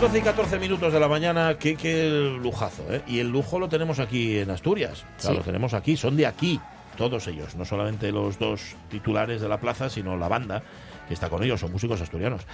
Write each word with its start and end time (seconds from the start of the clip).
Las 0.00 0.12
12 0.12 0.18
y 0.18 0.22
14 0.22 0.58
minutos 0.58 0.92
de 0.94 0.98
la 0.98 1.08
mañana, 1.08 1.58
qué, 1.58 1.76
qué 1.76 2.08
lujazo, 2.42 2.82
¿eh? 2.90 3.02
Y 3.06 3.18
el 3.20 3.28
lujo 3.28 3.58
lo 3.58 3.68
tenemos 3.68 3.98
aquí 3.98 4.38
en 4.38 4.50
Asturias. 4.50 5.04
O 5.18 5.20
sea, 5.20 5.30
Sí. 5.32 5.36
lo 5.36 5.42
tenemos 5.42 5.74
aquí, 5.74 5.94
son 5.98 6.16
de 6.16 6.26
aquí, 6.26 6.58
todos 6.96 7.26
ellos. 7.28 7.54
No 7.54 7.66
solamente 7.66 8.10
los 8.10 8.38
dos 8.38 8.76
titulares 8.88 9.42
de 9.42 9.48
la 9.48 9.60
plaza, 9.60 9.90
sino 9.90 10.16
la 10.16 10.28
banda 10.28 10.62
que 11.06 11.12
está 11.12 11.28
con 11.28 11.42
ellos, 11.42 11.60
son 11.60 11.70
músicos 11.72 12.00
asturianos. 12.00 12.46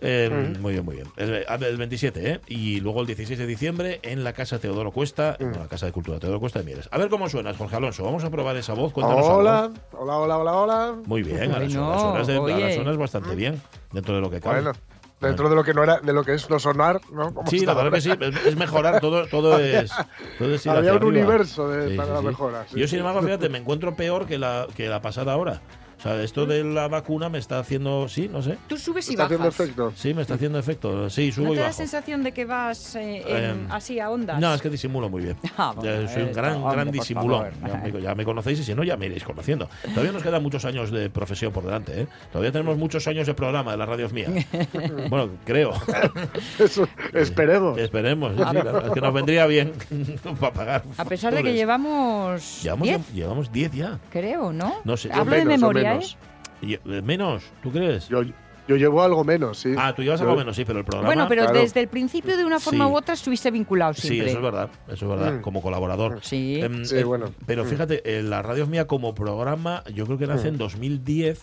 Eh, 0.00 0.54
Muy 0.60 0.74
bien, 0.74 0.84
muy 0.84 0.96
bien. 0.96 1.08
El, 1.16 1.44
el 1.64 1.76
27, 1.76 2.30
¿eh? 2.32 2.40
Y 2.46 2.80
luego 2.80 3.00
el 3.00 3.06
16 3.06 3.36
de 3.38 3.46
diciembre 3.46 3.98
en 4.02 4.22
la 4.22 4.32
Casa 4.34 4.58
Teodoro 4.60 4.92
Cuesta, 4.92 5.36
en 5.40 5.52
la 5.58 5.66
Casa 5.66 5.86
de 5.86 5.92
Cultura 5.92 6.20
Teodoro 6.20 6.38
Cuesta 6.38 6.60
de 6.60 6.66
Mieres. 6.66 6.88
A 6.92 6.98
ver 6.98 7.08
cómo 7.08 7.28
suenas, 7.28 7.56
Jorge 7.56 7.76
Alonso. 7.76 8.04
Vamos 8.04 8.22
a 8.22 8.30
probar 8.30 8.56
esa 8.58 8.74
voz. 8.74 8.92
Cuéntanos 8.92 9.26
Hola, 9.26 9.58
algo. 9.64 9.74
hola, 9.92 10.18
hola, 10.18 10.36
hola, 10.38 10.52
hola. 10.54 10.94
Muy 11.06 11.22
bien, 11.24 11.50
ahora 11.50 11.64
Bueno, 11.66 11.70
suenas, 11.72 12.00
suenas 12.02 12.26
de- 12.28 12.36
ahora 12.36 12.54
oye. 12.54 12.74
suenas 12.74 12.96
bastante 12.98 13.34
bien, 13.34 13.60
dentro 13.92 14.14
de 14.14 14.20
lo 14.20 14.30
que 14.30 14.40
cabe. 14.40 14.60
Bueno, 14.62 14.78
dentro 15.20 15.48
de 15.48 15.54
lo 15.56 15.64
que 15.64 15.72
no 15.74 15.82
era, 15.82 15.98
de 16.00 16.12
lo 16.12 16.22
que 16.24 16.34
es 16.34 16.48
no 16.50 16.58
sonar, 16.58 17.00
¿no? 17.12 17.32
Como 17.32 17.50
Sí, 17.50 17.64
la 17.64 17.74
verdad 17.74 17.92
que 17.92 18.00
sí, 18.00 18.10
es, 18.44 18.56
mejorar, 18.56 19.00
todo, 19.00 19.26
todo 19.28 19.58
es, 19.58 19.92
todo 20.38 20.54
es 20.54 20.66
Había 20.66 20.92
un 20.92 20.98
arriba. 20.98 21.06
universo 21.08 21.68
de- 21.68 21.96
para 21.96 22.14
la 22.14 22.22
mejora, 22.22 22.64
sí, 22.68 22.78
Yo, 22.78 22.86
sí. 22.86 22.90
sin 22.90 22.98
embargo, 23.00 23.22
fíjate, 23.22 23.48
me 23.48 23.58
encuentro 23.58 23.94
peor 23.96 24.26
que 24.26 24.38
la, 24.38 24.66
que 24.76 24.88
la 24.88 25.00
pasada 25.02 25.36
hora. 25.36 25.60
O 25.98 26.02
sea, 26.02 26.22
esto 26.22 26.44
de 26.46 26.62
la 26.62 26.88
vacuna 26.88 27.28
me 27.30 27.38
está 27.38 27.58
haciendo, 27.58 28.06
sí, 28.08 28.28
no 28.30 28.42
sé. 28.42 28.58
Tú 28.68 28.76
subes 28.76 29.08
y 29.08 29.12
Está 29.12 29.24
haciendo 29.24 29.48
efecto. 29.48 29.92
Sí, 29.96 30.12
me 30.12 30.22
está 30.22 30.34
haciendo 30.34 30.58
efecto. 30.58 31.08
Sí, 31.08 31.32
subo 31.32 31.46
¿No 31.46 31.52
y 31.52 31.54
te 31.56 31.60
da 31.60 31.66
bajo. 31.68 31.76
sensación 31.78 32.22
de 32.22 32.32
que 32.32 32.44
vas 32.44 32.94
eh, 32.96 33.24
en- 33.26 33.36
Em, 33.46 33.72
así 33.72 33.98
a 33.98 34.10
ondas? 34.10 34.38
No, 34.38 34.52
es 34.54 34.60
que 34.60 34.68
disimulo 34.70 35.08
muy 35.08 35.22
bien. 35.22 35.36
Ah, 35.58 35.72
bueno, 35.74 36.06
soy 36.08 36.22
un 36.24 36.32
gran, 36.32 36.56
hombre, 36.56 36.72
gran 36.74 36.90
disimulón. 36.90 37.46
Ya 37.66 37.74
me, 37.78 38.02
ya 38.02 38.14
me 38.14 38.24
conocéis 38.24 38.60
y 38.60 38.64
si 38.64 38.74
no, 38.74 38.84
ya 38.84 38.96
me 38.98 39.06
iréis 39.06 39.24
conociendo. 39.24 39.68
Todavía 39.88 40.12
nos 40.12 40.22
quedan 40.22 40.42
muchos 40.42 40.64
años 40.66 40.90
de 40.90 41.08
profesión 41.08 41.50
por 41.52 41.64
delante. 41.64 42.02
¿eh? 42.02 42.06
Todavía 42.30 42.52
tenemos 42.52 42.76
muchos 42.76 43.06
años 43.08 43.26
de 43.26 43.32
programa 43.34 43.72
de 43.72 43.78
la 43.78 43.86
radio 43.86 44.08
mía. 44.10 44.28
bueno, 45.08 45.30
creo. 45.46 45.72
Eso, 46.58 46.86
esperemos. 47.14 47.78
Esperemos. 47.78 48.32
sí, 48.36 48.42
sí, 48.50 48.60
claro. 48.60 48.86
Es 48.86 48.92
que 48.92 49.00
nos 49.00 49.14
vendría 49.14 49.46
bien 49.46 49.72
para 50.40 50.52
pagar. 50.52 50.82
A 50.98 51.04
pesar 51.06 51.34
de 51.34 51.42
que 51.42 51.54
llevamos 51.54 52.62
Llevamos 52.62 52.86
10, 52.88 53.12
llevamos 53.14 53.52
10 53.52 53.72
ya. 53.72 53.98
creo, 54.10 54.52
¿no? 54.52 54.74
No 54.84 54.96
sé, 54.96 55.10
Hablo 55.12 55.36
de 55.36 55.44
memoria, 55.44 55.85
menos. 55.90 56.16
¿eh? 56.62 56.78
Y, 56.84 57.02
menos, 57.02 57.42
¿tú 57.62 57.70
crees? 57.70 58.08
Yo, 58.08 58.22
yo 58.68 58.76
llevo 58.76 59.02
algo 59.02 59.22
menos, 59.24 59.58
sí. 59.58 59.74
ah, 59.78 59.94
tú 59.94 60.02
llevas 60.02 60.18
Yo- 60.20 60.26
algo 60.26 60.38
menos, 60.38 60.56
sí, 60.56 60.64
pero 60.64 60.78
el 60.80 60.84
programa. 60.84 61.06
Bueno, 61.08 61.26
pero 61.28 61.42
Claro. 61.44 61.60
desde 61.60 61.80
el 61.80 61.88
principio, 61.88 62.36
de 62.36 62.44
una 62.44 62.58
forma 62.58 62.86
Sí. 62.86 62.92
u 62.92 62.96
otra, 62.96 63.14
estuviste 63.14 63.50
vinculado 63.50 63.94
Sí, 63.94 64.08
siempre. 64.08 64.28
eso 64.30 64.38
es 64.38 64.42
verdad, 64.44 64.70
eso 64.88 65.04
es 65.04 65.08
verdad, 65.20 65.38
Mm. 65.38 65.40
como 65.42 65.62
colaborador. 65.62 66.18
Sí. 66.22 66.60
Em, 66.60 66.84
Sí, 66.84 66.96
eh, 66.96 67.04
bueno. 67.04 67.32
Pero 67.46 67.64
Mm. 67.64 67.68
fíjate, 67.68 68.18
eh, 68.18 68.22
la 68.22 68.42
radio 68.42 68.66
mía 68.66 68.86
como 68.86 69.14
programa, 69.14 69.84
yo 69.94 70.04
creo 70.06 70.18
que 70.18 70.26
nace 70.26 70.48
en 70.48 70.58
2010. 70.58 71.40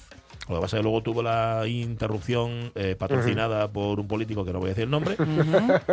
Lo 0.50 0.56
que 0.56 0.62
pasa 0.62 0.76
es 0.76 0.80
que 0.82 0.84
luego 0.84 1.02
tuvo 1.02 1.24
la 1.24 1.66
interrupción 1.68 2.74
eh, 2.76 2.98
patrocinada 3.00 3.72
por 3.72 4.02
un 4.02 4.08
político 4.09 4.44
que 4.44 4.52
no 4.52 4.59
voy 4.59 4.68
a 4.68 4.70
decir 4.70 4.84
el 4.84 4.90
nombre. 4.90 5.16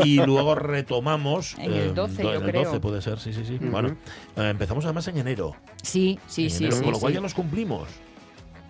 y 0.05 0.17
luego 0.17 0.57
retomamos. 0.57 1.55
En 1.59 1.73
el 1.73 1.91
eh, 1.91 1.93
12, 1.95 2.23
do- 2.23 2.33
yo 2.33 2.39
en 2.39 2.45
el 2.47 2.51
creo. 2.51 2.65
12 2.65 2.81
puede 2.81 3.01
ser, 3.03 3.21
sí, 3.21 3.33
sí, 3.33 3.45
sí. 3.45 3.59
Bueno, 3.61 3.97
eh, 4.37 4.49
empezamos 4.49 4.85
además 4.87 5.07
en 5.07 5.19
enero. 5.19 5.55
Sí, 5.85 6.19
sí, 6.27 6.45
en 6.45 6.51
sí. 6.51 6.65
enero, 6.65 6.77
sí, 6.79 6.83
con 6.83 6.93
lo 6.95 6.99
cual 6.99 7.13
sí. 7.13 7.15
ya 7.15 7.21
los 7.21 7.35
cumplimos. 7.35 7.89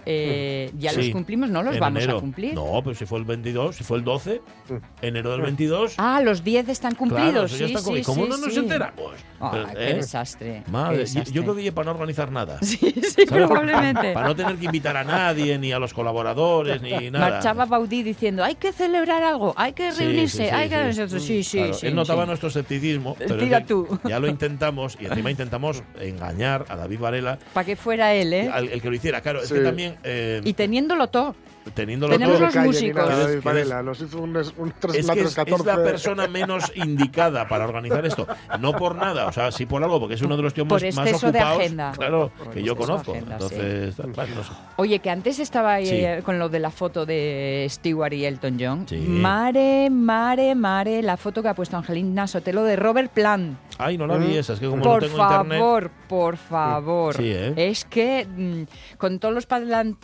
Eh, 0.07 0.71
ya 0.79 0.93
los 0.93 1.09
cumplimos, 1.11 1.51
¿no? 1.51 1.63
Los 1.63 1.75
en 1.75 1.81
vamos 1.81 2.03
enero. 2.03 2.19
a 2.19 2.21
cumplir. 2.21 2.55
No, 2.55 2.81
pero 2.83 2.95
si 2.97 3.07
fue 3.07 3.19
el 3.19 3.25
22, 3.25 3.77
si 3.77 3.85
fue 3.85 3.99
el 3.99 4.05
12, 4.05 4.41
Mm. 4.69 4.75
enero 5.03 5.33
del 5.33 5.41
22. 5.43 5.95
Ah, 5.99 6.21
los 6.23 6.43
10 6.45 6.69
están 6.69 6.95
claro, 6.95 7.15
cumplidos. 7.15 7.51
ya 7.53 7.57
sí, 7.59 7.65
está 7.73 7.83
cum- 7.83 7.95
sí, 7.95 8.01
¿Y 8.01 8.05
¿Cómo 8.05 8.25
sí, 8.25 8.31
no 8.31 8.37
nos 8.39 8.53
sí. 8.55 8.59
enteramos? 8.61 9.13
Ah, 9.41 9.51
Pero, 9.53 9.67
qué 9.69 9.91
¿eh? 9.91 9.95
desastre. 9.95 10.63
qué 10.65 10.71
Madre, 10.71 10.95
yo, 10.97 11.01
desastre. 11.01 11.33
yo 11.35 11.43
creo 11.43 11.55
que 11.57 11.73
para 11.73 11.85
no 11.87 11.91
organizar 11.93 12.31
nada. 12.33 12.59
Sí, 12.63 12.77
sí, 12.79 13.27
probablemente. 13.27 14.13
Para 14.13 14.29
no 14.29 14.37
tener 14.37 14.57
que 14.57 14.67
invitar 14.67 14.97
a 14.97 15.05
nadie, 15.05 15.59
ni 15.59 15.73
a 15.73 15.79
los 15.79 15.93
colaboradores, 15.95 16.81
ni 16.83 17.11
nada. 17.11 17.31
Marchaba 17.31 17.65
Baudí 17.67 18.03
diciendo, 18.03 18.45
hay 18.45 18.55
que 18.55 18.73
celebrar 18.73 19.23
algo, 19.23 19.55
hay 19.57 19.73
que 19.73 19.91
reunirse, 19.91 20.37
sí, 20.39 20.45
sí, 20.45 20.49
hay 20.51 20.69
que... 20.69 20.93
sí. 20.93 21.21
Sí, 21.21 21.43
sí, 21.45 21.59
Claro, 21.59 21.75
sí, 21.75 21.87
él 21.89 21.95
notaba 21.95 22.23
sí. 22.23 22.29
nuestro 22.29 22.49
escepticismo. 22.49 23.15
Pero 23.19 23.37
Tira 23.39 23.65
tú. 23.65 23.87
Ya 24.05 24.19
lo 24.21 24.29
intentamos 24.29 24.97
y 25.01 25.07
encima 25.07 25.31
intentamos 25.31 25.83
engañar 26.01 26.65
a 26.69 26.77
David 26.77 26.99
Varela, 27.01 27.39
Para 27.53 27.65
que 27.67 27.77
fuera 27.77 28.15
él, 28.15 28.33
¿eh? 28.33 28.49
al, 28.53 28.69
el 28.69 28.81
que 28.81 28.89
lo 28.89 28.95
hiciera. 28.97 29.21
Claro, 29.21 29.43
es 29.43 29.53
que 29.53 29.61
también 29.61 29.90
eh, 30.05 30.41
Y 30.45 30.53
teniéndolo 30.55 31.09
todo. 31.09 31.35
Tenemos 31.75 32.09
todo, 32.09 32.29
los 32.41 32.53
calle, 32.55 32.61
ni 32.61 32.67
músicos. 32.67 32.95
nada, 32.97 33.09
¿Quieres- 33.15 33.27
David 33.27 33.45
Varela, 33.45 33.83
Nos 33.83 34.01
hizo 34.01 34.19
un, 34.21 34.37
un, 34.37 34.75
tres- 34.79 34.97
es 34.97 35.05
una 35.05 35.15
que 35.15 35.21
es, 35.21 35.27
es 35.27 35.35
314. 35.35 35.65
la 35.65 35.77
persona 35.85 36.27
menos 36.29 36.73
indicada 36.75 37.47
para 37.49 37.65
organizar 37.65 38.05
esto. 38.07 38.27
No 38.59 38.73
por 38.73 38.95
nada, 38.97 39.27
o 39.27 39.33
sea, 39.33 39.51
sí 39.53 39.67
por 39.67 39.83
algo, 39.83 40.01
porque 40.01 40.15
es 40.15 40.23
uno 40.23 40.37
de 40.37 40.43
los 40.43 40.55
tíos 40.55 40.67
Por 40.67 40.83
más, 40.83 40.95
más 40.95 41.07
exceso 41.07 41.31
de 41.33 41.39
ocupados 41.39 41.61
agenda. 41.61 41.93
claro, 41.93 42.31
que 42.53 42.63
yo 42.63 42.73
exceso 42.73 42.75
de 42.75 42.77
conozco. 42.77 43.13
agenda, 43.13 43.39
sí. 43.39 43.45
Entonces, 43.55 43.97
bueno, 44.15 44.35
no 44.37 44.45
sé. 44.45 44.51
Oye, 44.77 44.99
que 45.01 45.11
antes 45.11 45.39
estaba 45.39 45.75
ahí 45.75 45.87
Sí. 45.87 45.97
eh, 46.05 46.23
con 46.25 46.39
lo 46.39 46.49
de 46.49 46.59
la 46.61 46.71
foto 46.71 47.05
de 47.07 47.67
Stewart 47.69 48.13
y 48.13 48.25
Elton 48.25 48.57
John. 48.61 48.87
Sí. 48.89 48.97
Mare, 48.97 49.89
mare, 49.91 50.55
mare, 50.55 51.03
la 51.03 51.17
foto 51.17 51.43
que 51.43 51.49
ha 51.49 51.55
puesto 51.55 51.77
Angelina 51.77 52.27
Sotelo 52.27 52.65
de 52.65 52.77
Robert 52.77 53.13
Plant. 53.13 53.59
Ay, 53.79 53.97
no 53.97 54.07
la 54.07 54.17
vi 54.19 54.37
esa, 54.37 54.53
es 54.53 54.61
que 54.61 54.67
como 54.69 54.83
por 54.83 55.03
no 55.03 55.09
tengo 55.09 55.23
internet. 55.23 55.59
favor, 55.59 55.91
por 56.09 56.37
favor. 56.37 57.17
Sí, 57.17 57.31
¿eh? 57.33 57.55
Es 57.57 57.87
que 57.87 58.27
mm, 58.27 58.97
con 58.99 59.19
todos 59.19 59.33
los 59.35 59.47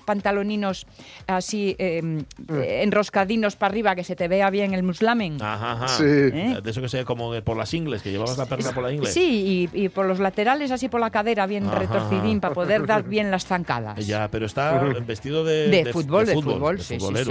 pantaloninos 0.06 0.86
así 1.26 1.45
eh, 1.52 1.76
eh, 1.78 2.80
enroscadinos 2.82 3.56
para 3.56 3.70
arriba, 3.72 3.94
que 3.94 4.04
se 4.04 4.16
te 4.16 4.28
vea 4.28 4.50
bien 4.50 4.74
el 4.74 4.82
muslamen. 4.82 5.40
Ajá, 5.40 5.72
ajá. 5.72 5.88
Sí. 5.88 6.04
¿Eh? 6.04 6.58
De 6.62 6.70
eso 6.70 6.80
que 6.80 6.88
sea 6.88 7.04
como 7.04 7.32
por 7.42 7.56
las 7.56 7.72
ingles, 7.74 8.02
que 8.02 8.10
llevabas 8.10 8.38
la 8.38 8.46
perna 8.46 8.72
por 8.72 8.82
la 8.82 8.92
ingle. 8.92 9.10
Sí, 9.10 9.68
y, 9.72 9.84
y 9.84 9.88
por 9.88 10.06
los 10.06 10.18
laterales, 10.18 10.70
así 10.70 10.88
por 10.88 11.00
la 11.00 11.10
cadera, 11.10 11.46
bien 11.46 11.66
Ajá, 11.66 11.78
retorcidín, 11.80 12.40
para 12.40 12.54
poder 12.54 12.86
dar 12.86 13.02
bien 13.08 13.30
las 13.30 13.46
zancadas. 13.46 14.06
Ya, 14.06 14.28
pero 14.30 14.46
está 14.46 14.80
vestido 15.06 15.44
de, 15.44 15.68
De, 15.68 15.92
fútbol, 15.92 16.26
de 16.26 16.34
fútbol, 16.34 16.80
sí, 16.80 16.98
sí, 17.00 17.06
sí. 17.24 17.30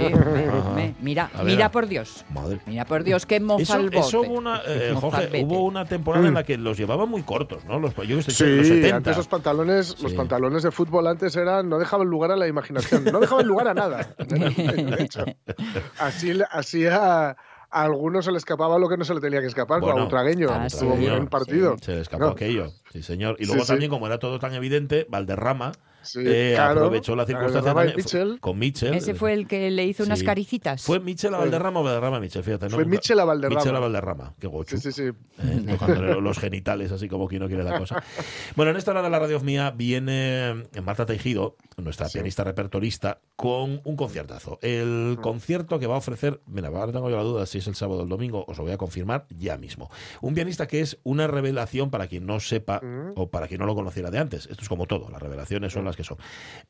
Me- 0.74 0.94
mira, 1.00 1.30
mira 1.44 1.70
por 1.70 1.86
Dios. 1.86 2.24
Madre. 2.30 2.60
Mira 2.66 2.84
por 2.84 3.04
Dios, 3.04 3.26
qué 3.26 3.36
Eso, 3.36 3.44
mozalbote. 3.44 3.98
eso 3.98 4.20
hubo 4.22 4.34
una, 4.34 4.60
eh, 4.66 4.94
Jorge, 5.00 5.44
hubo 5.44 5.64
una 5.64 5.84
temporada 5.84 6.26
en 6.28 6.34
la 6.34 6.44
que 6.44 6.56
los 6.56 6.76
llevaban 6.78 7.08
muy 7.08 7.22
cortos, 7.22 7.64
¿no? 7.64 7.78
Los, 7.78 7.94
yo 7.94 8.02
que 8.16 8.18
estoy 8.20 8.34
Sí, 8.34 8.44
en 8.44 8.56
los 8.58 8.66
70. 8.66 8.96
antes 8.96 9.16
los 9.16 9.28
pantalones, 9.28 10.00
los 10.02 10.12
pantalones 10.14 10.62
de 10.62 10.70
fútbol 10.70 11.06
antes 11.06 11.34
eran 11.36 11.68
no 11.68 11.78
dejaban 11.78 12.06
lugar 12.08 12.30
a 12.30 12.36
la 12.36 12.46
imaginación, 12.46 13.04
no 13.04 13.20
dejaban 13.20 13.46
lugar 13.46 13.68
a 13.68 13.74
nada. 13.74 14.05
Así, 15.98 16.34
le- 16.34 16.46
así 16.50 16.86
a, 16.86 17.30
a 17.30 17.36
algunos 17.70 18.24
se 18.24 18.32
le 18.32 18.38
escapaba 18.38 18.78
lo 18.78 18.88
que 18.88 18.96
no 18.96 19.04
se 19.04 19.14
le 19.14 19.20
tenía 19.20 19.40
que 19.40 19.46
escapar, 19.46 19.80
Bueno, 19.80 19.94
como 19.94 20.04
a 20.04 20.08
Utragueño, 20.08 20.48
ah, 20.52 20.66
estuvo 20.66 20.90
sí, 20.94 21.00
muy 21.00 21.10
bien 21.10 21.24
sí. 21.24 21.28
partido. 21.30 21.76
Se 21.82 21.94
le 21.94 22.00
escapó 22.00 22.24
No. 22.24 22.30
aquello, 22.30 22.72
sí 22.92 23.02
señor. 23.02 23.36
Y 23.38 23.46
luego 23.46 23.62
sí. 23.62 23.68
también, 23.68 23.90
como 23.90 24.06
era 24.06 24.18
todo 24.18 24.38
tan 24.38 24.54
evidente, 24.54 25.06
Valderrama 25.08 25.72
Sí, 26.06 26.20
eh, 26.24 26.52
claro. 26.54 26.80
aprovechó 26.80 27.16
la 27.16 27.26
circunstancia 27.26 27.74
también, 27.74 27.96
Mitchell. 27.96 28.40
con 28.40 28.58
Mitchell. 28.58 28.94
Ese 28.94 29.14
fue 29.14 29.32
el 29.32 29.46
que 29.46 29.70
le 29.70 29.84
hizo 29.84 30.04
unas 30.04 30.22
caricitas. 30.22 30.82
¿Fue 30.82 31.00
Mitchell 31.00 31.34
a 31.34 31.38
Valderrama 31.38 31.80
o 31.80 31.82
Valderrama 31.82 32.16
a 32.18 32.20
Mitchell? 32.20 32.42
Fíjate, 32.42 32.68
¿no? 32.68 32.76
Fue 32.76 32.84
Mitchell 32.84 33.18
a 33.20 33.24
Valderrama. 33.24 33.56
Mitchell 33.60 33.76
a 33.76 33.80
Valderrama, 33.80 34.34
qué 34.38 34.46
gochu. 34.46 34.76
Sí, 34.76 34.92
sí, 34.92 34.92
sí. 34.92 35.02
¿eh? 35.42 35.64
Tocándole 35.68 36.20
los 36.20 36.38
genitales, 36.38 36.92
así 36.92 37.08
como 37.08 37.28
quien 37.28 37.42
no 37.42 37.48
quiere 37.48 37.64
la 37.64 37.78
cosa. 37.78 38.02
Bueno, 38.54 38.70
en 38.70 38.78
esta 38.78 38.92
hora 38.92 39.02
de 39.02 39.10
la 39.10 39.18
radio 39.18 39.40
mía 39.40 39.70
viene 39.70 40.64
Marta 40.82 41.04
Tejido, 41.04 41.56
nuestra 41.76 42.08
pianista 42.08 42.44
repertorista, 42.44 43.20
con 43.34 43.80
un 43.84 43.96
conciertazo. 43.96 44.58
El 44.62 45.18
concierto 45.20 45.78
que 45.78 45.86
va 45.86 45.96
a 45.96 45.98
ofrecer, 45.98 46.40
mira, 46.46 46.68
ahora 46.68 46.92
tengo 46.92 47.10
yo 47.10 47.16
la 47.16 47.22
duda 47.22 47.46
si 47.46 47.58
es 47.58 47.66
el 47.66 47.74
sábado 47.74 48.00
o 48.00 48.02
el 48.04 48.08
domingo, 48.08 48.44
os 48.46 48.56
lo 48.56 48.64
voy 48.64 48.72
a 48.72 48.78
confirmar 48.78 49.26
ya 49.30 49.56
mismo. 49.58 49.90
Un 50.20 50.34
pianista 50.34 50.66
que 50.66 50.80
es 50.80 50.98
una 51.02 51.26
revelación 51.26 51.90
para 51.90 52.06
quien 52.06 52.26
no 52.26 52.40
sepa 52.40 52.80
o 53.14 53.30
para 53.30 53.48
quien 53.48 53.60
no 53.60 53.66
lo 53.66 53.74
conociera 53.74 54.10
de 54.10 54.18
antes. 54.18 54.46
Esto 54.46 54.62
es 54.62 54.68
como 54.68 54.86
todo, 54.86 55.08
las 55.10 55.20
revelaciones 55.20 55.72
son 55.72 55.84
las 55.84 55.95
que 55.96 56.04
son. 56.04 56.18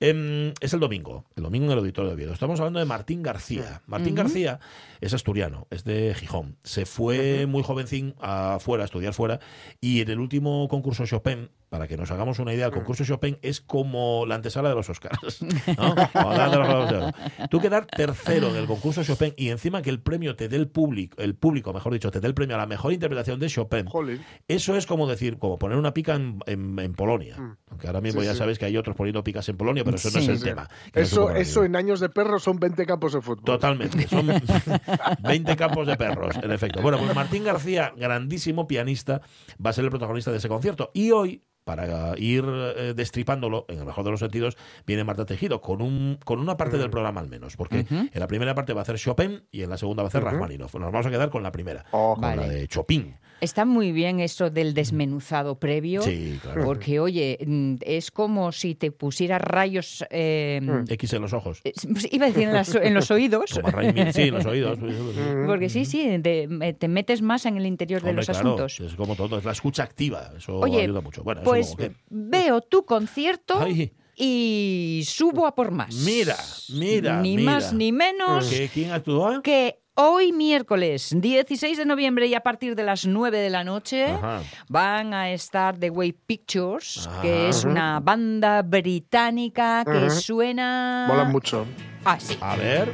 Em, 0.00 0.52
es 0.60 0.72
el 0.72 0.80
domingo, 0.80 1.24
el 1.36 1.42
domingo 1.42 1.66
en 1.66 1.72
el 1.72 1.78
Auditorio 1.78 2.08
de 2.08 2.14
Oviedo. 2.14 2.32
Estamos 2.32 2.60
hablando 2.60 2.78
de 2.78 2.86
Martín 2.86 3.22
García. 3.22 3.82
Martín 3.86 4.14
García 4.14 4.60
es 5.00 5.12
asturiano, 5.12 5.66
es 5.70 5.84
de 5.84 6.14
Gijón. 6.14 6.56
Se 6.62 6.86
fue 6.86 7.46
muy 7.46 7.62
jovencín 7.62 8.14
afuera, 8.20 8.84
a 8.84 8.86
estudiar 8.86 9.12
fuera, 9.12 9.40
y 9.80 10.00
en 10.00 10.10
el 10.10 10.20
último 10.20 10.68
concurso 10.68 11.04
Chopin, 11.06 11.50
para 11.68 11.88
que 11.88 11.96
nos 11.96 12.10
hagamos 12.10 12.38
una 12.38 12.52
idea, 12.54 12.66
el 12.66 12.72
concurso 12.72 13.04
Chopin 13.04 13.38
es 13.42 13.60
como 13.60 14.24
la 14.26 14.36
antesala 14.36 14.68
de 14.68 14.74
los 14.76 14.88
Oscars. 14.88 15.40
de. 15.40 17.12
Tú 17.50 17.60
quedar 17.60 17.86
tercero 17.86 18.48
en 18.50 18.56
el 18.56 18.66
concurso 18.66 19.02
Chopin 19.04 19.32
y 19.36 19.48
encima 19.50 19.82
que 19.82 19.90
el 19.90 20.00
premio 20.00 20.36
te 20.36 20.48
dé 20.48 20.56
el 20.56 20.68
público, 20.68 21.20
el 21.20 21.34
público, 21.34 21.72
mejor 21.72 21.92
dicho, 21.92 22.10
te 22.10 22.20
dé 22.20 22.26
el 22.28 22.34
premio 22.34 22.56
a 22.56 22.58
la 22.58 22.66
mejor 22.66 22.92
interpretación 22.92 23.40
de 23.40 23.48
Chopin. 23.48 23.86
Jolín. 23.86 24.22
Eso 24.48 24.76
es 24.76 24.86
como 24.86 25.06
decir, 25.06 25.38
como 25.38 25.58
poner 25.58 25.76
una 25.78 25.92
pica 25.92 26.14
en, 26.14 26.38
en- 26.46 26.78
en 26.78 26.92
Polonia. 26.94 27.36
Mm. 27.38 27.56
Aunque 27.70 27.86
ahora 27.88 28.00
mismo 28.00 28.20
Sí, 28.20 28.26
ya 28.26 28.32
sí. 28.32 28.38
sabéis 28.38 28.58
que 28.58 28.66
hay 28.66 28.76
otros 28.76 28.96
poniendo 28.96 29.22
picas 29.24 29.48
en 29.48 29.56
Polonia, 29.56 29.84
pero 29.84 29.96
eso 29.96 30.10
no 30.10 30.18
es 30.20 30.28
el 30.28 30.38
Sí. 30.38 30.44
tema. 30.44 30.68
no 30.94 31.00
Eso, 31.02 31.30
eso 31.30 31.64
en 31.64 31.76
años 31.76 32.00
de 32.00 32.08
perro 32.08 32.38
son 32.38 32.58
20 32.58 32.86
campos 32.86 33.12
de 33.12 33.20
fútbol. 33.20 33.44
Totalmente, 33.44 34.06
son 34.08 34.26
20 35.22 35.56
campos 35.56 35.86
de 35.86 35.96
perros, 35.96 36.36
en 36.42 36.50
efecto. 36.52 36.80
Bueno, 36.82 36.98
pues 36.98 37.14
Martín 37.14 37.44
García, 37.44 37.92
grandísimo 37.96 38.66
pianista, 38.66 39.20
va 39.64 39.70
a 39.70 39.72
ser 39.72 39.84
el 39.84 39.90
protagonista 39.90 40.30
de 40.30 40.38
ese 40.38 40.48
concierto. 40.48 40.90
Y 40.94 41.10
hoy, 41.10 41.42
para 41.66 42.14
ir 42.16 42.44
eh, 42.46 42.94
destripándolo, 42.94 43.64
en 43.68 43.80
el 43.80 43.84
mejor 43.86 44.04
de 44.04 44.12
los 44.12 44.20
sentidos, 44.20 44.56
viene 44.86 45.02
Marta 45.02 45.26
Tejido 45.26 45.60
con, 45.60 45.82
un, 45.82 46.16
con 46.24 46.38
una 46.38 46.56
parte 46.56 46.78
del 46.78 46.90
programa 46.90 47.20
al 47.20 47.28
menos. 47.28 47.56
Porque 47.56 47.84
en 47.90 48.08
la 48.14 48.28
primera 48.28 48.54
parte 48.54 48.72
va 48.72 48.82
a 48.82 48.82
hacer 48.82 48.96
Chopin 48.98 49.42
y 49.50 49.62
en 49.62 49.70
la 49.70 49.76
segunda 49.76 50.04
va 50.04 50.06
a 50.06 50.10
hacer 50.10 50.22
Rachmaninoff. 50.22 50.72
Nos 50.76 50.92
vamos 50.92 51.06
a 51.06 51.10
quedar 51.10 51.28
con 51.28 51.42
la 51.42 51.50
primera, 51.50 51.84
Oh. 51.90 52.14
con 52.14 52.22
Vale. 52.22 52.42
la 52.42 52.48
de 52.48 52.68
Chopin. 52.68 53.16
Está 53.40 53.66
muy 53.66 53.92
bien 53.92 54.20
eso 54.20 54.48
del 54.48 54.72
desmenuzado 54.72 55.58
previo. 55.58 56.00
Sí, 56.00 56.38
claro. 56.42 56.64
Porque, 56.64 56.98
oye, 57.00 57.38
mm, 57.46 57.74
es 57.82 58.10
como 58.10 58.50
si 58.50 58.74
te 58.74 58.90
pusieras 58.92 59.42
rayos. 59.42 60.04
eh, 60.10 60.60
X 60.88 61.12
en 61.12 61.22
los 61.22 61.32
ojos. 61.34 61.60
eh, 61.64 61.72
pues 61.92 62.08
iba 62.10 62.24
a 62.24 62.28
decir 62.30 62.44
en, 62.44 62.54
las- 62.54 62.74
en 62.74 62.94
los 62.94 63.10
oídos. 63.10 63.50
Raimi, 63.62 64.10
sí, 64.12 64.22
en 64.22 64.34
los 64.34 64.46
oídos. 64.46 64.78
Porque 65.46 65.68
sí, 65.68 65.84
sí, 65.84 66.18
te, 66.22 66.48
me- 66.48 66.72
te 66.72 66.88
metes 66.88 67.20
más 67.20 67.44
en 67.44 67.58
el 67.58 67.66
interior 67.66 68.02
de 68.02 68.14
los 68.14 68.24
claro, 68.26 68.40
asuntos. 68.40 68.80
es 68.80 68.94
como 68.94 69.14
todo, 69.16 69.36
es 69.38 69.44
la 69.44 69.52
escucha 69.52 69.82
activa. 69.82 70.32
Eso 70.36 70.58
Oye, 70.60 70.80
ayuda 70.82 71.02
mucho. 71.02 71.22
Bueno, 71.22 71.42
eso 71.42 71.50
pues 71.50 71.74
¿qué? 71.76 71.92
veo 72.08 72.62
tu 72.62 72.86
concierto 72.86 73.58
Ay. 73.60 73.92
y 74.16 75.02
subo 75.06 75.46
a 75.46 75.54
por 75.54 75.70
más. 75.72 75.94
Mira, 75.94 76.36
mira, 76.70 77.20
Ni 77.20 77.36
mira. 77.36 77.52
más 77.52 77.72
ni 77.74 77.92
menos 77.92 78.48
¿Que 78.48 78.68
¿Quién 78.68 78.92
actúa? 78.92 79.42
que 79.42 79.78
hoy 79.96 80.32
miércoles 80.32 81.14
16 81.16 81.78
de 81.78 81.84
noviembre 81.86 82.26
y 82.26 82.34
a 82.34 82.40
partir 82.40 82.74
de 82.76 82.82
las 82.84 83.06
9 83.06 83.38
de 83.38 83.50
la 83.50 83.64
noche 83.64 84.04
Ajá. 84.06 84.42
van 84.68 85.14
a 85.14 85.30
estar 85.30 85.76
The 85.78 85.90
Way 85.90 86.12
Pictures, 86.26 87.08
Ah. 87.10 87.22
que 87.22 87.48
es 87.48 87.64
una 87.64 87.98
banda 88.00 88.62
británica 88.62 89.84
que 89.84 90.10
suena 90.10 91.06
Molan 91.08 91.32
mucho. 91.32 91.66
así. 92.04 92.36
A 92.40 92.56
ver. 92.56 92.92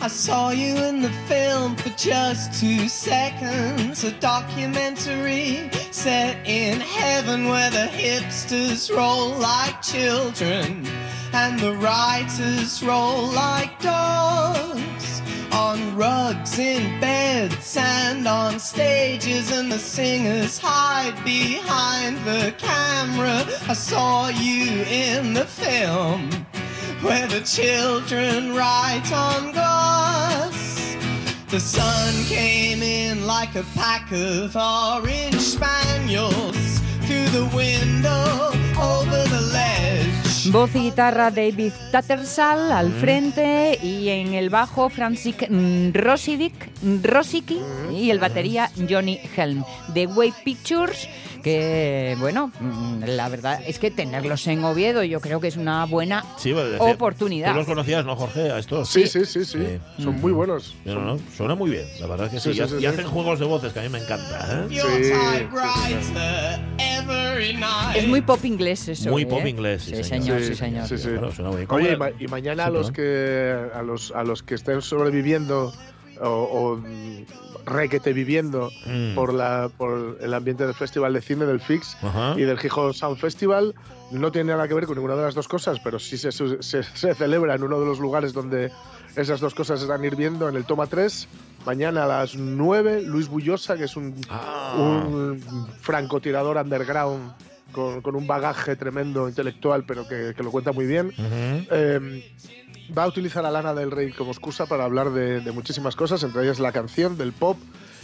I 0.00 0.08
saw 0.08 0.52
you 0.52 0.76
in 0.88 1.02
the 1.02 1.10
film 1.28 1.74
for 1.76 1.90
just 1.98 2.52
two 2.60 2.88
seconds. 2.88 4.04
A 4.04 4.12
documentary 4.20 5.68
set 5.90 6.36
in 6.46 6.80
heaven 6.80 7.48
where 7.50 7.68
the 7.70 7.88
hipsters 7.90 8.88
roll 8.94 9.34
like 9.40 9.80
children 9.82 10.84
and 11.40 11.58
the 11.60 11.74
writers 11.74 12.82
roll 12.82 13.22
like 13.28 13.80
dogs. 13.80 15.22
On 15.52 15.78
rugs, 15.96 16.58
in 16.58 17.00
beds, 17.00 17.76
and 17.76 18.26
on 18.26 18.58
stages, 18.58 19.52
and 19.52 19.70
the 19.70 19.78
singers 19.78 20.58
hide 20.58 21.16
behind 21.24 22.16
the 22.30 22.52
camera. 22.58 23.38
I 23.68 23.74
saw 23.74 24.28
you 24.28 24.82
in 25.06 25.32
the 25.32 25.46
film 25.46 26.30
where 27.06 27.28
the 27.28 27.42
children 27.42 28.54
write 28.54 29.10
on 29.12 29.52
glass. 29.52 30.96
The 31.50 31.60
sun 31.60 32.12
came 32.24 32.82
in 32.82 33.26
like 33.26 33.54
a 33.54 33.64
pack 33.74 34.10
of 34.10 34.56
orange 34.56 35.40
spaniels 35.56 36.80
through 37.06 37.28
the 37.38 37.48
window. 37.54 38.57
Voz 40.50 40.74
y 40.74 40.78
guitarra 40.78 41.30
David 41.30 41.72
Tattersall 41.92 42.72
al 42.72 42.90
frente 42.92 43.78
y 43.82 44.08
en 44.08 44.32
el 44.32 44.48
bajo 44.48 44.88
Francik 44.88 45.46
Rosivic, 45.92 46.70
Rosicki 47.02 47.60
y 47.92 48.10
el 48.10 48.18
batería 48.18 48.70
Johnny 48.88 49.18
Helm. 49.36 49.64
The 49.94 50.06
Way 50.06 50.32
Pictures, 50.44 51.08
que 51.42 52.16
bueno, 52.20 52.52
mm, 52.60 53.04
la 53.06 53.28
verdad 53.28 53.60
es 53.66 53.78
que 53.78 53.90
tenerlos 53.90 54.46
en 54.46 54.62
Oviedo 54.64 55.02
yo 55.02 55.20
creo 55.20 55.40
que 55.40 55.48
es 55.48 55.56
una 55.56 55.84
buena 55.86 56.24
Sí, 56.38 56.52
oportunidad. 56.78 57.50
Tú 57.52 57.56
los 57.58 57.66
conocías, 57.66 58.04
¿no, 58.04 58.16
Jorge? 58.16 58.50
A 58.50 58.58
estos. 58.58 58.88
Sí, 58.88 59.06
sí, 59.06 59.24
sí, 59.24 59.44
sí. 59.44 59.58
Sí. 59.96 60.02
Son 60.02 60.20
muy 60.20 60.32
buenos. 60.32 60.74
No, 60.84 60.94
no, 60.94 61.00
no, 61.14 61.18
suena 61.36 61.54
muy 61.54 61.70
bien. 61.70 61.84
La 62.00 62.06
verdad 62.06 62.26
es 62.26 62.32
que 62.32 62.40
sí. 62.40 62.48
Sí, 62.48 62.50
y, 62.50 62.54
sí, 62.54 62.60
ha- 62.62 62.68
sí, 62.68 62.74
y 62.76 62.80
sí. 62.80 62.86
hacen 62.86 63.06
juegos 63.06 63.38
de 63.38 63.46
voces 63.46 63.72
que 63.72 63.80
a 63.80 63.82
mí 63.82 63.88
me 63.88 63.98
encanta. 63.98 64.66
¿eh? 64.70 64.78
Es 67.94 68.06
muy 68.06 68.20
pop 68.20 68.44
inglés 68.44 68.88
eso. 68.88 69.10
Muy 69.10 69.22
¿eh? 69.22 69.26
pop 69.26 69.46
inglés, 69.46 69.82
sí, 69.82 69.96
Sí, 69.96 70.04
señor. 70.04 70.40
sí, 70.42 70.54
señor. 70.54 70.86
Sí, 70.88 70.98
sí. 70.98 71.08
Claro, 71.08 71.32
suena 71.32 71.50
muy 71.50 71.58
bien. 71.58 71.66
¿Cómo 71.68 71.78
Oye, 71.78 71.86
y, 71.88 71.90
era? 71.90 71.98
ma- 71.98 72.10
y 72.18 72.26
mañana 72.28 72.64
Sí, 72.64 72.68
a 72.68 72.70
los 72.72 72.90
que 72.90 73.56
a 73.74 73.82
los 73.82 74.10
a 74.12 74.24
los 74.24 74.42
que 74.42 74.54
estén 74.54 74.82
sobreviviendo 74.82 75.72
o, 76.22 76.28
o, 76.28 76.80
requete 77.66 78.12
viviendo 78.12 78.70
Mm. 78.86 79.14
por 79.14 79.34
la 79.34 79.70
por 79.76 80.18
el 80.20 80.32
ambiente 80.34 80.64
del 80.64 80.74
Festival 80.74 81.12
de 81.12 81.20
Cine 81.20 81.44
del 81.44 81.60
Fix 81.60 81.96
Ajá. 82.02 82.34
y 82.36 82.42
del 82.42 82.58
Gijón 82.58 82.94
Sound 82.94 83.18
Festival 83.18 83.74
no 84.10 84.32
tiene 84.32 84.52
nada 84.52 84.66
que 84.68 84.74
ver 84.74 84.86
con 84.86 84.96
ninguna 84.96 85.16
de 85.16 85.22
las 85.22 85.34
dos 85.34 85.48
cosas, 85.48 85.78
pero 85.84 85.98
sí 85.98 86.16
se, 86.16 86.32
se, 86.32 86.62
se 86.62 87.14
celebra 87.14 87.54
en 87.54 87.62
uno 87.62 87.78
de 87.78 87.84
los 87.86 87.98
lugares 87.98 88.32
donde 88.32 88.70
esas 89.16 89.40
dos 89.40 89.54
cosas 89.54 89.82
están 89.82 90.02
hirviendo 90.04 90.48
en 90.48 90.56
el 90.56 90.64
Toma 90.64 90.86
3. 90.86 91.28
Mañana 91.66 92.04
a 92.04 92.06
las 92.06 92.34
9, 92.36 93.02
Luis 93.02 93.28
Bullosa, 93.28 93.76
que 93.76 93.84
es 93.84 93.96
un, 93.96 94.14
Ah. 94.30 94.74
un 94.78 95.40
francotirador 95.80 96.56
underground 96.56 97.32
con, 97.72 98.00
con 98.00 98.16
un 98.16 98.26
bagaje 98.26 98.76
tremendo 98.76 99.28
intelectual, 99.28 99.84
pero 99.84 100.08
que, 100.08 100.32
que 100.34 100.42
lo 100.42 100.50
cuenta 100.50 100.72
muy 100.72 100.86
bien. 100.86 101.12
Eh, 101.18 102.24
va 102.96 103.04
a 103.04 103.08
utilizar 103.08 103.44
a 103.44 103.50
Lana 103.50 103.74
del 103.74 103.90
Rey 103.90 104.12
como 104.12 104.30
excusa 104.30 104.66
para 104.66 104.84
hablar 104.84 105.10
de, 105.10 105.40
de 105.40 105.52
muchísimas 105.52 105.96
cosas, 105.96 106.22
entre 106.22 106.42
ellas 106.42 106.58
la 106.58 106.72
canción, 106.72 107.18
del 107.18 107.32
pop 107.32 107.58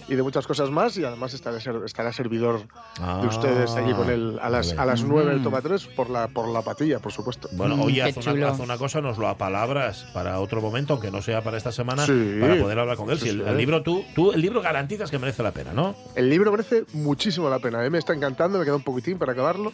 y 0.08 0.14
de 0.14 0.22
muchas 0.22 0.46
cosas 0.46 0.70
más. 0.70 0.96
Y 0.96 1.04
además 1.04 1.34
estará, 1.34 1.60
ser- 1.60 1.82
estará 1.84 2.12
servidor 2.12 2.60
de 2.60 2.66
Ah, 3.00 3.22
ustedes 3.28 3.74
allí 3.76 3.92
con 3.94 4.10
él 4.10 4.38
a 4.42 4.48
las, 4.50 4.68
vale. 4.68 4.80
a 4.80 4.84
las 4.86 5.02
9 5.04 5.30
del 5.30 5.40
Mm. 5.40 5.44
Toma 5.44 5.60
3 5.62 5.86
por 5.86 6.10
la, 6.10 6.28
por 6.28 6.48
la 6.48 6.62
patilla, 6.62 6.98
por 6.98 7.12
supuesto. 7.12 7.48
Bueno, 7.52 7.76
Mm, 7.76 7.80
oye, 7.82 7.94
qué 7.96 8.02
haz 8.10 8.16
una, 8.18 8.32
chulo. 8.32 8.48
haz 8.48 8.60
una 8.60 8.78
cosa, 8.78 9.00
nos 9.00 9.18
lo 9.18 9.28
apalabras 9.28 10.06
para 10.14 10.40
otro 10.40 10.60
momento, 10.60 10.94
aunque 10.94 11.10
no 11.10 11.22
sea 11.22 11.42
para 11.42 11.56
esta 11.56 11.72
semana, 11.72 12.06
Sí. 12.06 12.38
para 12.40 12.56
poder 12.60 12.78
hablar 12.78 12.96
con 12.96 13.10
él. 13.10 13.18
Sí, 13.18 13.24
Si 13.24 13.28
el, 13.30 13.42
sí. 13.42 13.48
el 13.48 13.56
libro 13.56 13.82
tú, 13.82 14.04
tú, 14.14 14.32
el 14.32 14.40
libro 14.40 14.60
garantizas 14.62 15.10
que 15.10 15.18
merece 15.18 15.42
la 15.42 15.52
pena, 15.52 15.72
¿no? 15.72 15.94
El 16.14 16.28
libro 16.30 16.50
merece 16.50 16.84
muchísimo 16.92 17.48
la 17.48 17.58
pena. 17.58 17.80
A 17.80 17.82
mí 17.82 17.90
me 17.90 17.98
está 17.98 18.12
encantando, 18.14 18.58
me 18.58 18.64
queda 18.64 18.76
un 18.76 18.82
poquitín 18.82 19.18
para 19.18 19.32
acabarlo. 19.32 19.72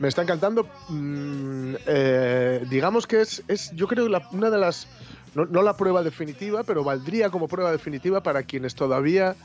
Me 0.00 0.08
está 0.08 0.22
encantando. 0.22 0.66
mm, 0.88 1.74
eh, 1.86 2.64
digamos 2.70 3.06
que 3.06 3.20
es, 3.20 3.42
es 3.48 3.70
yo 3.74 3.86
creo, 3.88 4.08
la- 4.08 4.28
una 4.32 4.50
de 4.50 4.58
las. 4.58 4.86
No, 5.34 5.44
no 5.44 5.62
la 5.62 5.76
prueba 5.76 6.02
definitiva, 6.02 6.64
pero 6.64 6.82
valdría 6.82 7.30
como 7.30 7.48
prueba 7.48 7.70
definitiva 7.70 8.22
para 8.22 8.42
quienes 8.44 8.74
todavía 8.74 9.36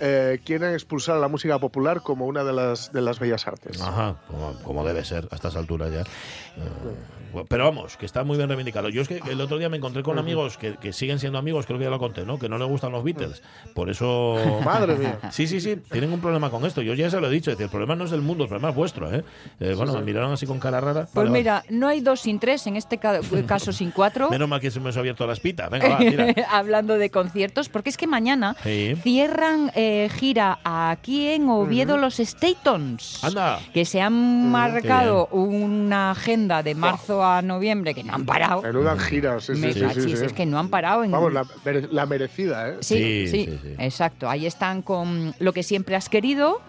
eh, 0.00 0.40
quieren 0.44 0.72
expulsar 0.74 1.16
a 1.16 1.18
la 1.20 1.28
música 1.28 1.58
popular 1.58 2.00
como 2.02 2.26
una 2.26 2.42
de 2.44 2.52
las, 2.52 2.92
de 2.92 3.00
las 3.02 3.18
bellas 3.18 3.46
artes. 3.46 3.80
Ajá, 3.80 4.16
como, 4.26 4.54
como 4.62 4.84
debe 4.84 5.04
ser 5.04 5.28
a 5.30 5.34
estas 5.34 5.56
alturas 5.56 5.92
ya. 5.92 6.00
Eh, 6.00 7.44
pero 7.48 7.62
vamos, 7.64 7.96
que 7.96 8.06
está 8.06 8.24
muy 8.24 8.36
bien 8.36 8.48
reivindicado. 8.48 8.88
Yo 8.88 9.02
es 9.02 9.08
que 9.08 9.20
el 9.30 9.40
otro 9.40 9.56
día 9.58 9.68
me 9.68 9.76
encontré 9.76 10.02
con 10.02 10.18
amigos 10.18 10.58
que, 10.58 10.74
que 10.78 10.92
siguen 10.92 11.20
siendo 11.20 11.38
amigos, 11.38 11.64
creo 11.64 11.78
que 11.78 11.84
ya 11.84 11.90
lo 11.90 12.00
conté, 12.00 12.24
¿no? 12.26 12.40
Que 12.40 12.48
no 12.48 12.58
les 12.58 12.66
gustan 12.66 12.90
los 12.90 13.04
Beatles. 13.04 13.40
Por 13.72 13.88
eso. 13.88 14.36
Madre 14.64 14.96
mía. 14.96 15.18
Sí, 15.30 15.46
sí, 15.46 15.60
sí, 15.60 15.76
tienen 15.76 16.12
un 16.12 16.20
problema 16.20 16.50
con 16.50 16.64
esto. 16.66 16.82
Yo 16.82 16.92
ya 16.94 17.08
se 17.08 17.20
lo 17.20 17.28
he 17.28 17.30
dicho. 17.30 17.52
es 17.52 17.56
decir, 17.56 17.66
el 17.66 17.70
problema 17.70 17.94
no 17.94 18.04
es 18.04 18.10
del 18.10 18.20
mundo, 18.22 18.44
el 18.44 18.48
problema 18.48 18.70
es 18.70 18.74
vuestro, 18.74 19.14
¿eh? 19.14 19.22
Eh, 19.60 19.74
bueno, 19.76 19.92
me 19.94 20.02
miraron 20.02 20.32
así 20.32 20.44
con 20.44 20.58
cara 20.58 20.80
rara. 20.80 21.02
Pues 21.02 21.14
Vale, 21.14 21.28
vale. 21.30 21.38
mira, 21.38 21.64
no 21.70 21.86
hay 21.86 22.00
dos 22.00 22.20
sin 22.22 22.40
tres, 22.40 22.66
en 22.66 22.74
este 22.76 22.98
ca- 22.98 23.20
caso 23.46 23.72
sin 23.72 23.92
cuatro. 23.92 24.28
Menos 24.28 24.48
mal 24.48 24.60
que 24.60 24.72
se 24.72 24.80
me 24.80 24.90
ha 24.90 24.92
abierto 24.92 25.24
la 25.24 25.34
espita. 25.34 25.68
Venga, 25.68 25.88
va, 25.88 25.98
tira. 25.98 26.34
Hablando 26.50 26.98
de 26.98 27.10
conciertos, 27.10 27.68
porque 27.68 27.90
es 27.90 27.96
que 27.96 28.08
mañana 28.08 28.56
Sí. 28.64 28.96
cierran 29.04 29.70
eh, 29.76 29.89
gira 30.12 30.58
aquí 30.64 31.28
en 31.28 31.48
Oviedo 31.48 31.96
los 31.96 32.16
Statons. 32.18 33.22
Anda. 33.24 33.58
Que 33.72 33.84
se 33.84 34.00
han 34.00 34.50
marcado 34.50 35.26
una 35.28 36.10
agenda 36.12 36.62
de 36.62 36.74
marzo 36.74 37.24
a 37.24 37.42
noviembre 37.42 37.94
que 37.94 38.04
no 38.04 38.14
han 38.14 38.24
parado. 38.26 38.62
Menuda 38.62 38.98
gira, 38.98 39.40
sí, 39.40 39.54
sí, 39.54 39.60
Me 39.60 39.72
sí, 39.72 39.80
cachis, 39.80 40.04
sí, 40.04 40.16
sí. 40.16 40.24
es 40.24 40.32
que 40.32 40.46
no 40.46 40.58
han 40.58 40.68
parado 40.68 41.04
en 41.04 41.10
Vamos, 41.10 41.32
la, 41.32 41.44
la 41.90 42.06
merecida, 42.06 42.68
¿eh? 42.70 42.76
Sí, 42.80 42.96
Sí, 42.96 43.28
sí, 43.28 43.44
sí, 43.46 43.58
sí. 43.62 43.74
exacto. 43.78 44.28
Ahí 44.28 44.46
están 44.46 44.82
con 44.82 45.34
lo 45.38 45.52
que 45.52 45.62
siempre 45.62 45.96
has 45.96 46.08
querido 46.08 46.60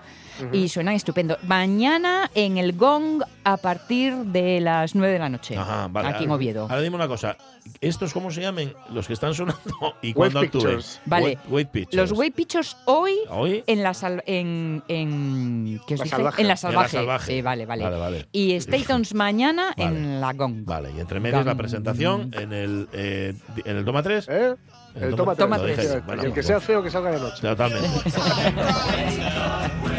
y 0.51 0.67
suenan 0.69 0.95
estupendo. 0.95 1.37
Mañana 1.43 2.29
en 2.35 2.57
el 2.57 2.73
Gong 2.73 3.23
a 3.43 3.57
partir 3.57 4.15
de 4.15 4.59
las 4.61 4.95
9 4.95 5.13
de 5.13 5.19
la 5.19 5.29
noche. 5.29 5.57
Ajá, 5.57 5.87
vale. 5.89 6.09
Aquí 6.09 6.23
en 6.25 6.31
Oviedo. 6.31 6.63
Ahora 6.63 6.81
dime 6.81 6.95
una 6.95 7.07
cosa. 7.07 7.35
¿Estos 7.79 8.13
cómo 8.13 8.31
se 8.31 8.41
llaman? 8.41 8.73
Los 8.91 9.07
que 9.07 9.13
están 9.13 9.33
sonando 9.35 9.61
y 10.01 10.07
Wait 10.07 10.15
cuándo 10.15 10.39
actúen. 10.39 10.79
Vale. 11.05 11.37
Wait, 11.49 11.69
wait. 11.73 11.93
Los 11.93 12.11
Way 12.11 12.31
Pictures 12.31 12.75
hoy 12.85 13.15
Hoy. 13.29 13.63
en 13.67 13.83
la 13.83 13.93
sal- 13.93 14.23
en, 14.25 14.83
en 14.87 15.79
¿qué 15.87 15.93
os 15.93 15.99
La 15.99 16.03
dije? 16.05 16.15
Salvaje. 16.15 16.41
En 16.41 16.47
la 16.47 16.53
En 16.53 16.53
la 16.53 16.57
salvaje. 16.57 16.97
Salvaje. 16.97 17.31
Sí, 17.33 17.41
vale, 17.41 17.65
vale. 17.65 17.83
Vale, 17.83 17.97
vale. 17.97 18.27
Y 18.31 18.59
Statons 18.59 19.13
mañana 19.13 19.73
Vale. 19.77 19.89
en 19.89 20.21
la 20.21 20.33
Gong. 20.33 20.65
Vale, 20.65 20.91
y 20.95 20.99
entre 20.99 21.19
medias 21.19 21.45
la 21.45 21.55
presentación 21.55 22.31
en 22.37 22.51
el, 22.53 22.87
eh, 22.93 23.33
en 23.63 23.77
el 23.77 23.85
Toma 23.85 24.01
3. 24.03 24.27
¿Eh? 24.29 24.55
El 24.95 25.03
El 25.03 25.15
toma- 25.15 25.15
toma, 25.15 25.35
toma 25.35 25.57
tres, 25.59 25.75
tres. 25.75 25.85
efectivamente. 25.85 26.05
Bueno, 26.07 26.21
el 26.23 26.27
que 26.29 26.33
pues 26.33 26.45
sea 26.47 26.59
feo 26.59 26.83
que 26.83 26.89
salga 26.91 27.11
de 27.11 27.19
noche. 27.21 27.41
Totalmente. 27.41 27.87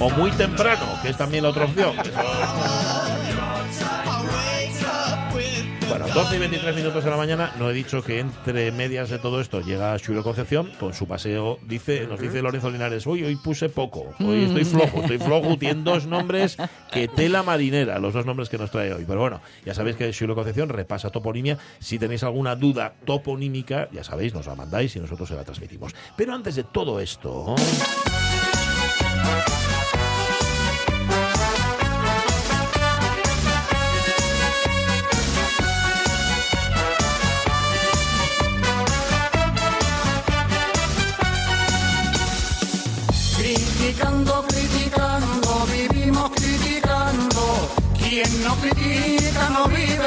o 0.00 0.10
muy 0.10 0.30
temprano, 0.32 0.86
que 1.02 1.10
es 1.10 1.16
también 1.16 1.44
la 1.44 1.50
otra 1.50 1.66
opción. 1.66 1.94
Bueno, 5.88 6.06
12 6.06 6.36
y 6.36 6.38
23 6.38 6.76
minutos 6.76 7.02
de 7.02 7.10
la 7.10 7.16
mañana. 7.16 7.52
No 7.58 7.68
he 7.68 7.72
dicho 7.72 8.00
que 8.02 8.20
entre 8.20 8.70
medias 8.70 9.10
de 9.10 9.18
todo 9.18 9.40
esto 9.40 9.60
llega 9.60 9.96
Julio 9.98 10.22
Concepción 10.22 10.70
con 10.78 10.94
su 10.94 11.08
paseo. 11.08 11.58
Dice, 11.66 12.06
nos 12.06 12.20
dice 12.20 12.40
Lorenzo 12.42 12.70
Linares, 12.70 13.06
hoy 13.08 13.24
hoy 13.24 13.34
puse 13.34 13.68
poco, 13.68 14.14
hoy 14.20 14.44
estoy 14.44 14.64
flojo, 14.64 15.00
estoy 15.00 15.18
flojo. 15.26 15.58
Tienen 15.58 15.82
dos 15.82 16.06
nombres 16.06 16.56
que 16.92 17.08
tela 17.08 17.42
marinera, 17.42 17.98
los 17.98 18.14
dos 18.14 18.24
nombres 18.24 18.48
que 18.48 18.56
nos 18.56 18.70
trae 18.70 18.94
hoy. 18.94 19.04
Pero 19.04 19.20
bueno, 19.20 19.40
ya 19.64 19.74
sabéis 19.74 19.96
que 19.96 20.12
Julio 20.12 20.36
Concepción 20.36 20.68
repasa 20.68 21.10
toponimia. 21.10 21.58
Si 21.80 21.98
tenéis 21.98 22.22
alguna 22.22 22.54
duda 22.54 22.94
toponímica, 23.04 23.88
ya 23.90 24.04
sabéis, 24.04 24.32
nos 24.32 24.46
la 24.46 24.54
mandáis 24.54 24.94
y 24.94 25.00
nosotros 25.00 25.28
se 25.28 25.34
la 25.34 25.44
transmitimos. 25.44 25.92
Pero 26.16 26.34
antes 26.34 26.54
de 26.54 26.62
todo 26.62 27.00
esto. 27.00 27.56
Criticando, 43.36 44.44
criticando, 44.48 45.66
vivimos 45.66 46.30
criticando. 46.32 47.70
Quien 47.98 48.44
no 48.44 48.54
critica 48.56 49.48
no 49.50 49.66
vive. 49.68 49.99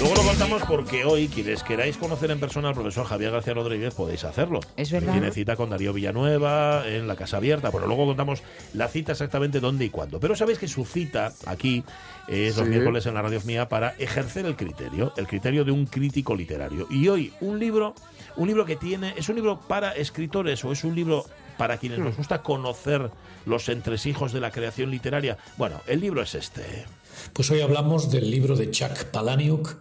Luego 0.00 0.14
lo 0.14 0.22
contamos 0.22 0.62
porque 0.66 1.04
hoy, 1.04 1.28
quienes 1.28 1.62
queráis 1.62 1.98
conocer 1.98 2.30
en 2.30 2.40
persona 2.40 2.68
al 2.68 2.74
profesor 2.74 3.04
Javier 3.04 3.32
García 3.32 3.52
Rodríguez, 3.52 3.92
podéis 3.92 4.24
hacerlo. 4.24 4.60
Es 4.74 4.90
verdad. 4.90 5.12
Tiene 5.12 5.30
cita 5.30 5.56
con 5.56 5.68
Darío 5.68 5.92
Villanueva 5.92 6.84
en 6.88 7.06
la 7.06 7.16
Casa 7.16 7.36
Abierta. 7.36 7.68
Bueno, 7.68 7.86
luego 7.86 8.06
contamos 8.06 8.42
la 8.72 8.88
cita 8.88 9.12
exactamente 9.12 9.60
dónde 9.60 9.84
y 9.84 9.90
cuándo. 9.90 10.18
Pero 10.18 10.34
sabéis 10.34 10.58
que 10.58 10.68
su 10.68 10.86
cita 10.86 11.34
aquí 11.44 11.84
es 12.28 12.56
los 12.56 12.64
Sí. 12.64 12.70
miércoles 12.70 13.04
en 13.04 13.12
la 13.12 13.20
radio 13.20 13.42
mía 13.44 13.68
para 13.68 13.90
ejercer 13.98 14.46
el 14.46 14.56
criterio, 14.56 15.12
el 15.18 15.26
criterio 15.26 15.66
de 15.66 15.72
un 15.72 15.84
crítico 15.84 16.34
literario. 16.34 16.86
Y 16.88 17.06
hoy, 17.08 17.34
un 17.42 17.58
libro, 17.58 17.94
un 18.36 18.48
libro 18.48 18.64
que 18.64 18.76
tiene, 18.76 19.12
¿es 19.18 19.28
un 19.28 19.36
libro 19.36 19.60
para 19.60 19.92
escritores 19.92 20.64
o 20.64 20.72
es 20.72 20.82
un 20.82 20.94
libro 20.94 21.26
para 21.58 21.76
quienes 21.76 21.98
nos 21.98 22.16
gusta 22.16 22.40
conocer 22.42 23.10
los 23.44 23.68
entresijos 23.68 24.32
de 24.32 24.40
la 24.40 24.50
creación 24.50 24.90
literaria? 24.90 25.36
Bueno, 25.58 25.82
el 25.86 26.00
libro 26.00 26.22
es 26.22 26.34
este. 26.34 26.86
Pues 27.34 27.50
hoy 27.50 27.60
hablamos 27.60 28.10
del 28.10 28.30
libro 28.30 28.56
de 28.56 28.70
Chuck 28.70 29.04
Palahniuk, 29.12 29.76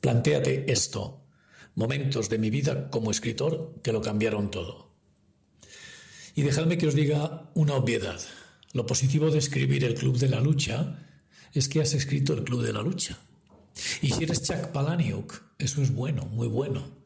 Plantéate 0.00 0.70
esto, 0.70 1.24
momentos 1.74 2.28
de 2.28 2.38
mi 2.38 2.50
vida 2.50 2.90
como 2.90 3.10
escritor 3.10 3.80
que 3.82 3.92
lo 3.92 4.00
cambiaron 4.00 4.50
todo. 4.50 4.92
Y 6.34 6.42
dejadme 6.42 6.78
que 6.78 6.86
os 6.86 6.94
diga 6.94 7.50
una 7.54 7.74
obviedad. 7.74 8.20
Lo 8.72 8.86
positivo 8.86 9.30
de 9.30 9.38
escribir 9.38 9.84
el 9.84 9.94
Club 9.94 10.18
de 10.18 10.28
la 10.28 10.40
Lucha 10.40 11.04
es 11.52 11.68
que 11.68 11.80
has 11.80 11.94
escrito 11.94 12.32
el 12.34 12.44
Club 12.44 12.62
de 12.62 12.72
la 12.72 12.82
Lucha. 12.82 13.18
Y 14.02 14.10
si 14.10 14.24
eres 14.24 14.42
Chuck 14.42 14.68
Palahniuk, 14.68 15.42
eso 15.58 15.82
es 15.82 15.92
bueno, 15.92 16.26
muy 16.26 16.46
bueno. 16.46 16.98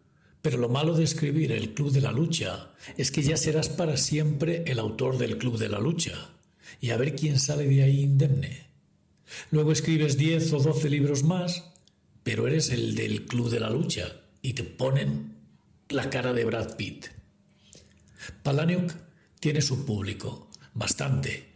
Pero 0.42 0.58
lo 0.58 0.68
malo 0.68 0.94
de 0.94 1.04
escribir 1.04 1.52
el 1.52 1.72
Club 1.72 1.92
de 1.92 2.00
la 2.00 2.12
Lucha 2.12 2.72
es 2.98 3.10
que 3.10 3.22
ya 3.22 3.36
serás 3.36 3.68
para 3.68 3.96
siempre 3.96 4.64
el 4.66 4.78
autor 4.78 5.16
del 5.16 5.38
Club 5.38 5.56
de 5.56 5.68
la 5.68 5.78
Lucha. 5.78 6.30
Y 6.80 6.90
a 6.90 6.96
ver 6.96 7.14
quién 7.14 7.38
sale 7.38 7.66
de 7.66 7.84
ahí 7.84 8.00
indemne. 8.00 8.66
Luego 9.50 9.72
escribes 9.72 10.16
10 10.18 10.52
o 10.52 10.58
12 10.58 10.90
libros 10.90 11.22
más, 11.22 11.71
pero 12.22 12.46
eres 12.46 12.70
el 12.70 12.94
del 12.94 13.26
Club 13.26 13.50
de 13.50 13.60
la 13.60 13.70
Lucha 13.70 14.20
y 14.42 14.54
te 14.54 14.64
ponen 14.64 15.36
la 15.88 16.10
cara 16.10 16.32
de 16.32 16.44
Brad 16.44 16.76
Pitt. 16.76 17.06
Palahniuk 18.42 18.92
tiene 19.40 19.60
su 19.60 19.84
público, 19.84 20.50
bastante. 20.74 21.48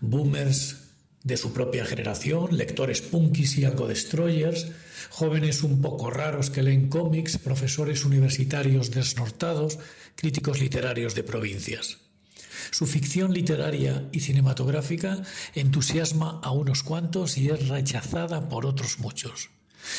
Boomers 0.00 0.88
de 1.22 1.36
su 1.36 1.52
propia 1.52 1.84
generación, 1.84 2.56
lectores 2.56 3.00
punkis 3.00 3.58
y 3.58 3.64
algo 3.64 3.86
destroyers, 3.86 4.68
jóvenes 5.10 5.62
un 5.62 5.80
poco 5.80 6.10
raros 6.10 6.50
que 6.50 6.62
leen 6.62 6.88
cómics, 6.88 7.38
profesores 7.38 8.04
universitarios 8.04 8.90
desnortados, 8.90 9.78
críticos 10.14 10.60
literarios 10.60 11.14
de 11.14 11.22
provincias. 11.22 11.98
Su 12.70 12.86
ficción 12.86 13.32
literaria 13.32 14.08
y 14.12 14.20
cinematográfica 14.20 15.22
entusiasma 15.54 16.40
a 16.42 16.50
unos 16.50 16.82
cuantos 16.82 17.38
y 17.38 17.50
es 17.50 17.68
rechazada 17.68 18.48
por 18.48 18.66
otros 18.66 18.98
muchos. 18.98 19.50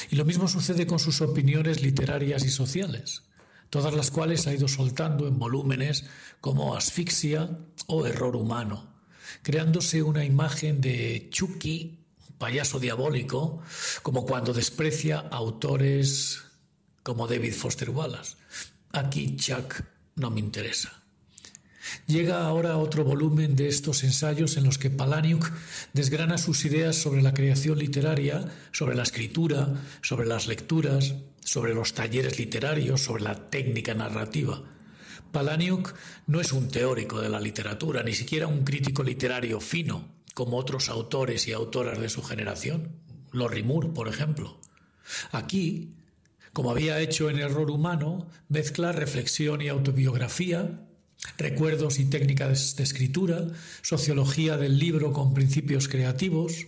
Y 0.09 0.15
lo 0.15 0.25
mismo 0.25 0.47
sucede 0.47 0.87
con 0.87 0.99
sus 0.99 1.21
opiniones 1.21 1.81
literarias 1.81 2.43
y 2.45 2.49
sociales, 2.49 3.23
todas 3.69 3.93
las 3.93 4.11
cuales 4.11 4.47
ha 4.47 4.53
ido 4.53 4.67
soltando 4.67 5.27
en 5.27 5.39
volúmenes 5.39 6.05
como 6.41 6.75
Asfixia 6.75 7.57
o 7.87 8.05
Error 8.05 8.35
Humano, 8.35 8.93
creándose 9.41 10.03
una 10.03 10.25
imagen 10.25 10.81
de 10.81 11.27
Chucky, 11.31 11.99
payaso 12.37 12.79
diabólico, 12.79 13.61
como 14.01 14.25
cuando 14.25 14.53
desprecia 14.53 15.19
autores 15.19 16.41
como 17.03 17.27
David 17.27 17.53
Foster 17.53 17.89
Wallace. 17.89 18.35
Aquí 18.91 19.35
Chuck 19.35 19.81
no 20.15 20.31
me 20.31 20.39
interesa. 20.39 20.98
Llega 22.07 22.45
ahora 22.45 22.77
otro 22.77 23.03
volumen 23.03 23.55
de 23.55 23.67
estos 23.67 24.03
ensayos 24.03 24.57
en 24.57 24.65
los 24.65 24.77
que 24.77 24.89
Palahniuk 24.89 25.51
desgrana 25.93 26.37
sus 26.37 26.65
ideas 26.65 26.95
sobre 26.95 27.21
la 27.21 27.33
creación 27.33 27.79
literaria, 27.79 28.45
sobre 28.71 28.95
la 28.95 29.03
escritura, 29.03 29.75
sobre 30.01 30.27
las 30.27 30.47
lecturas, 30.47 31.15
sobre 31.41 31.73
los 31.73 31.93
talleres 31.93 32.37
literarios, 32.37 33.01
sobre 33.01 33.23
la 33.23 33.49
técnica 33.49 33.93
narrativa. 33.93 34.61
Palahniuk 35.31 35.93
no 36.27 36.41
es 36.41 36.51
un 36.51 36.69
teórico 36.69 37.21
de 37.21 37.29
la 37.29 37.39
literatura, 37.39 38.03
ni 38.03 38.13
siquiera 38.13 38.47
un 38.47 38.63
crítico 38.63 39.03
literario 39.03 39.59
fino, 39.59 40.07
como 40.33 40.57
otros 40.57 40.89
autores 40.89 41.47
y 41.47 41.53
autoras 41.53 41.99
de 41.99 42.09
su 42.09 42.23
generación, 42.23 42.95
Lorry 43.31 43.63
Moore, 43.63 43.89
por 43.89 44.07
ejemplo. 44.07 44.59
Aquí, 45.31 45.93
como 46.53 46.71
había 46.71 46.99
hecho 46.99 47.29
en 47.29 47.39
Error 47.39 47.69
Humano, 47.69 48.27
mezcla 48.47 48.91
reflexión 48.91 49.61
y 49.61 49.69
autobiografía, 49.69 50.88
recuerdos 51.37 51.99
y 51.99 52.05
técnicas 52.05 52.75
de 52.75 52.83
escritura, 52.83 53.47
sociología 53.81 54.57
del 54.57 54.79
libro 54.79 55.13
con 55.13 55.33
principios 55.33 55.87
creativos, 55.87 56.67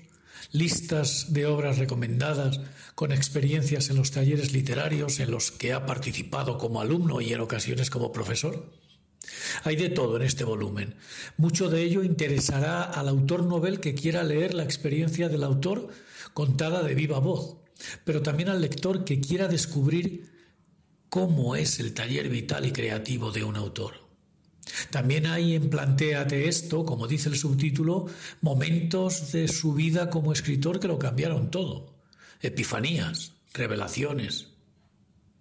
listas 0.52 1.34
de 1.34 1.46
obras 1.46 1.78
recomendadas 1.78 2.60
con 2.96 3.12
experiencias 3.12 3.90
en 3.90 3.98
los 3.98 4.12
talleres 4.12 4.54
literarios 4.54 5.20
en 5.20 5.32
los 5.32 5.52
que 5.52 5.74
ha 5.74 5.86
participado 5.86 6.58
como 6.58 6.82
alumno 6.82 7.22
y 7.22 7.34
en 7.34 7.42
ocasiones 7.42 7.90
como 7.90 8.12
profesor. 8.12 8.70
Hay 9.64 9.76
de 9.76 9.90
todo 9.90 10.18
en 10.18 10.24
este 10.24 10.44
volumen. 10.44 10.96
Mucho 11.38 11.70
de 11.70 11.84
ello 11.84 12.04
interesará 12.04 12.84
al 12.84 13.08
autor 13.08 13.44
novel 13.44 13.80
que 13.80 13.94
quiera 13.94 14.24
leer 14.24 14.54
la 14.54 14.64
experiencia 14.64 15.30
del 15.30 15.44
autor 15.44 15.90
contada 16.34 16.84
de 16.84 16.96
viva 16.96 17.20
voz, 17.20 17.58
pero 18.04 18.22
también 18.22 18.50
al 18.50 18.62
lector 18.62 19.06
que 19.06 19.22
quiera 19.22 19.48
descubrir 19.48 20.32
cómo 21.10 21.56
es 21.56 21.80
el 21.80 21.94
taller 21.94 22.30
vital 22.30 22.66
y 22.66 22.72
creativo 22.72 23.32
de 23.32 23.44
un 23.44 23.56
autor. 23.56 24.01
También 24.90 25.26
hay 25.26 25.56
en 25.56 25.70
Plantéate 25.70 26.48
esto, 26.48 26.86
como 26.86 27.08
dice 27.08 27.30
el 27.30 27.38
subtítulo, 27.38 28.08
momentos 28.42 29.32
de 29.32 29.48
su 29.48 29.74
vida 29.74 30.10
como 30.10 30.34
escritor 30.34 30.80
que 30.80 30.88
lo 30.88 31.00
cambiaron 31.00 31.52
todo. 31.52 31.96
Epifanías, 32.42 33.34
revelaciones. 33.54 34.48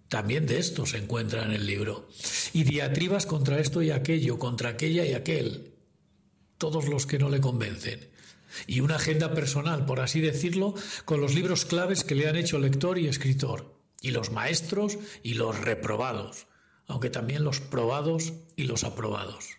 También 0.07 0.45
de 0.45 0.59
esto 0.59 0.85
se 0.85 0.97
encuentra 0.97 1.45
en 1.45 1.51
el 1.51 1.65
libro. 1.65 2.07
Y 2.53 2.63
diatribas 2.63 3.25
contra 3.25 3.59
esto 3.59 3.81
y 3.81 3.91
aquello, 3.91 4.37
contra 4.37 4.69
aquella 4.69 5.05
y 5.05 5.13
aquel. 5.13 5.73
Todos 6.57 6.87
los 6.87 7.05
que 7.05 7.19
no 7.19 7.29
le 7.29 7.39
convencen. 7.39 8.09
Y 8.67 8.81
una 8.81 8.95
agenda 8.95 9.33
personal, 9.33 9.85
por 9.85 10.01
así 10.01 10.19
decirlo, 10.19 10.75
con 11.05 11.21
los 11.21 11.33
libros 11.33 11.63
claves 11.63 12.03
que 12.03 12.15
le 12.15 12.27
han 12.27 12.35
hecho 12.35 12.59
lector 12.59 12.99
y 12.99 13.07
escritor. 13.07 13.79
Y 14.01 14.11
los 14.11 14.31
maestros 14.31 14.97
y 15.23 15.35
los 15.35 15.57
reprobados 15.59 16.47
aunque 16.91 17.09
también 17.09 17.45
los 17.45 17.61
probados 17.61 18.33
y 18.57 18.63
los 18.63 18.83
aprobados. 18.83 19.57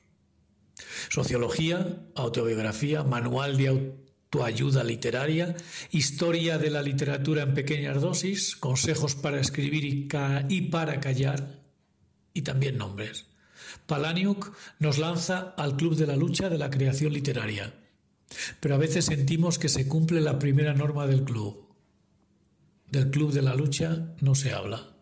Sociología, 1.09 2.05
autobiografía, 2.15 3.05
manual 3.05 3.57
de 3.57 3.69
autoayuda 3.69 4.85
literaria, 4.85 5.57
historia 5.91 6.59
de 6.59 6.69
la 6.69 6.83
literatura 6.83 7.43
en 7.43 7.55
pequeñas 7.55 8.03
dosis, 8.03 8.55
consejos 8.55 9.15
para 9.15 9.41
escribir 9.41 9.85
y, 10.49 10.61
para 10.69 11.01
callar, 11.01 11.63
y 12.35 12.43
también 12.43 12.77
nombres. 12.77 13.27
Palahniuk 13.87 14.53
nos 14.79 14.99
lanza 14.99 15.55
al 15.57 15.77
Club 15.77 15.97
de 15.97 16.07
la 16.07 16.17
Lucha 16.17 16.51
de 16.51 16.59
la 16.59 16.69
Creación 16.71 17.15
Literaria. 17.15 17.73
Pero 18.61 18.75
a 18.75 18.79
veces 18.79 19.07
sentimos 19.07 19.59
que 19.59 19.71
se 19.71 19.89
cumple 19.89 20.21
la 20.21 20.39
primera 20.39 20.75
norma 20.75 21.07
del 21.07 21.25
club. 21.25 21.67
Del 22.91 23.11
club 23.11 23.33
de 23.33 23.43
la 23.43 23.55
lucha 23.55 24.15
no 24.21 24.35
se 24.35 24.53
habla. 24.53 24.97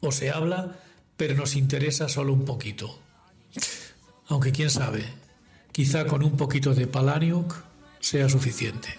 O 0.00 0.10
se 0.10 0.30
habla, 0.30 0.80
pero 1.16 1.34
nos 1.34 1.56
interesa 1.56 2.08
solo 2.08 2.32
un 2.32 2.44
poquito. 2.44 2.98
Aunque 4.28 4.52
quién 4.52 4.70
sabe, 4.70 5.04
quizá 5.72 6.06
con 6.06 6.22
un 6.22 6.36
poquito 6.36 6.74
de 6.74 6.86
Palaniuk 6.86 7.54
sea 8.00 8.28
suficiente. 8.28 8.98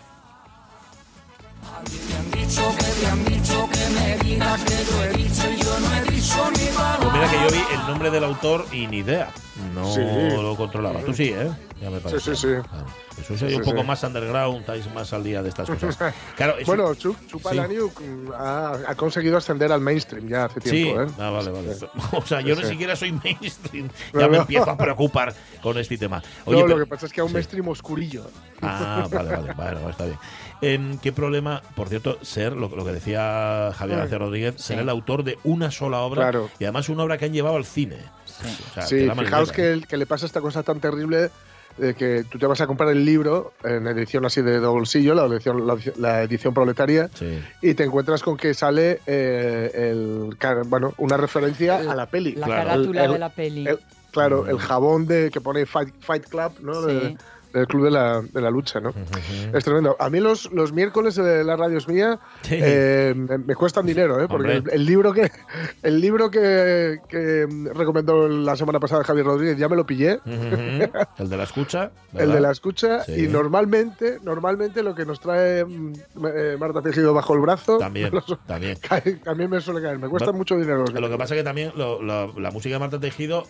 Pues 5.75 7.13
mira 7.13 7.29
que 7.29 7.35
yo 7.41 7.47
vi 7.51 7.63
el 7.73 7.87
nombre 7.87 8.11
del 8.11 8.23
autor 8.23 8.65
y 8.71 8.85
ni 8.87 8.97
idea. 8.97 9.29
No 9.73 9.91
Sí. 9.91 10.01
lo 10.01 10.55
controlaba. 10.55 10.99
Tú 11.01 11.13
sí, 11.13 11.29
¿eh? 11.29 11.49
Ya 11.81 11.89
me 11.89 11.99
parece. 11.99 12.35
sí, 12.35 12.35
sí. 12.35 12.47
Claro. 12.69 12.85
Eso 13.19 13.37
sería 13.37 13.49
Sí, 13.49 13.55
un 13.57 13.63
sí, 13.63 13.69
poco 13.71 13.81
sí. 13.81 13.87
más 13.87 14.03
underground, 14.03 14.59
estáis 14.61 14.91
más 14.93 15.13
al 15.13 15.23
día 15.23 15.43
de 15.43 15.49
estas 15.49 15.69
cosas. 15.69 15.97
Claro, 16.35 16.57
es- 16.57 16.65
Bueno, 16.65 16.93
Chup, 16.95 17.15
Palahniuk 17.41 17.99
mm, 17.99 18.31
ha, 18.33 18.71
ha 18.87 18.95
conseguido 18.95 19.37
ascender 19.37 19.71
al 19.71 19.81
mainstream 19.81 20.27
ya 20.27 20.45
hace 20.45 20.61
Sí, 20.61 20.69
tiempo, 20.83 21.01
¿eh? 21.03 21.07
ah, 21.19 21.29
vale, 21.29 21.51
vale. 21.51 21.73
Sí. 21.75 21.85
O 22.13 22.25
sea, 22.25 22.41
yo 22.41 22.55
Sí, 22.55 22.61
ni 22.61 22.67
sí. 22.67 22.71
siquiera 22.73 22.95
soy 22.95 23.11
mainstream. 23.11 23.89
No, 24.13 24.19
Ya 24.21 24.27
me 24.27 24.35
no. 24.37 24.41
empiezo 24.41 24.69
a 24.69 24.77
preocupar 24.77 25.33
con 25.61 25.77
este 25.77 25.97
tema. 25.97 26.21
Oye, 26.45 26.59
no, 26.59 26.65
pero- 26.65 26.77
lo 26.79 26.85
que 26.85 26.89
pasa 26.89 27.05
es 27.07 27.13
que 27.13 27.21
a 27.21 27.23
un 27.23 27.29
sí. 27.29 27.33
mainstream 27.35 27.67
oscurillo. 27.67 28.25
Ah, 28.61 29.07
vale, 29.11 29.29
vale, 29.29 29.53
bueno, 29.55 29.89
está 29.89 30.05
bien. 30.05 30.17
Em, 30.61 30.97
¿Qué 30.97 31.11
problema, 31.11 31.61
por 31.75 31.89
cierto, 31.89 32.17
ser, 32.21 32.53
lo, 32.53 32.69
lo 32.69 32.85
que 32.85 32.93
decía 32.93 33.71
Javier. 33.77 33.99
García 33.99 34.17
Rodríguez, 34.17 34.55
ser 34.57 34.77
Sí. 34.77 34.81
el 34.81 34.87
autor 34.89 35.23
de 35.25 35.37
una 35.43 35.62
sola 35.71 35.99
obra 36.01 36.21
Claro. 36.23 36.49
y 36.59 36.63
además 36.65 36.89
una 36.89 37.03
obra 37.03 37.17
que 37.17 37.25
han 37.25 37.33
llevado 37.33 37.55
al 37.57 37.65
cine? 37.65 37.97
O 38.25 38.73
sea, 38.73 38.83
Sí, 38.85 39.09
fijaos 39.09 39.51
que, 39.51 39.61
¿eh? 39.69 39.71
el- 39.73 39.87
que 39.87 39.97
le 39.97 40.05
pasa 40.05 40.25
esta 40.25 40.41
cosa 40.41 40.63
tan 40.63 40.79
terrible 40.79 41.29
de 41.77 41.95
que 41.95 42.23
tú 42.29 42.37
te 42.37 42.45
vas 42.45 42.61
a 42.61 42.67
comprar 42.67 42.89
el 42.89 43.03
libro 43.03 43.53
en 43.63 43.87
edición 43.87 44.25
así 44.25 44.41
de 44.43 44.59
bolsillo, 44.59 45.15
la 45.15 45.25
edición, 45.25 45.65
la, 45.65 45.75
la 45.97 46.21
edición 46.21 46.53
proletaria, 46.53 47.09
Sí. 47.15 47.39
y 47.63 47.73
te 47.73 47.83
encuentras 47.83 48.21
con 48.21 48.37
que 48.37 48.53
sale 48.53 49.01
eh, 49.07 49.71
el, 49.73 50.35
car- 50.37 50.65
bueno, 50.65 50.93
una 50.97 51.17
referencia 51.17 51.77
a 51.77 51.95
la 51.95 52.05
peli. 52.07 52.33
La 52.35 52.45
Claro. 52.45 52.61
carátula 52.67 52.99
El- 53.01 53.05
el- 53.07 53.13
de 53.13 53.19
la 53.19 53.29
peli. 53.29 53.67
El- 53.67 53.79
claro, 54.11 54.43
Mm. 54.43 54.49
el 54.49 54.59
jabón 54.59 55.07
de 55.07 55.31
que 55.31 55.41
pone 55.41 55.65
Fight, 55.65 55.95
Fight 55.99 56.25
Club, 56.27 56.51
¿no? 56.61 56.81
Sí. 56.87 56.93
De- 56.93 57.17
del 57.53 57.67
club 57.67 57.85
de 57.85 57.91
la, 57.91 58.21
de 58.21 58.41
la 58.41 58.49
lucha, 58.49 58.79
¿no? 58.79 58.93
Es 59.53 59.63
tremendo. 59.63 59.95
A 59.99 60.09
mí 60.09 60.19
los, 60.19 60.51
los 60.51 60.73
miércoles 60.73 61.15
de 61.15 61.43
la 61.43 61.55
radio 61.55 61.77
es 61.77 61.87
mía 61.87 62.19
Sí. 62.41 62.57
eh, 62.61 63.13
me, 63.15 63.37
me 63.37 63.55
cuestan 63.55 63.85
dinero, 63.85 64.21
¿eh? 64.21 64.27
Porque 64.27 64.53
el, 64.57 64.63
el 64.71 64.85
libro 64.85 65.13
que 65.13 65.31
el 65.83 66.01
libro 66.01 66.29
que, 66.31 66.97
que 67.07 67.47
recomendó 67.73 68.27
la 68.27 68.55
semana 68.55 68.79
pasada 68.79 69.03
Javier 69.03 69.25
Rodríguez 69.25 69.57
ya 69.57 69.69
me 69.69 69.75
lo 69.75 69.85
pillé. 69.85 70.19
El 70.25 71.29
de 71.29 71.37
la 71.37 71.43
escucha. 71.43 71.91
El 72.13 72.31
de 72.31 72.39
la 72.41 72.51
escucha 72.51 73.03
Sí. 73.03 73.25
y 73.25 73.27
normalmente 73.27 74.17
normalmente 74.23 74.81
lo 74.83 74.95
que 74.95 75.05
nos 75.05 75.19
trae 75.19 75.63
mm, 75.65 75.93
eh, 76.35 76.57
Marta 76.59 76.81
Tejido 76.81 77.13
bajo 77.13 77.33
el 77.33 77.41
brazo 77.41 77.77
También, 77.77 78.09
los- 78.13 78.37
también. 78.45 78.77
cae- 78.77 79.15
también 79.23 79.49
me 79.49 79.61
suele 79.61 79.81
caer 79.81 79.99
me 79.99 80.07
cuesta 80.09 80.31
mucho 80.31 80.55
dinero 80.57 80.79
los 80.79 80.93
Lo 80.93 81.09
que 81.09 81.17
pasa 81.17 81.35
es 81.35 81.39
que 81.41 81.43
también 81.43 81.71
lo- 81.75 82.01
lo- 82.01 82.39
la 82.39 82.51
música 82.51 82.75
de 82.75 82.79
Marta 82.79 82.99
Tejido, 82.99 83.43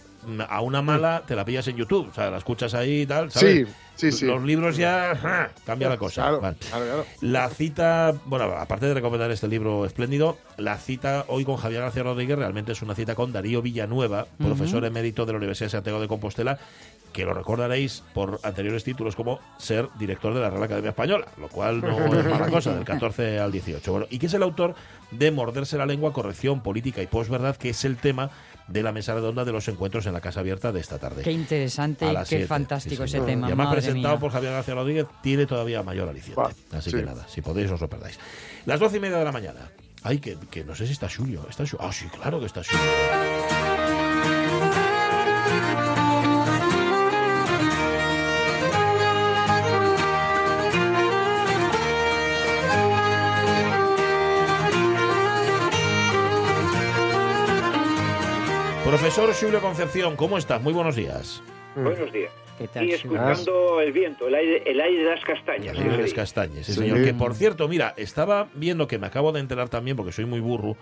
a 0.48 0.62
una 0.62 0.82
mala 0.82 1.24
te 1.26 1.36
la 1.36 1.46
pillas 1.46 1.68
en 1.68 1.78
YouTube. 1.78 2.10
O 2.10 2.14
sea, 2.14 2.30
la 2.30 2.38
escuchas 2.38 2.74
ahí 2.74 3.02
y 3.02 3.06
tal. 3.06 3.32
¿sabes? 3.32 3.68
Sí, 3.96 4.12
sí, 4.12 4.12
sí. 4.12 4.26
Los 4.26 4.44
libros 4.44 4.78
ya 4.78 5.16
ja, 5.16 5.52
cambia 5.66 5.90
la 5.90 5.98
cosa. 5.98 6.22
Claro, 6.24 6.42
Vale. 6.42 6.58
claro, 6.58 6.86
claro. 6.86 7.06
La 7.22 7.50
cita, 7.50 8.14
bueno, 8.26 8.46
aparte 8.46 8.86
de 8.86 8.94
recomendar 8.94 9.32
este 9.32 9.48
libro 9.48 9.86
espléndido, 9.86 10.38
la 10.58 10.78
cita 10.78 11.26
hoy 11.28 11.46
con 11.46 11.58
Javier 11.58 11.82
García 11.82 12.04
Rodríguez 12.04 12.38
realmente 12.38 12.72
es 12.72 12.82
una 12.82 12.96
cita 12.96 13.16
con 13.16 13.32
Darío 13.32 13.62
Villanueva, 13.62 14.28
profesor 14.38 14.86
emérito 14.86 15.26
de 15.26 15.34
la 15.34 15.38
Universidad 15.38 15.68
de 15.68 15.72
Santiago 15.72 16.00
de 16.00 16.08
Compostela, 16.08 16.60
que 17.14 17.26
lo 17.26 17.34
recordaréis 17.34 18.04
por 18.14 18.40
anteriores 18.44 18.84
títulos 18.84 19.16
como 19.16 19.40
ser 19.58 19.88
director 20.00 20.34
de 20.34 20.42
la 20.42 20.50
Real 20.50 20.64
Academia 20.64 20.90
Española, 20.90 21.28
lo 21.40 21.48
cual 21.48 21.80
no 21.80 22.14
es 22.20 22.26
mala 22.26 22.50
cosa, 22.50 22.74
del 22.74 22.84
14 22.84 23.40
al 23.40 23.52
18. 23.52 23.92
Bueno, 23.92 24.08
y 24.10 24.18
que 24.18 24.26
es 24.26 24.34
el 24.34 24.44
autor 24.44 24.74
de 25.12 25.32
Morderse 25.32 25.78
la 25.78 25.86
lengua, 25.86 26.12
corrección 26.12 26.62
política 26.62 27.02
y 27.02 27.08
posverdad, 27.08 27.56
que 27.56 27.70
es 27.70 27.86
el 27.86 27.98
tema 27.98 28.32
de 28.68 28.84
la 28.84 28.92
mesa 28.92 29.14
redonda 29.14 29.46
de 29.46 29.52
los 29.52 29.68
encuentros 29.68 30.06
en 30.06 30.14
la 30.14 30.22
Casa 30.22 30.40
Abierta 30.40 30.72
de 30.72 30.80
esta 30.80 30.98
tarde. 31.00 31.22
Qué 31.24 31.32
interesante 31.32 32.06
y 32.06 32.16
qué 32.16 32.26
siete, 32.26 32.48
fantástico 32.48 33.04
sí, 33.04 33.04
ese 33.04 33.12
señor. 33.12 33.26
tema. 33.28 33.48
Y 33.48 33.52
además 33.52 33.68
madre 33.68 33.82
presentado 33.82 34.16
mía. 34.16 34.20
por 34.20 34.32
Javier 34.32 34.54
García 34.54 34.76
Rodríguez, 34.76 35.06
tiene 35.22 35.46
todavía 35.46 35.84
mayor 35.84 36.10
aliciente. 36.10 36.42
Así 36.72 36.90
sí. 36.92 36.98
que 36.98 37.04
nada, 37.04 37.28
si 37.28 37.42
podéis 37.42 37.72
os 37.72 37.82
lo 37.82 37.90
perdáis. 37.90 38.18
Las 38.66 38.80
doce 38.80 38.98
y 38.98 39.00
media 39.00 39.18
de 39.18 39.26
la 39.26 39.32
mañana. 39.32 39.72
Ay, 40.04 40.20
que, 40.20 40.38
que 40.52 40.64
no 40.64 40.76
sé 40.76 40.86
si 40.86 40.94
está 40.94 41.10
Julio. 41.10 41.46
¿Está 41.50 41.66
Julio? 41.66 41.80
Ah, 41.88 41.94
sí, 41.94 42.06
claro 42.08 42.40
que 42.40 42.46
está 42.48 42.62
Julio. 42.64 42.82
Profesor 58.94 59.34
Julio 59.34 59.60
Concepción, 59.60 60.16
¿cómo 60.16 60.38
estás? 60.38 60.62
Muy 60.62 60.72
buenos 60.72 60.96
días. 60.96 61.42
Buenos 61.76 62.14
días. 62.14 62.32
¿Qué 62.60 62.68
tal, 62.68 62.86
Y 62.88 62.92
escuchando 62.92 63.82
el 63.82 63.92
viento, 63.92 64.28
el 64.28 64.36
aire, 64.36 64.62
el 64.70 64.80
aire 64.80 65.04
de 65.04 65.10
las 65.10 65.26
castañas. 65.26 65.76
El 65.76 65.82
¿sí? 65.82 65.90
de 65.90 65.98
las 65.98 66.14
castañas, 66.14 66.64
sí, 66.68 66.74
Sí. 66.74 66.80
señor. 66.80 67.04
Que 67.04 67.12
por 67.16 67.34
cierto, 67.34 67.68
mira, 67.68 67.96
estaba 67.98 68.50
viendo 68.54 68.88
que 68.88 69.00
me 69.00 69.08
acabo 69.08 69.32
de 69.32 69.40
enterar 69.40 69.70
también, 69.70 69.98
porque 69.98 70.12
soy 70.12 70.26
muy 70.26 70.40
burro, 70.42 70.78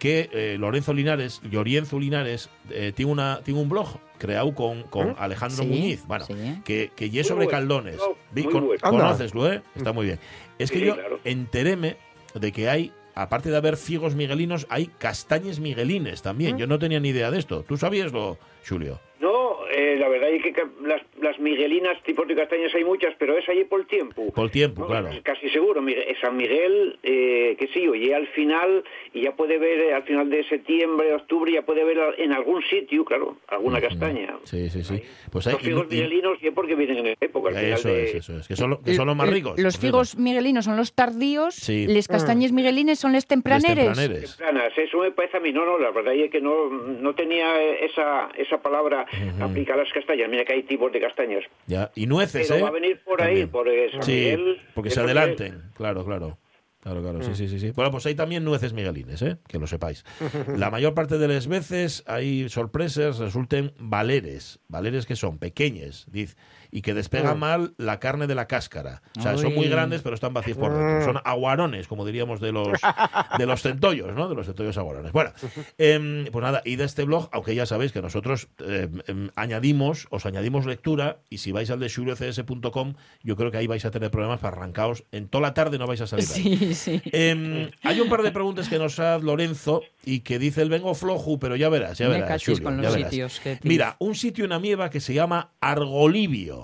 que 0.00 0.28
eh, 0.32 0.56
Lorenzo 0.58 0.92
Linares, 0.92 1.40
Llorienzo 1.48 2.00
Linares, 2.00 2.50
eh, 2.70 2.90
tiene, 2.96 3.12
una, 3.12 3.42
tiene 3.44 3.60
un 3.60 3.68
blog 3.68 3.96
creado 4.18 4.52
con, 4.56 4.82
con 4.82 5.14
Alejandro 5.16 5.62
Sí, 5.62 5.68
Muñiz. 5.68 6.04
Bueno, 6.08 6.24
sí. 6.24 6.34
que, 6.64 6.90
que 6.96 7.06
y 7.06 7.10
es 7.10 7.14
Muy 7.14 7.24
sobre 7.28 7.44
bueno. 7.44 7.50
caldones. 7.60 7.96
No, 7.98 8.16
Vi- 8.32 8.42
muy 8.42 8.52
con- 8.52 8.66
bueno. 8.66 8.80
Anda. 8.82 9.02
Conóceslo, 9.04 9.52
¿eh? 9.52 9.62
Está 9.76 9.92
muy 9.92 10.06
bien. 10.06 10.18
Es 10.58 10.68
que 10.72 10.80
Sí, 10.80 10.84
yo 10.86 10.94
claro. 10.94 11.20
enteréme 11.22 11.96
de 12.34 12.50
que 12.50 12.68
hay, 12.68 12.92
aparte 13.14 13.50
de 13.50 13.56
haber 13.56 13.76
figos 13.76 14.14
miguelinos, 14.14 14.66
hay 14.68 14.86
castañes 14.86 15.60
miguelines 15.60 16.22
también. 16.22 16.58
Yo 16.58 16.66
no 16.66 16.78
tenía 16.78 17.00
ni 17.00 17.10
idea 17.10 17.30
de 17.30 17.38
esto. 17.38 17.62
¿Tú 17.62 17.76
sabías 17.76 18.12
lo, 18.12 18.38
Julio? 18.68 19.00
No, 19.20 19.66
eh, 19.68 19.96
la 19.98 20.08
verdad 20.08 20.28
es 20.36 20.42
que 20.54 20.64
las, 20.84 21.02
las 21.20 21.38
miguelinas, 21.38 22.02
tipos 22.04 22.26
de 22.28 22.34
castañas 22.34 22.74
hay 22.74 22.84
muchas, 22.84 23.14
pero 23.18 23.36
es 23.36 23.48
allí 23.48 23.64
por 23.64 23.80
el 23.80 23.86
tiempo. 23.86 24.32
Por 24.32 24.44
el 24.44 24.50
tiempo, 24.50 24.82
No, 24.82 24.86
claro. 24.88 25.10
Casi 25.22 25.48
seguro. 25.50 25.82
Mire, 25.82 26.14
San 26.20 26.36
Miguel, 26.36 26.98
eh, 27.02 27.56
que 27.58 27.68
sí, 27.68 27.86
oye, 27.88 28.14
al 28.14 28.26
final, 28.28 28.84
y 29.12 29.22
ya 29.22 29.32
puede 29.36 29.58
ver 29.58 29.78
eh, 29.80 29.94
al 29.94 30.02
final 30.04 30.30
de 30.30 30.44
septiembre, 30.48 31.12
octubre, 31.14 31.52
ya 31.52 31.62
puede 31.62 31.84
ver 31.84 31.98
en 32.18 32.32
algún 32.32 32.62
sitio, 32.64 33.04
claro, 33.04 33.36
alguna 33.48 33.80
castaña. 33.80 34.36
Sí, 34.44 34.68
sí, 34.70 34.82
sí. 34.84 35.02
Pues 35.30 35.46
hay, 35.46 35.54
Los 35.54 35.62
figos 35.62 35.86
y- 35.90 35.94
y- 35.94 35.96
miguelinos, 36.02 36.38
y 36.42 36.46
es 36.48 36.54
porque 36.54 36.74
vienen 36.74 36.98
en 36.98 37.06
esa 37.08 37.24
época. 37.24 37.48
al 37.50 37.54
final 37.56 37.72
eso 37.72 37.88
de- 37.88 38.04
es, 38.04 38.14
eso 38.16 38.36
es. 38.38 38.48
Que 38.48 38.56
son, 38.56 38.70
lo- 38.70 38.80
que 38.82 38.94
son 38.94 39.06
los 39.06 39.16
más 39.16 39.28
Eh, 39.28 39.32
ricos. 39.32 39.58
Los 39.58 39.78
figos 39.78 40.16
miguelinos 40.16 40.64
son 40.64 40.76
los 40.76 40.94
tardíos, 40.94 41.54
Sí. 41.54 41.86
les 41.86 42.08
castañes 42.08 42.52
miguelines 42.52 42.98
son 42.98 43.12
les 43.12 43.22
Les 43.22 43.26
tempraneres. 43.28 43.84
tempraneres. 43.84 44.36
tempranas. 44.36 44.76
Eso 44.78 44.98
me 44.98 45.10
parece 45.12 45.36
a 45.36 45.40
mí, 45.40 45.52
no, 45.52 45.64
no, 45.64 45.78
la 45.78 45.90
verdad 45.90 46.14
es 46.14 46.30
que 46.30 46.40
no, 46.40 46.68
no 46.68 47.14
tenía 47.14 47.62
esa, 47.74 48.28
esa 48.36 48.60
palabra 48.60 49.06
aplicada 49.40 49.80
a 49.80 49.84
las 49.84 49.92
castañas. 49.92 50.21
Mira 50.28 50.44
que 50.44 50.52
hay 50.54 50.62
tipos 50.64 50.92
de 50.92 51.00
castañas. 51.00 51.44
Ya. 51.66 51.90
Y 51.94 52.06
nueces, 52.06 52.46
Pero 52.48 52.58
¿eh? 52.60 52.62
va 52.62 52.68
a 52.68 52.72
venir 52.72 53.00
por 53.04 53.20
ahí, 53.22 53.46
por 53.46 53.66
San 53.92 54.02
Sí, 54.02 54.12
Miguel. 54.12 54.60
porque 54.74 54.90
se 54.90 55.00
adelanten. 55.00 55.62
Claro, 55.74 56.04
claro. 56.04 56.38
Claro, 56.80 57.00
claro, 57.00 57.20
Mm. 57.20 57.22
sí, 57.22 57.34
sí, 57.36 57.46
sí, 57.48 57.60
sí. 57.60 57.70
Bueno, 57.76 57.92
pues 57.92 58.04
hay 58.06 58.16
también 58.16 58.42
nueces 58.44 58.72
miguelines, 58.72 59.22
¿eh? 59.22 59.36
Que 59.46 59.58
lo 59.60 59.68
sepáis. 59.68 60.04
La 60.56 60.68
mayor 60.68 60.94
parte 60.94 61.16
de 61.16 61.28
las 61.28 61.46
veces 61.46 62.02
hay 62.08 62.48
sorpresas, 62.48 63.18
resulten 63.20 63.72
valeres. 63.78 64.58
Valeres 64.66 65.06
que 65.06 65.14
son 65.14 65.38
pequeñes, 65.38 66.06
dice, 66.10 66.34
y 66.74 66.80
que 66.80 66.94
despegan 66.94 67.38
mal 67.38 67.74
la 67.76 68.00
carne 68.00 68.26
de 68.26 68.34
la 68.34 68.46
cáscara. 68.48 69.02
O 69.18 69.22
sea, 69.22 69.36
son 69.36 69.54
muy 69.54 69.66
Uy. 69.66 69.68
grandes, 69.70 70.00
pero 70.00 70.14
están 70.14 70.32
vacíos 70.32 70.56
por 70.56 70.72
dentro. 70.72 71.04
Son 71.04 71.20
aguarones, 71.22 71.86
como 71.86 72.06
diríamos 72.06 72.40
de 72.40 72.50
los, 72.50 72.80
de 73.38 73.46
los 73.46 73.60
centollos, 73.60 74.14
¿no? 74.14 74.28
De 74.28 74.34
los 74.34 74.46
centollos 74.46 74.78
aguarones. 74.78 75.12
Bueno, 75.12 75.32
em, 75.78 76.24
pues 76.32 76.42
nada, 76.42 76.62
y 76.64 76.76
de 76.76 76.84
este 76.84 77.04
blog, 77.04 77.28
aunque 77.32 77.54
ya 77.54 77.66
sabéis 77.66 77.92
que 77.92 78.00
nosotros 78.00 78.48
em, 78.58 79.02
em, 79.06 79.30
añadimos, 79.36 80.06
os 80.08 80.24
añadimos 80.24 80.64
lectura, 80.64 81.18
y 81.28 81.38
si 81.38 81.52
vais 81.52 81.70
al 81.70 81.78
de 81.78 81.88
shuriocs.com, 81.88 82.94
yo 83.22 83.36
creo 83.36 83.50
que 83.50 83.58
ahí 83.58 83.66
vais 83.66 83.84
a 83.84 83.90
tener 83.90 84.10
problemas 84.10 84.40
para 84.40 84.56
arrancaos. 84.56 85.04
En 85.12 85.28
toda 85.28 85.42
la 85.42 85.54
tarde 85.54 85.78
no 85.78 85.86
vais 85.86 86.00
a 86.00 86.06
salir. 86.06 86.24
Sí, 86.24 86.74
sí. 86.74 87.02
Hay 87.12 88.00
un 88.00 88.08
par 88.08 88.22
de 88.22 88.32
preguntas 88.32 88.70
que 88.70 88.78
nos 88.78 88.98
ha 88.98 89.18
Lorenzo 89.18 89.82
y 90.04 90.20
que 90.20 90.38
dice 90.38 90.62
el 90.62 90.70
vengo 90.70 90.94
flojo, 90.94 91.38
pero 91.38 91.54
ya 91.54 91.68
verás, 91.68 91.98
ya 91.98 92.06
Me 92.08 92.14
verás. 92.14 92.28
cachis 92.28 92.58
Julio, 92.58 92.64
con 92.64 92.76
ya 92.78 92.82
los 92.84 92.94
verás. 92.94 93.10
sitios. 93.10 93.42
Mira, 93.62 93.96
un 93.98 94.14
sitio 94.14 94.46
en 94.46 94.52
Amieva 94.52 94.88
que 94.88 95.00
se 95.00 95.12
llama 95.12 95.50
Argolivio. 95.60 96.61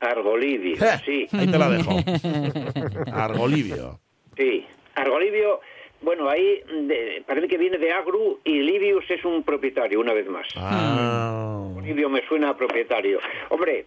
Argolivio, 0.00 0.76
Eh, 0.76 1.00
sí, 1.04 1.26
Ahí 1.32 1.46
te 1.50 1.58
la 1.58 1.68
dejo. 1.70 1.90
Argolivio. 3.12 3.98
sí. 4.36 4.64
Argolivio, 4.94 5.60
bueno, 6.02 6.28
ahí 6.28 6.60
de- 6.88 7.22
parece 7.26 7.46
que 7.46 7.56
viene 7.58 7.78
de 7.78 7.92
Agru 7.92 8.40
y 8.44 8.60
Livius 8.62 9.08
es 9.10 9.24
un 9.24 9.44
propietario, 9.44 10.00
una 10.00 10.12
vez 10.12 10.26
más. 10.28 10.46
Ah. 10.56 11.68
Livio 11.82 12.08
me 12.08 12.26
suena 12.26 12.50
a 12.50 12.56
propietario. 12.56 13.20
Hombre, 13.50 13.86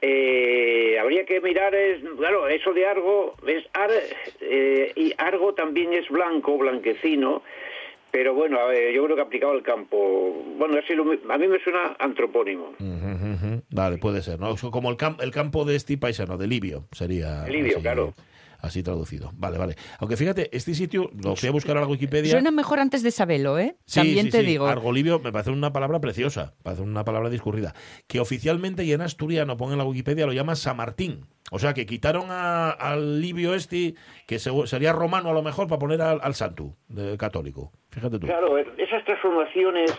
eh, 0.00 0.98
habría 0.98 1.24
que 1.26 1.40
mirar, 1.40 1.74
es, 1.74 2.00
claro, 2.18 2.48
eso 2.48 2.72
de 2.72 2.86
Argo, 2.86 3.34
es 3.46 3.64
ar, 3.74 3.90
eh, 4.40 4.92
y 4.96 5.12
Argo 5.18 5.52
también 5.54 5.92
es 5.92 6.08
blanco, 6.08 6.56
blanquecino, 6.56 7.42
pero 8.10 8.34
bueno, 8.34 8.58
a 8.58 8.66
ver, 8.66 8.94
yo 8.94 9.04
creo 9.04 9.16
que 9.16 9.22
aplicado 9.22 9.52
al 9.52 9.62
campo, 9.62 10.32
bueno, 10.58 10.78
así 10.82 10.94
lo 10.94 11.04
mi- 11.04 11.18
a 11.28 11.38
mí 11.38 11.48
me 11.48 11.58
suena 11.60 11.96
antropónimo. 11.98 12.72
Ujú. 12.80 13.62
Vale, 13.70 13.98
puede 13.98 14.22
ser, 14.22 14.40
¿no? 14.40 14.54
Como 14.70 14.90
el, 14.90 14.96
cam- 14.96 15.20
el 15.22 15.30
campo 15.30 15.64
de 15.64 15.76
este 15.76 15.98
paisano, 15.98 16.38
de 16.38 16.46
Libio, 16.46 16.84
sería. 16.92 17.46
Libio, 17.46 17.74
así, 17.74 17.82
claro. 17.82 18.14
Así 18.66 18.82
traducido. 18.82 19.30
Vale, 19.34 19.58
vale. 19.58 19.76
Aunque 20.00 20.16
fíjate, 20.16 20.48
este 20.56 20.74
sitio 20.74 21.10
lo 21.22 21.36
fui 21.36 21.48
a 21.48 21.52
buscar 21.52 21.76
a 21.76 21.80
la 21.80 21.86
Wikipedia. 21.86 22.32
Suena 22.32 22.50
mejor 22.50 22.80
antes 22.80 23.02
de 23.02 23.10
saberlo, 23.12 23.58
¿eh? 23.58 23.76
Sí, 23.86 24.00
También 24.00 24.26
sí, 24.26 24.32
te 24.32 24.40
sí. 24.40 24.46
digo. 24.46 24.66
Argolibio 24.66 25.20
me 25.20 25.30
parece 25.30 25.50
una 25.50 25.72
palabra 25.72 26.00
preciosa, 26.00 26.54
parece 26.62 26.82
una 26.82 27.04
palabra 27.04 27.30
discurrida. 27.30 27.74
Que 28.08 28.18
oficialmente 28.20 28.82
y 28.84 28.92
en 28.92 29.02
asturiano, 29.02 29.56
pone 29.56 29.72
en 29.72 29.78
la 29.78 29.84
Wikipedia, 29.84 30.26
lo 30.26 30.32
llama 30.32 30.56
San 30.56 30.76
Martín. 30.78 31.26
O 31.52 31.58
sea, 31.60 31.74
que 31.74 31.86
quitaron 31.86 32.26
a- 32.30 32.70
al 32.70 33.20
libio 33.20 33.54
este, 33.54 33.94
que 34.26 34.38
se- 34.40 34.66
sería 34.66 34.92
romano 34.92 35.30
a 35.30 35.32
lo 35.32 35.42
mejor, 35.42 35.68
para 35.68 35.78
poner 35.78 36.02
al, 36.02 36.18
al 36.22 36.34
santo 36.34 36.74
de- 36.88 37.16
católico. 37.16 37.70
Fíjate 37.90 38.18
tú. 38.18 38.26
Claro, 38.26 38.58
esas 38.58 39.04
transformaciones, 39.04 39.92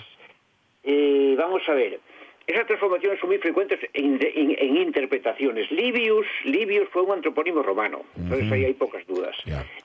eh, 0.83 1.35
vamos 1.37 1.61
a 1.67 1.73
ver, 1.73 1.99
esas 2.47 2.65
transformaciones 2.65 3.19
son 3.19 3.29
muy 3.29 3.37
frecuentes 3.39 3.79
en, 3.93 4.19
en- 4.21 4.55
en 4.57 4.77
interpretaciones. 4.77 5.69
Livius, 5.71 6.25
Livius 6.45 6.87
fue 6.89 7.01
un 7.03 7.11
antropónimo 7.11 7.61
romano, 7.61 8.01
entonces 8.17 8.51
ahí 8.51 8.65
hay 8.65 8.73
pocas 8.73 9.05
dudas. 9.05 9.35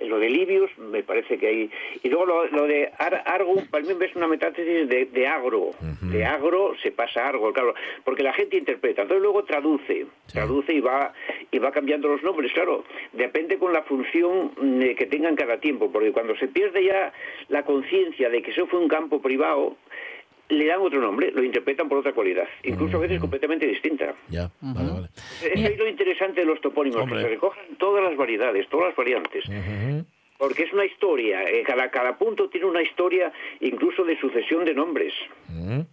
Lo 0.01 0.19
de 0.19 0.31
Livius 0.31 0.71
me 0.79 1.03
parece 1.03 1.39
que 1.39 1.47
hay... 1.47 1.71
Y 2.03 2.09
luego 2.09 2.27
lo, 2.27 2.47
lo 2.47 2.67
de 2.67 2.91
Ar- 2.99 3.23
Argo, 3.27 3.55
para 3.71 3.85
mí 3.85 3.93
es 4.01 4.15
una 4.17 4.29
metátesis 4.29 4.89
de, 4.89 5.07
de 5.07 5.27
agro. 5.27 5.71
De 6.03 6.25
agro 6.25 6.75
se 6.83 6.93
pasa 6.93 7.25
a 7.25 7.29
Argo, 7.31 7.53
claro, 7.53 7.75
porque 8.05 8.23
la 8.23 8.33
gente 8.33 8.57
interpreta, 8.57 9.03
entonces 9.03 9.23
luego 9.23 9.45
traduce, 9.45 10.07
traduce 10.33 10.73
y 10.75 10.81
va, 10.81 11.13
y 11.51 11.59
va 11.59 11.73
cambiando 11.73 12.09
los 12.09 12.23
nombres, 12.23 12.53
claro, 12.53 12.85
depende 13.13 13.59
con 13.59 13.73
la 13.73 13.83
función 13.83 14.53
mm, 14.61 14.95
que 14.97 15.07
tengan 15.07 15.35
cada 15.37 15.59
tiempo, 15.59 15.91
porque 15.91 16.13
cuando 16.13 16.37
se 16.37 16.49
pierde 16.49 16.85
ya 16.85 17.13
la 17.49 17.65
conciencia 17.65 18.29
de 18.29 18.43
que 18.43 18.51
eso 18.51 18.67
fue 18.67 18.79
un 18.81 18.89
campo 18.89 19.21
privado, 19.23 19.77
le 20.49 20.67
dan 20.67 20.81
otro 20.81 21.01
nombre, 21.01 21.31
lo 21.31 21.43
interpretan 21.43 21.89
por 21.89 21.99
otra 21.99 22.13
cualidad, 22.13 22.47
incluso 22.63 22.97
a 22.99 23.01
veces 23.01 23.19
completamente 23.21 23.67
distinta. 23.67 24.15
Ya, 24.29 24.51
vale, 24.61 24.91
vale. 24.91 25.09
Eso 25.43 25.67
es 25.69 25.79
lo 25.79 25.89
interesante 25.89 26.41
de 26.41 26.47
los 26.47 26.61
topónimos, 26.61 27.01
Hombre. 27.03 27.19
que 27.19 27.25
se 27.25 27.29
recojan 27.31 27.65
todas 27.79 28.05
las 28.05 28.17
variedades, 28.17 28.69
todas 28.69 28.89
las 28.89 28.97
variantes. 28.97 29.45
Porque 30.39 30.65
es 30.65 30.73
una 30.73 30.85
historia, 30.85 31.45
eh, 31.45 31.63
cada, 31.65 31.89
cada 31.91 32.19
punto 32.19 32.49
tiene 32.49 32.67
una 32.67 32.83
historia 32.83 33.33
incluso 33.61 34.05
de 34.05 34.19
sucesión 34.19 34.65
de 34.65 34.75
nombres. 34.75 35.15
Ujú. 35.49 35.87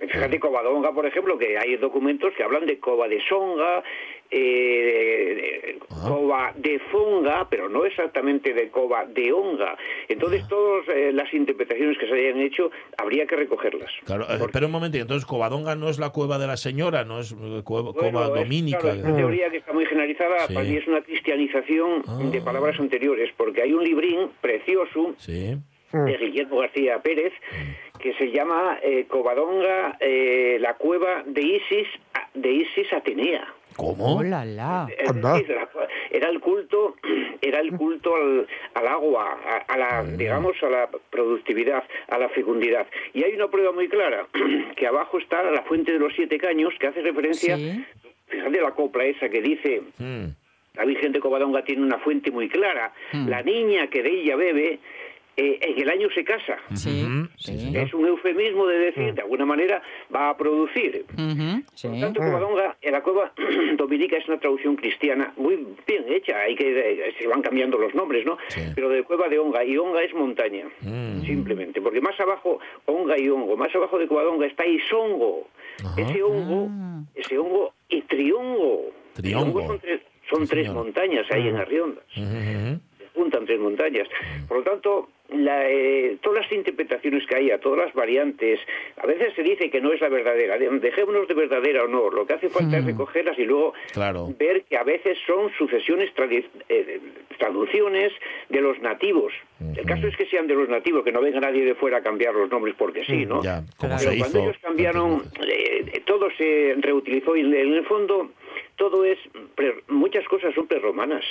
Fíjate, 0.00 0.38
Covadonga, 0.38 0.92
por 0.92 1.06
ejemplo, 1.06 1.36
que 1.38 1.58
hay 1.58 1.76
documentos 1.76 2.32
que 2.36 2.42
hablan 2.44 2.66
de 2.66 2.78
Cova 2.78 3.08
de 3.08 3.20
Songa, 3.28 3.82
eh, 4.30 5.74
de- 5.74 5.78
Cova 5.88 6.52
de 6.56 6.78
Fonga, 6.90 7.46
pero 7.50 7.68
no 7.68 7.84
exactamente 7.84 8.54
de 8.54 8.68
Cova 8.70 9.06
de 9.06 9.32
Onga. 9.32 9.76
Entonces, 10.08 10.46
todas 10.48 10.86
eh, 10.88 11.10
las 11.12 11.32
interpretaciones 11.34 11.98
que 11.98 12.06
se 12.06 12.14
hayan 12.14 12.40
hecho, 12.40 12.70
habría 12.96 13.26
que 13.26 13.36
recogerlas. 13.36 13.90
Claro, 14.04 14.24
eh, 14.30 14.36
espera 14.40 14.66
un 14.66 14.72
momento, 14.72 14.98
entonces 14.98 15.26
Covadonga 15.26 15.74
no 15.74 15.88
es 15.88 15.98
la 15.98 16.10
cueva 16.10 16.38
de 16.38 16.46
la 16.46 16.56
señora, 16.56 17.04
no 17.04 17.20
es 17.20 17.32
eh, 17.32 17.62
cueva, 17.64 17.92
Bueno, 17.92 18.20
cova 18.20 18.26
es- 18.38 18.44
dominica. 18.44 18.78
claro, 18.78 18.98
es 19.00 19.04
una 19.04 19.16
teoría 19.16 19.50
que 19.50 19.56
está 19.58 19.72
muy 19.72 19.86
generalizada, 19.86 20.46
Sí. 20.46 20.54
para 20.54 20.66
mí 20.68 20.76
es 20.76 20.86
una 20.86 21.02
cristianización 21.02 22.02
de 22.30 22.38
Ah. 22.38 22.44
palabras 22.44 22.78
anteriores, 22.78 23.30
porque 23.36 23.62
hay 23.62 23.72
un 23.72 23.82
librín 23.82 24.30
precioso 24.40 25.14
Sí. 25.18 25.56
de 25.90 26.16
Guillermo 26.18 26.58
García 26.58 27.00
Pérez 27.02 27.32
que 28.00 28.14
se 28.14 28.30
llama 28.30 28.78
eh, 28.82 29.06
Covadonga, 29.08 29.96
eh, 30.00 30.58
la 30.60 30.74
cueva 30.74 31.22
de 31.26 31.40
Isis, 31.42 31.88
de 32.34 32.50
Isis 32.52 32.92
Atenea. 32.92 33.54
¿Cómo? 33.76 34.16
¡Oh, 34.16 34.22
la, 34.24 34.44
la! 34.44 34.88
Es 34.98 35.14
decir, 35.14 35.56
era 36.10 36.28
el 36.30 36.40
culto, 36.40 36.96
era 37.40 37.60
el 37.60 37.70
culto 37.76 38.16
al, 38.16 38.46
al 38.74 38.88
agua, 38.88 39.38
a, 39.46 39.72
a 39.72 39.76
la, 39.78 40.04
digamos, 40.04 40.60
a 40.64 40.68
la 40.68 40.88
productividad, 41.10 41.84
a 42.08 42.18
la 42.18 42.28
fecundidad. 42.30 42.86
Y 43.14 43.22
hay 43.22 43.34
una 43.34 43.46
prueba 43.48 43.70
muy 43.72 43.88
clara, 43.88 44.26
que 44.76 44.86
abajo 44.86 45.18
está 45.18 45.42
la 45.44 45.62
fuente 45.62 45.92
de 45.92 45.98
los 46.00 46.12
siete 46.14 46.38
caños, 46.38 46.74
que 46.80 46.88
hace 46.88 47.02
referencia, 47.02 47.56
Sí. 47.56 47.84
fíjate 48.26 48.60
la 48.60 48.72
copla 48.72 49.04
esa 49.04 49.28
que 49.28 49.40
dice, 49.40 49.82
Mm. 49.98 50.24
la 50.74 50.84
Virgen 50.84 51.12
de 51.12 51.20
Covadonga 51.20 51.62
tiene 51.62 51.82
una 51.82 51.98
fuente 51.98 52.30
muy 52.32 52.48
clara, 52.48 52.92
la 53.12 53.42
niña 53.42 53.86
que 53.88 54.02
de 54.02 54.10
ella 54.10 54.34
bebe, 54.36 54.80
eh, 55.40 55.58
en 55.62 55.78
el 55.80 55.88
año 55.88 56.08
se 56.14 56.24
casa. 56.24 56.58
Sí, 56.74 57.06
sí. 57.36 57.72
Es 57.74 57.94
un 57.94 58.06
eufemismo 58.06 58.66
de 58.66 58.78
decir, 58.78 59.14
de 59.14 59.22
alguna 59.22 59.46
manera, 59.46 59.80
va 60.14 60.30
a 60.30 60.36
producir. 60.36 61.04
Ujú, 61.14 61.62
sí. 61.74 61.88
Por 61.88 62.00
tanto, 62.00 62.20
Covadonga, 62.20 62.76
en 62.82 62.92
la 62.92 63.02
cueva 63.02 63.32
dominica 63.76 64.16
es 64.16 64.26
una 64.28 64.38
traducción 64.38 64.74
cristiana 64.76 65.32
muy 65.36 65.56
bien 65.86 66.04
hecha, 66.08 66.40
hay 66.40 66.56
que 66.56 66.66
eh, 66.92 67.14
se 67.18 67.26
van 67.28 67.40
cambiando 67.42 67.78
los 67.78 67.94
nombres, 67.94 68.26
¿no? 68.26 68.36
Sí. 68.48 68.60
Pero 68.74 68.88
de 68.88 69.04
cueva 69.04 69.28
de 69.28 69.38
Onga, 69.38 69.64
y 69.64 69.76
Onga 69.78 70.02
es 70.02 70.12
montaña, 70.14 70.66
Mm. 70.82 71.22
simplemente, 71.22 71.80
porque 71.80 72.00
más 72.00 72.18
abajo, 72.20 72.58
Onga 72.86 73.18
y 73.18 73.28
Hongo, 73.28 73.56
más 73.56 73.74
abajo 73.74 73.98
de 73.98 74.08
Covadonga 74.08 74.46
está 74.46 74.66
Isongo, 74.66 75.46
Ajá. 75.84 76.00
ese 76.02 76.22
hongo, 76.22 76.68
Ah. 76.70 77.02
ese 77.14 77.38
hongo 77.38 77.72
y 77.88 78.02
Triongo. 78.02 78.90
Triongo. 79.14 79.66
Son 79.66 79.78
tres, 79.80 80.00
son 80.30 80.46
Sí, 80.46 80.50
tres 80.50 80.72
montañas 80.72 81.26
ahí 81.30 81.48
en 81.48 81.56
Arriondas 81.56 82.04
juntan 83.18 83.44
tres 83.46 83.58
montañas. 83.58 84.06
Por 84.46 84.58
lo 84.58 84.62
tanto, 84.62 85.08
la, 85.30 85.68
eh, 85.68 86.16
todas 86.22 86.44
las 86.44 86.52
interpretaciones 86.52 87.26
que 87.26 87.36
haya, 87.36 87.58
todas 87.58 87.80
las 87.86 87.92
variantes, 87.94 88.60
a 88.96 89.06
veces 89.06 89.34
se 89.34 89.42
dice 89.42 89.68
que 89.70 89.80
no 89.80 89.92
es 89.92 90.00
la 90.00 90.08
verdadera. 90.08 90.56
De- 90.56 90.70
Dejémonos 90.78 91.26
de 91.28 91.34
verdadera 91.34 91.84
o 91.84 91.88
no. 91.88 92.08
Lo 92.10 92.26
que 92.26 92.34
hace 92.34 92.48
falta 92.48 92.78
es 92.78 92.84
recogerlas 92.86 93.38
y 93.38 93.44
luego 93.44 93.74
Claro. 93.92 94.28
ver 94.38 94.62
que 94.64 94.76
a 94.78 94.84
veces 94.84 95.18
son 95.26 95.50
sucesiones, 95.58 96.10
eh, 96.68 97.00
traducciones 97.38 98.12
de 98.48 98.60
los 98.60 98.80
nativos. 98.80 99.32
El 99.76 99.84
caso 99.84 100.06
es 100.06 100.16
que 100.16 100.26
sean 100.26 100.46
de 100.46 100.54
los 100.54 100.68
nativos, 100.68 101.04
que 101.04 101.12
no 101.12 101.20
venga 101.20 101.40
nadie 101.40 101.64
de 101.64 101.74
fuera 101.74 101.98
a 101.98 102.02
cambiar 102.02 102.32
los 102.34 102.48
nombres 102.50 102.74
porque 102.78 103.04
sí, 103.04 103.26
¿no? 103.26 103.42
Ya, 103.42 103.62
como 103.76 103.96
Claro. 103.96 103.98
se 103.98 104.04
Pero 104.06 104.14
hizo. 104.16 104.24
cuando 104.30 104.38
ellos 104.50 104.56
cambiaron, 104.62 105.22
eh, 105.46 106.02
todo 106.06 106.28
se 106.38 106.76
reutilizó 106.78 107.36
y 107.36 107.40
en 107.40 107.54
el 107.74 107.84
fondo 107.84 108.30
todo 108.76 109.04
es, 109.04 109.18
pre- 109.56 109.82
muchas 109.88 110.24
cosas 110.28 110.54
son 110.54 110.66
prerromanas. 110.68 111.24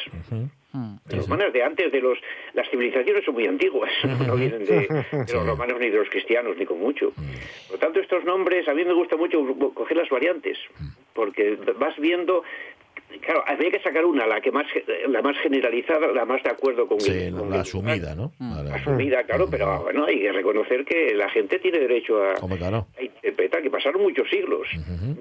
Mm. 0.73 0.96
Prerromanas 1.07 1.53
de 1.53 1.63
antes 1.63 1.91
de 1.91 2.01
los, 2.01 2.17
las 2.53 2.69
civilizaciones 2.69 3.23
son 3.23 3.35
muy 3.35 3.47
antiguas, 3.47 3.91
no 4.27 4.35
vienen 4.35 4.65
de, 4.65 4.87
de 5.11 5.33
los 5.33 5.45
romanos 5.45 5.79
ni 5.79 5.89
de 5.89 5.97
los 5.97 6.09
cristianos, 6.09 6.57
ni 6.57 6.65
con 6.65 6.79
mucho. 6.79 7.11
Por 7.11 7.71
lo 7.71 7.77
tanto, 7.77 7.99
estos 7.99 8.23
nombres, 8.25 8.67
a 8.67 8.73
mí 8.73 8.83
me 8.83 8.93
gusta 8.93 9.15
mucho 9.15 9.43
coger 9.73 9.97
las 9.97 10.09
variantes, 10.09 10.57
porque 11.13 11.57
vas 11.79 11.97
viendo 11.97 12.43
Claro, 13.21 13.43
habría 13.47 13.71
que 13.71 13.79
sacar 13.81 14.05
una, 14.05 14.25
la 14.25 14.39
que 14.41 14.51
más, 14.51 14.65
la 15.09 15.21
más 15.21 15.35
generalizada, 15.39 16.07
la 16.13 16.25
más 16.25 16.41
de 16.43 16.49
acuerdo 16.49 16.87
con 16.87 16.99
Sí, 17.01 17.11
el- 17.11 17.33
la, 17.33 17.39
con 17.39 17.49
la 17.49 17.55
el- 17.57 17.61
asumida, 17.61 18.15
¿no? 18.15 18.31
Vale. 18.39 18.71
Asumida, 18.71 19.23
claro, 19.23 19.47
pero 19.49 19.83
bueno, 19.83 20.05
hay 20.05 20.19
que 20.19 20.31
reconocer 20.31 20.85
que 20.85 21.13
la 21.15 21.29
gente 21.29 21.59
tiene 21.59 21.79
derecho 21.79 22.21
a, 22.23 22.35
claro. 22.57 22.87
a 22.97 23.03
interpretar, 23.03 23.61
que 23.61 23.69
pasaron 23.69 24.01
muchos 24.01 24.29
siglos, 24.29 24.67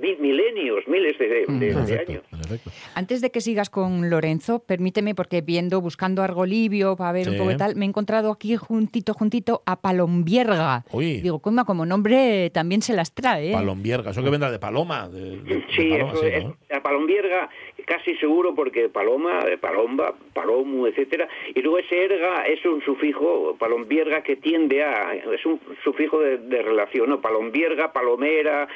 mil 0.01 0.18
milenios, 0.18 0.87
miles 0.88 1.18
de, 1.18 1.29
de- 1.29 1.46
de 1.46 1.68
efecto, 1.70 2.12
años. 2.12 2.22
en 2.33 2.40
efecto. 2.40 2.70
Antes 2.94 3.20
de 3.20 3.31
que 3.31 3.40
sigas 3.40 3.70
con 3.70 4.09
Lorenzo, 4.11 4.61
permíteme, 4.61 5.14
porque 5.14 5.40
viendo, 5.40 5.81
buscando 5.81 6.22
Argolibio 6.22 6.96
para 6.96 7.12
ver 7.12 7.29
un 7.29 7.37
poco 7.38 7.51
de 7.51 7.57
tal, 7.57 7.77
me 7.77 7.87
he 7.87 7.88
encontrado 7.88 8.31
aquí 8.31 8.57
juntito, 8.57 9.14
juntito 9.14 9.62
a 9.66 9.81
Palombierga. 9.81 10.85
Uy. 10.92 11.20
Digo, 11.20 11.38
como, 11.40 11.64
como 11.64 11.87
nombre 11.87 12.51
también 12.51 12.83
se 12.83 12.94
las 12.94 13.12
trae. 13.12 13.51
¿eh? 13.51 13.53
Palombierga, 13.53 14.11
eso 14.11 14.22
que 14.22 14.31
vendrá 14.31 14.51
de 14.51 14.59
paloma. 14.59 15.09
De, 15.09 15.38
de- 15.40 15.57
de 15.57 15.64
Sí, 15.77 15.90
paloma, 15.90 16.12
eso 16.12 16.22
sí, 16.22 16.29
es 16.68 16.81
palomvierga, 16.81 17.49
casi 17.87 18.16
seguro 18.16 18.55
porque 18.55 18.88
paloma, 18.90 19.44
palomba, 19.61 20.14
palomu, 20.35 20.87
etcétera, 20.87 21.29
y 21.55 21.62
luego 21.62 21.79
ese 21.79 22.05
erga 22.05 22.42
es 22.42 22.62
un 22.66 22.83
sufijo, 22.83 23.57
palombierga 23.59 24.22
que 24.22 24.37
tiende 24.37 24.83
a, 24.83 25.14
es 25.14 25.46
un 25.46 25.59
sufijo 25.83 26.20
de, 26.20 26.37
de 26.38 26.62
relación, 26.62 27.09
¿no? 27.09 27.20
Palombierga, 27.20 27.92
palomera, 27.92 28.68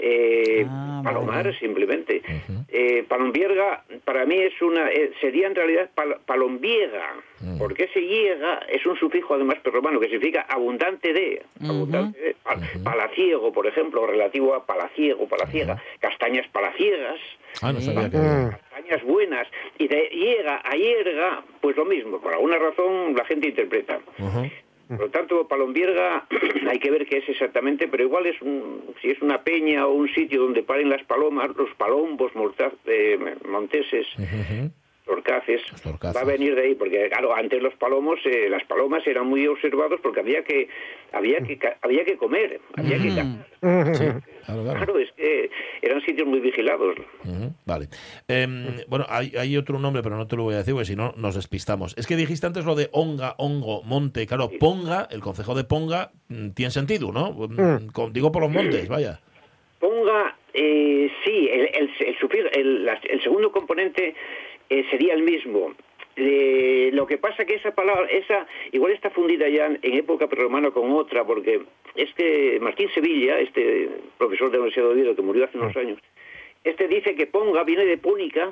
eh, 0.00 0.66
Ah, 0.68 1.00
palomar 1.04 1.44
vale. 1.44 1.58
simplemente. 1.58 2.22
Eh, 2.70 3.04
palombierga 3.08 3.84
para 4.04 4.24
mí 4.26 4.36
es 4.36 4.60
una, 4.62 4.90
eh, 4.90 5.10
sería 5.20 5.46
en 5.46 5.54
realidad 5.54 5.90
pal- 5.94 6.18
palombiega, 6.26 7.14
porque 7.58 7.84
ese 7.84 8.00
llega 8.00 8.60
es 8.68 8.84
un 8.86 8.96
sufijo 8.98 9.34
además 9.34 9.56
prerromano 9.62 9.98
que 10.00 10.08
significa 10.08 10.42
abundante 10.48 11.12
de, 11.12 11.42
abundante 11.62 12.18
de, 12.20 12.36
pal- 12.44 12.60
palaciego, 12.84 13.52
por 13.52 13.66
ejemplo, 13.66 14.06
relativo 14.06 14.54
a 14.54 14.66
palaciego, 14.66 15.26
palaciega, 15.28 15.82
castañas 16.00 16.46
palaciegas, 16.48 17.18
Ah, 17.62 17.72
no 17.72 17.80
sabía 17.80 18.10
que 18.10 18.18
Mm. 18.18 18.50
castañas 18.50 19.02
buenas, 19.04 19.48
y 19.78 19.88
de 19.88 20.08
llega 20.12 20.60
a 20.64 20.76
hierga, 20.76 21.42
pues 21.60 21.76
lo 21.76 21.84
mismo, 21.86 22.20
por 22.20 22.32
alguna 22.34 22.58
razón 22.58 23.14
la 23.16 23.24
gente 23.24 23.48
interpreta. 23.48 24.00
Por 24.88 25.00
lo 25.00 25.10
tanto, 25.10 25.46
Palombierga 25.46 26.26
hay 26.68 26.78
que 26.78 26.90
ver 26.90 27.06
qué 27.06 27.18
es 27.18 27.28
exactamente, 27.28 27.88
pero 27.88 28.04
igual 28.04 28.26
es 28.26 28.40
un, 28.40 28.94
si 29.02 29.10
es 29.10 29.20
una 29.20 29.42
peña 29.42 29.86
o 29.86 29.92
un 29.92 30.08
sitio 30.08 30.42
donde 30.42 30.62
paren 30.62 30.88
las 30.88 31.04
palomas, 31.04 31.50
los 31.56 31.70
palombos 31.74 32.32
eh, 32.86 33.36
monteses, 33.46 34.06
Ujú. 34.16 34.70
torcaces, 35.04 35.62
va 36.16 36.20
a 36.20 36.24
venir 36.24 36.54
de 36.54 36.62
ahí, 36.62 36.74
porque 36.74 37.08
claro, 37.10 37.34
antes 37.34 37.62
los 37.62 37.74
palomos, 37.74 38.18
eh, 38.24 38.48
las 38.48 38.64
palomas 38.64 39.06
eran 39.06 39.26
muy 39.26 39.46
observados 39.46 40.00
porque 40.02 40.20
había 40.20 40.42
que, 40.42 40.68
había 41.12 41.40
que, 41.42 41.58
había 41.82 42.04
que 42.04 42.16
comer, 42.16 42.60
había 42.76 42.98
que 42.98 43.14
cazar. 43.14 43.46
Sí, 43.94 44.04
claro, 44.48 44.62
claro. 44.64 44.78
Claro, 44.78 44.98
es 44.98 45.12
que 45.12 45.50
eran 45.82 46.00
sitios 46.02 46.26
muy 46.26 46.40
vigilados. 46.40 46.96
Vale. 47.66 47.88
Em, 48.26 48.66
bueno, 48.88 49.06
hay, 49.08 49.32
hay 49.38 49.56
otro 49.56 49.78
nombre, 49.78 50.02
pero 50.02 50.16
no 50.16 50.26
te 50.26 50.36
lo 50.36 50.42
voy 50.44 50.54
a 50.54 50.58
decir, 50.58 50.74
porque 50.74 50.86
si 50.86 50.96
no 50.96 51.12
nos 51.16 51.34
despistamos. 51.34 51.94
Es 51.98 52.06
que 52.06 52.16
dijiste 52.16 52.46
antes 52.46 52.64
lo 52.64 52.74
de 52.74 52.88
onga, 52.92 53.34
hongo, 53.38 53.82
monte. 53.84 54.26
Claro, 54.26 54.50
ponga, 54.58 55.06
el 55.10 55.20
concejo 55.20 55.54
de 55.54 55.64
ponga, 55.64 56.10
mm, 56.28 56.50
tiene 56.50 56.70
sentido, 56.70 57.12
¿no? 57.12 57.32
Mm, 57.32 57.88
con- 57.92 58.12
digo 58.12 58.32
por 58.32 58.42
los 58.42 58.50
montes, 58.50 58.88
vaya. 58.88 59.20
Ponga 59.78 60.36
eh, 60.54 61.10
sí, 61.24 61.48
el, 61.52 61.68
el, 62.52 62.88
el 63.10 63.22
segundo 63.22 63.52
componente 63.52 64.14
eh, 64.70 64.84
sería 64.90 65.14
el 65.14 65.22
mismo. 65.22 65.74
Eh, 66.20 66.90
lo 66.92 67.06
que 67.06 67.16
pasa 67.16 67.44
que 67.44 67.54
esa 67.54 67.70
palabra, 67.70 68.08
esa 68.10 68.44
igual 68.72 68.90
está 68.92 69.08
fundida 69.10 69.48
ya 69.48 69.66
en 69.66 69.78
época 69.82 70.26
prerromana 70.26 70.72
con 70.72 70.90
otra, 70.90 71.24
porque 71.24 71.60
este 71.94 72.58
Martín 72.60 72.88
Sevilla, 72.92 73.38
este 73.38 73.88
profesor 74.18 74.48
de 74.50 74.56
la 74.56 74.62
Universidad 74.64 74.86
de 74.86 74.92
Oviedo 74.94 75.14
que 75.14 75.22
murió 75.22 75.44
hace 75.44 75.58
unos 75.58 75.76
años, 75.76 75.98
este 76.64 76.88
dice 76.88 77.14
que 77.14 77.26
ponga 77.28 77.62
viene 77.62 77.84
de 77.84 77.98
pónica, 77.98 78.50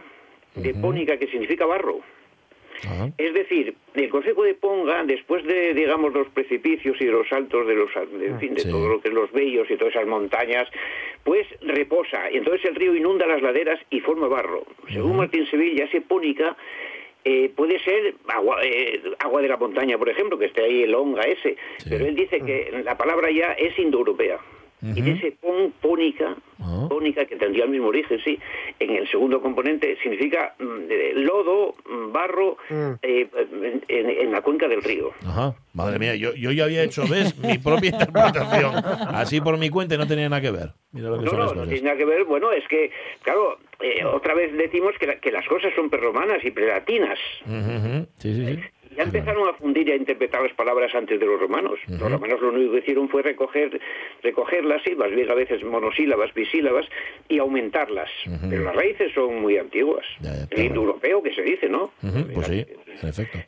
de 0.54 0.74
pónica 0.74 1.18
que 1.18 1.26
significa 1.26 1.66
barro. 1.66 2.00
Es 3.16 3.32
decir, 3.32 3.74
el 3.94 4.08
Consejo 4.10 4.42
de 4.44 4.52
Ponga, 4.52 5.02
después 5.04 5.42
de, 5.44 5.72
digamos, 5.72 6.12
los 6.12 6.28
precipicios 6.28 7.00
y 7.00 7.06
los 7.06 7.26
saltos 7.26 7.66
de 7.66 7.74
los, 7.74 7.90
de, 8.18 8.26
en 8.26 8.38
fin, 8.38 8.52
de 8.54 8.60
Sí. 8.60 8.70
todo 8.70 8.86
lo 8.86 9.00
que 9.00 9.08
es 9.08 9.14
los 9.14 9.32
bellos 9.32 9.68
y 9.70 9.76
todas 9.76 9.94
esas 9.94 10.06
montañas, 10.06 10.68
pues 11.24 11.46
reposa. 11.62 12.28
Entonces 12.28 12.66
el 12.66 12.74
río 12.74 12.94
inunda 12.94 13.26
las 13.26 13.40
laderas 13.40 13.80
y 13.88 14.00
forma 14.00 14.28
barro. 14.28 14.64
Según 14.92 15.16
Martín 15.16 15.46
Sevilla, 15.46 15.84
ese 15.86 16.02
pónica 16.02 16.54
eh, 17.28 17.50
puede 17.56 17.80
ser 17.80 18.14
agua, 18.28 18.58
eh, 18.62 19.02
agua 19.18 19.42
de 19.42 19.48
la 19.48 19.56
montaña, 19.56 19.98
por 19.98 20.08
ejemplo, 20.08 20.38
que 20.38 20.44
esté 20.44 20.62
ahí 20.62 20.84
el 20.84 20.94
onga 20.94 21.22
ese. 21.22 21.56
Sí. 21.78 21.88
Pero 21.90 22.06
él 22.06 22.14
dice 22.14 22.40
que 22.40 22.82
la 22.84 22.96
palabra 22.96 23.32
ya 23.32 23.52
es 23.54 23.76
indoeuropea. 23.76 24.38
Y 24.94 25.00
de 25.00 25.12
ese 25.12 25.32
pon, 25.32 25.72
pónica, 25.80 26.36
Ah. 26.58 26.86
pónica, 26.88 27.24
que 27.26 27.36
tendría 27.36 27.64
el 27.64 27.70
mismo 27.70 27.88
origen, 27.88 28.18
sí, 28.24 28.38
en 28.78 28.90
el 28.96 29.08
segundo 29.10 29.40
componente 29.42 29.96
significa 30.02 30.54
mm, 30.58 31.18
lodo, 31.22 31.74
mm, 31.88 32.12
barro, 32.12 32.56
eh, 33.02 33.28
en, 33.88 34.10
en 34.10 34.32
la 34.32 34.40
cuenca 34.42 34.66
del 34.68 34.82
río. 34.82 35.10
Ajá. 35.26 35.54
Madre 35.74 35.98
mía, 35.98 36.14
yo, 36.16 36.32
yo 36.34 36.52
ya 36.52 36.64
había 36.64 36.82
hecho, 36.82 37.02
¿ves? 37.08 37.36
Mi 37.38 37.58
propia 37.58 37.90
interpretación. 37.90 38.74
Así 39.14 39.40
por 39.42 39.58
mi 39.58 39.68
cuenta 39.68 39.94
y 39.94 39.98
no 39.98 40.06
tenía 40.06 40.28
nada 40.28 40.40
que 40.40 40.50
ver. 40.50 40.70
Mira 40.92 41.10
lo 41.10 41.18
que 41.18 41.24
No, 41.26 41.30
son 41.30 41.38
no, 41.40 41.54
no 41.54 41.66
tiene 41.68 41.82
nada 41.82 41.96
que 41.98 42.04
ver. 42.06 42.24
Bueno, 42.24 42.50
es 42.52 42.66
que, 42.68 42.90
claro, 43.22 43.58
eh, 43.80 44.02
otra 44.04 44.34
vez 44.34 44.56
decimos 44.56 44.94
que, 44.98 45.06
la- 45.06 45.16
que 45.20 45.30
las 45.30 45.46
cosas 45.46 45.72
son 45.74 45.90
prerromanas 45.90 46.42
y 46.44 46.50
prelatinas. 46.50 47.18
Sí, 48.18 48.34
sí, 48.34 48.46
sí. 48.46 48.60
Ya 48.96 49.02
empezaron 49.02 49.48
a 49.48 49.52
fundir 49.54 49.88
y 49.88 49.92
a 49.92 49.96
interpretar 49.96 50.42
las 50.42 50.52
palabras 50.54 50.94
antes 50.94 51.20
de 51.20 51.26
los 51.26 51.38
romanos. 51.38 51.78
Los 51.86 52.00
romanos 52.10 52.40
lo 52.40 52.48
único 52.48 52.72
que 52.72 52.78
hicieron 52.78 53.08
fue 53.08 53.22
recoger, 53.22 53.80
recogerlas, 54.22 54.82
sí, 54.84 54.94
más 54.94 55.10
bien 55.10 55.30
a 55.30 55.34
veces 55.34 55.62
monosílabas, 55.64 56.32
bisílabas, 56.34 56.86
y 57.28 57.38
aumentarlas. 57.38 58.10
Pero 58.48 58.64
las 58.64 58.74
raíces 58.74 59.12
son 59.14 59.40
muy 59.40 59.58
antiguas. 59.58 60.04
Ya, 60.20 60.32
ya, 60.34 60.42
El 60.42 60.48
claro. 60.48 60.64
indoeuropeo 60.64 61.22
que 61.22 61.34
se 61.34 61.42
dice, 61.42 61.68
¿no? 61.68 61.92
Pues 62.32 62.46
sí, 62.46 62.66
en 63.02 63.08
efecto. 63.08 63.38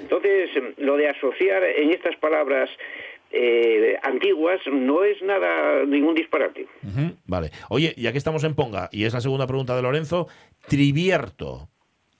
Entonces, 0.00 0.50
lo 0.78 0.96
de 0.96 1.08
asociar 1.08 1.62
en 1.64 1.90
estas 1.90 2.16
palabras 2.16 2.68
eh, 3.30 3.96
antiguas 4.02 4.60
no 4.70 5.04
es 5.04 5.20
nada, 5.22 5.84
ningún 5.84 6.14
disparate. 6.14 6.66
Vale. 7.26 7.50
Oye, 7.70 7.94
ya 7.96 8.12
que 8.12 8.18
estamos 8.18 8.44
en 8.44 8.54
Ponga, 8.54 8.88
y 8.92 9.04
es 9.04 9.14
la 9.14 9.20
segunda 9.20 9.46
pregunta 9.46 9.74
de 9.76 9.82
Lorenzo, 9.82 10.28
Trivierto. 10.68 11.68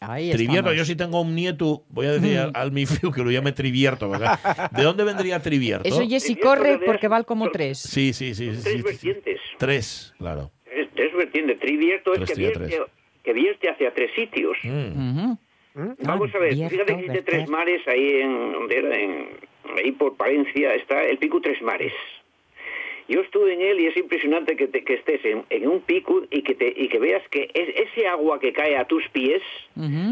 Ahí 0.09 0.31
Trivierto, 0.31 0.71
estamos. 0.71 0.77
yo 0.77 0.85
sí 0.85 0.97
tengo 0.97 1.21
un 1.21 1.35
nieto, 1.35 1.85
voy 1.88 2.07
a 2.07 2.12
decir 2.12 2.38
al, 2.38 2.53
al 2.55 2.73
mi 2.73 2.87
fiu 2.87 3.11
que 3.12 3.23
lo 3.23 3.31
llame 3.31 3.53
Trivierto. 3.53 4.09
¿verdad? 4.11 4.38
¿De 4.73 4.83
dónde 4.83 5.05
vendría 5.05 5.40
Trivierto? 5.40 5.88
Eso 5.88 6.03
ya 6.03 6.21
si 6.21 6.37
corre 6.37 6.79
porque 6.85 7.09
vale 7.09 7.25
como 7.25 7.51
tres. 7.51 7.79
Sí, 7.79 8.12
sí, 8.12 8.35
sí. 8.35 8.55
sí, 8.55 8.62
Tres 8.62 8.75
sí, 8.77 8.83
vertientes. 8.83 9.40
Tres, 9.59 10.14
claro. 10.19 10.51
Tres, 10.64 10.88
tres 10.95 11.14
vertientes. 11.14 11.59
Trivierto 11.61 12.12
es 12.12 12.19
Tres, 12.21 12.31
que 12.31 12.37
vierte, 12.38 12.81
que 13.25 13.33
vierte 13.33 13.69
hacia 13.71 13.92
tres 13.95 14.11
sitios. 14.14 14.57
Mm. 14.62 15.21
Ujú. 15.21 15.38
Vamos 16.05 16.35
a 16.35 16.38
ver, 16.38 16.55
Vierto, 16.55 16.71
fíjate 16.75 16.95
que 16.95 17.01
existe. 17.07 17.23
Tres 17.23 17.49
Mares 17.51 17.83
ahí 17.87 18.21
en, 18.23 18.53
donde 18.53 18.79
era? 18.79 18.99
En- 18.99 19.29
ahí 19.77 19.92
por 19.92 20.16
Palencia 20.16 20.75
está 20.75 21.03
el 21.05 21.19
pico 21.19 21.40
Tres 21.40 21.61
Mares. 21.61 21.92
Yo 23.09 23.21
estuve 23.21 23.55
en 23.55 23.61
él 23.62 23.81
y 23.81 23.87
es 23.87 23.97
impresionante 23.97 24.57
que, 24.57 24.66
te- 24.66 24.83
que 24.83 24.95
estés 24.95 25.25
en, 25.25 25.45
en 25.51 25.69
un 25.69 25.81
pico 25.81 26.23
y 26.31 26.42
que 26.42 26.55
te 26.57 26.73
y 26.77 26.88
que 26.88 26.99
veas 26.99 27.23
que 27.29 27.51
es, 27.55 27.69
ese 27.88 28.09
agua 28.09 28.40
que 28.40 28.53
cae 28.53 28.77
a 28.77 28.85
tus 28.87 29.09
pies 29.11 29.42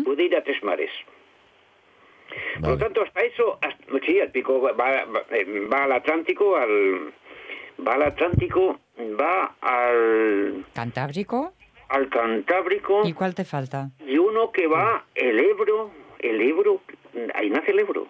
puede 0.05 0.25
ir 0.25 0.37
a 0.37 0.45
Tres 0.45 0.63
Mares. 0.63 0.91
Por 2.61 2.71
lo 2.71 2.79
tanto, 2.79 3.03
hasta 3.03 3.21
eso, 3.23 3.59
hasta- 3.61 3.85
sí, 4.07 4.19
el 4.19 4.31
pico 4.31 4.61
va, 4.61 4.73
va- 4.73 5.25
eh, 5.31 5.45
va 5.73 5.85
al 5.85 5.93
Atlántico, 5.93 6.57
al 6.57 7.13
va 7.87 7.95
al 7.95 8.03
Atlántico, 8.03 8.79
va 9.21 9.55
al, 9.61 10.65
Cantábrico. 10.73 11.53
al 11.89 12.09
Cantábrico 12.09 13.03
¿Y 13.07 13.13
cuál 13.13 13.35
te 13.35 13.45
falta? 13.45 13.91
y 14.07 14.17
uno 14.19 14.53
que 14.53 14.67
va 14.69 15.05
el 15.15 15.39
Ebro, 15.41 15.91
el 16.21 16.41
Ebro, 16.41 16.81
ahí 17.35 17.51
nace 17.51 17.73
el 17.73 17.81
Ebro, 17.81 18.07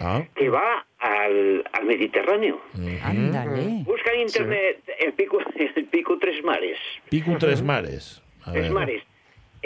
Ah. 0.00 0.22
que 0.34 0.48
va 0.48 0.86
al, 0.98 1.64
al 1.72 1.84
Mediterráneo. 1.84 2.60
Ándale. 3.02 3.82
Busca 3.84 4.12
en 4.12 4.20
internet 4.22 4.82
el 4.98 5.12
pico, 5.12 5.38
el 5.76 5.84
pico 5.86 6.18
Tres 6.18 6.42
Mares. 6.44 6.78
Pico 7.08 7.36
Tres 7.38 7.62
Mares. 7.62 8.22
A 8.44 8.52
Tres 8.52 8.64
ver. 8.64 8.72
Mares. 8.72 9.02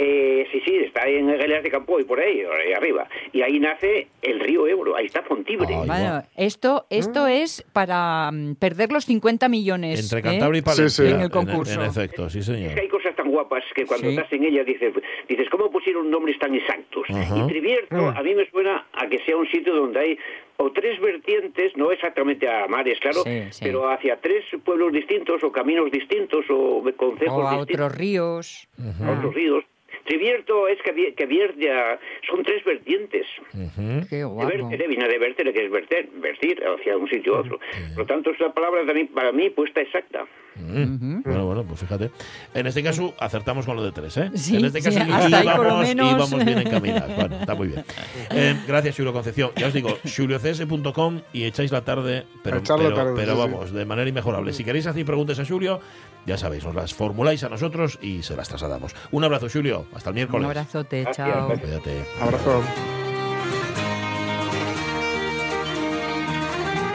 Eh, 0.01 0.47
sí, 0.53 0.61
sí, 0.65 0.77
está 0.77 1.09
en 1.09 1.27
Galeas 1.27 1.65
de 1.65 1.71
Campo 1.73 1.99
y 1.99 2.05
por 2.05 2.21
ahí, 2.21 2.41
ahí 2.43 2.73
arriba. 2.73 3.09
Y 3.33 3.43
ahí 3.43 3.59
nace 3.59 4.07
el 4.23 4.39
río 4.39 4.69
Ebro, 4.69 4.95
ahí 4.95 5.07
está 5.07 5.23
Fontibre. 5.25 5.67
Ay, 5.75 5.87
Bueno, 5.89 6.23
esto, 6.37 6.87
esto 6.89 7.27
es 7.27 7.65
para 7.73 8.31
mm, 8.31 8.55
perder 8.55 8.93
los 8.93 9.05
50 9.07 9.49
millones. 9.49 10.01
Entre 10.01 10.21
¿eh? 10.21 10.23
Cantabria 10.23 10.61
y 10.61 10.63
Palencia. 10.63 11.05
sí. 11.05 11.11
En 11.13 11.21
el 11.21 11.31
concurso. 11.31 11.83
En, 11.83 11.89
efecto, 11.89 12.31
sí, 12.31 12.39
Es 12.39 12.47
señor. 12.47 12.75
que 12.75 12.81
hay 12.83 12.89
cosas 12.89 13.17
tan 13.17 13.29
guapas 13.29 13.65
que 13.75 13.87
cuando 13.87 14.09
Sí. 14.09 14.15
estás 14.15 14.33
en 14.33 14.45
ellas 14.45 14.65
dices, 14.67 14.95
dices, 15.29 15.49
¿cómo 15.51 15.69
pusieron 15.69 16.09
nombres 16.09 16.39
tan 16.39 16.55
exactos? 16.55 17.05
Y 17.09 17.49
Trivierto 17.49 17.97
a 18.09 18.23
mí 18.23 18.35
me 18.37 18.49
suena 18.51 18.87
a 18.93 19.09
que 19.09 19.19
sea 19.25 19.37
un 19.37 19.49
sitio 19.49 19.75
donde 19.75 19.99
hay 19.99 20.19
o 20.61 20.71
tres 20.73 21.01
vertientes, 21.01 21.77
no 21.77 21.91
exactamente 21.93 22.49
a 22.49 22.67
mares, 22.69 22.99
claro, 23.01 23.23
Sí, 23.25 23.43
sí. 23.51 23.65
pero 23.65 23.89
hacia 23.91 24.17
tres 24.21 24.45
pueblos 24.65 24.93
distintos 24.93 25.43
o 25.45 25.53
caminos 25.53 25.91
distintos 25.91 26.45
o 26.51 26.83
concejos 26.97 27.45
O 27.45 27.47
a 27.49 27.51
distintos, 27.59 27.75
otros 27.87 27.99
ríos. 27.99 28.69
a 29.05 29.13
otros 29.13 29.35
ríos. 29.35 29.65
Trivierto 30.09 30.67
es 30.69 30.79
que, 30.83 31.13
que 31.15 31.27
vierte 31.27 31.71
a- 31.71 31.99
son 32.29 32.43
tres 32.43 32.65
vertientes. 32.65 33.27
Ujú. 33.53 34.07
Qué 34.09 34.17
De 34.17 34.25
guapo. 34.25 34.49
vertere, 34.49 34.89
viene 34.89 35.07
de 35.07 35.19
vertere, 35.19 35.53
que 35.53 35.67
es 35.67 35.71
verter, 35.71 36.09
vertir 36.17 36.63
hacia 36.65 36.97
un 36.97 37.09
sitio 37.09 37.37
a 37.37 37.41
otro. 37.41 37.59
Por 37.91 37.99
lo 37.99 38.07
tanto, 38.07 38.31
es 38.31 38.41
la 38.41 38.53
palabra 38.53 38.87
también 38.87 39.09
para 39.09 39.33
mí 39.33 39.51
puesta 39.51 39.83
exacta. 39.83 40.25
Mm. 40.57 41.23
Bueno, 41.23 41.47
bueno, 41.47 41.65
pues 41.65 41.79
fíjate. 41.81 42.11
En 42.53 42.67
este 42.67 42.83
caso 42.83 43.15
acertamos 43.21 43.65
con 43.67 43.77
lo 43.77 43.85
de 43.85 43.93
tres, 43.93 44.17
¿eh? 44.17 44.31
Sí, 44.35 44.57
en 44.57 44.65
este 44.65 44.81
sí, 44.81 44.89
caso 44.99 45.13
hasta 45.13 45.39
ahí 45.39 45.47
por 45.47 45.57
lo 45.59 45.63
íbamos, 45.69 45.89
menos. 45.89 46.11
íbamos 46.13 46.45
bien 46.45 46.59
encaminados. 46.59 47.15
Bueno, 47.17 47.37
está 47.41 47.55
muy 47.55 47.69
bien. 47.69 47.85
Eh, 48.31 48.55
gracias, 48.67 48.97
Julio 48.97 49.13
Concepción. 49.13 49.51
Ya 49.57 49.69
os 49.69 49.73
digo, 49.75 49.99
juliocs.com 50.05 51.21
y 51.33 51.45
echáis 51.45 51.71
la 51.73 51.85
tarde, 51.85 52.25
pero, 52.43 52.61
pero, 52.63 52.95
tarde, 52.95 53.13
pero 53.17 53.33
sí, 53.37 53.43
sí. 53.43 53.49
vamos, 53.53 53.73
de 53.73 53.85
manera 53.85 54.09
inmejorable. 54.09 54.53
Si 54.53 54.65
queréis 54.65 54.87
hacer 54.87 55.05
preguntas 55.05 55.39
a 55.41 55.45
Julio, 55.45 55.81
ya 56.29 56.39
sabéis, 56.39 56.65
os 56.65 56.75
las 56.75 56.95
formuláis 56.95 57.43
a 57.43 57.49
nosotros 57.49 57.99
y 58.01 58.23
se 58.23 58.37
las 58.37 58.49
trasladamos. 58.49 58.95
Un 59.11 59.25
abrazo, 59.25 59.49
Julio. 59.53 59.87
Hasta 59.95 60.11
el 60.11 60.13
Un 60.13 60.17
miércoles. 60.17 60.45
abrazote, 60.47 61.03
Gracias, 61.03 61.27
chao. 61.27 61.49
Cuídate. 61.59 62.05
Abrazo. 62.21 63.08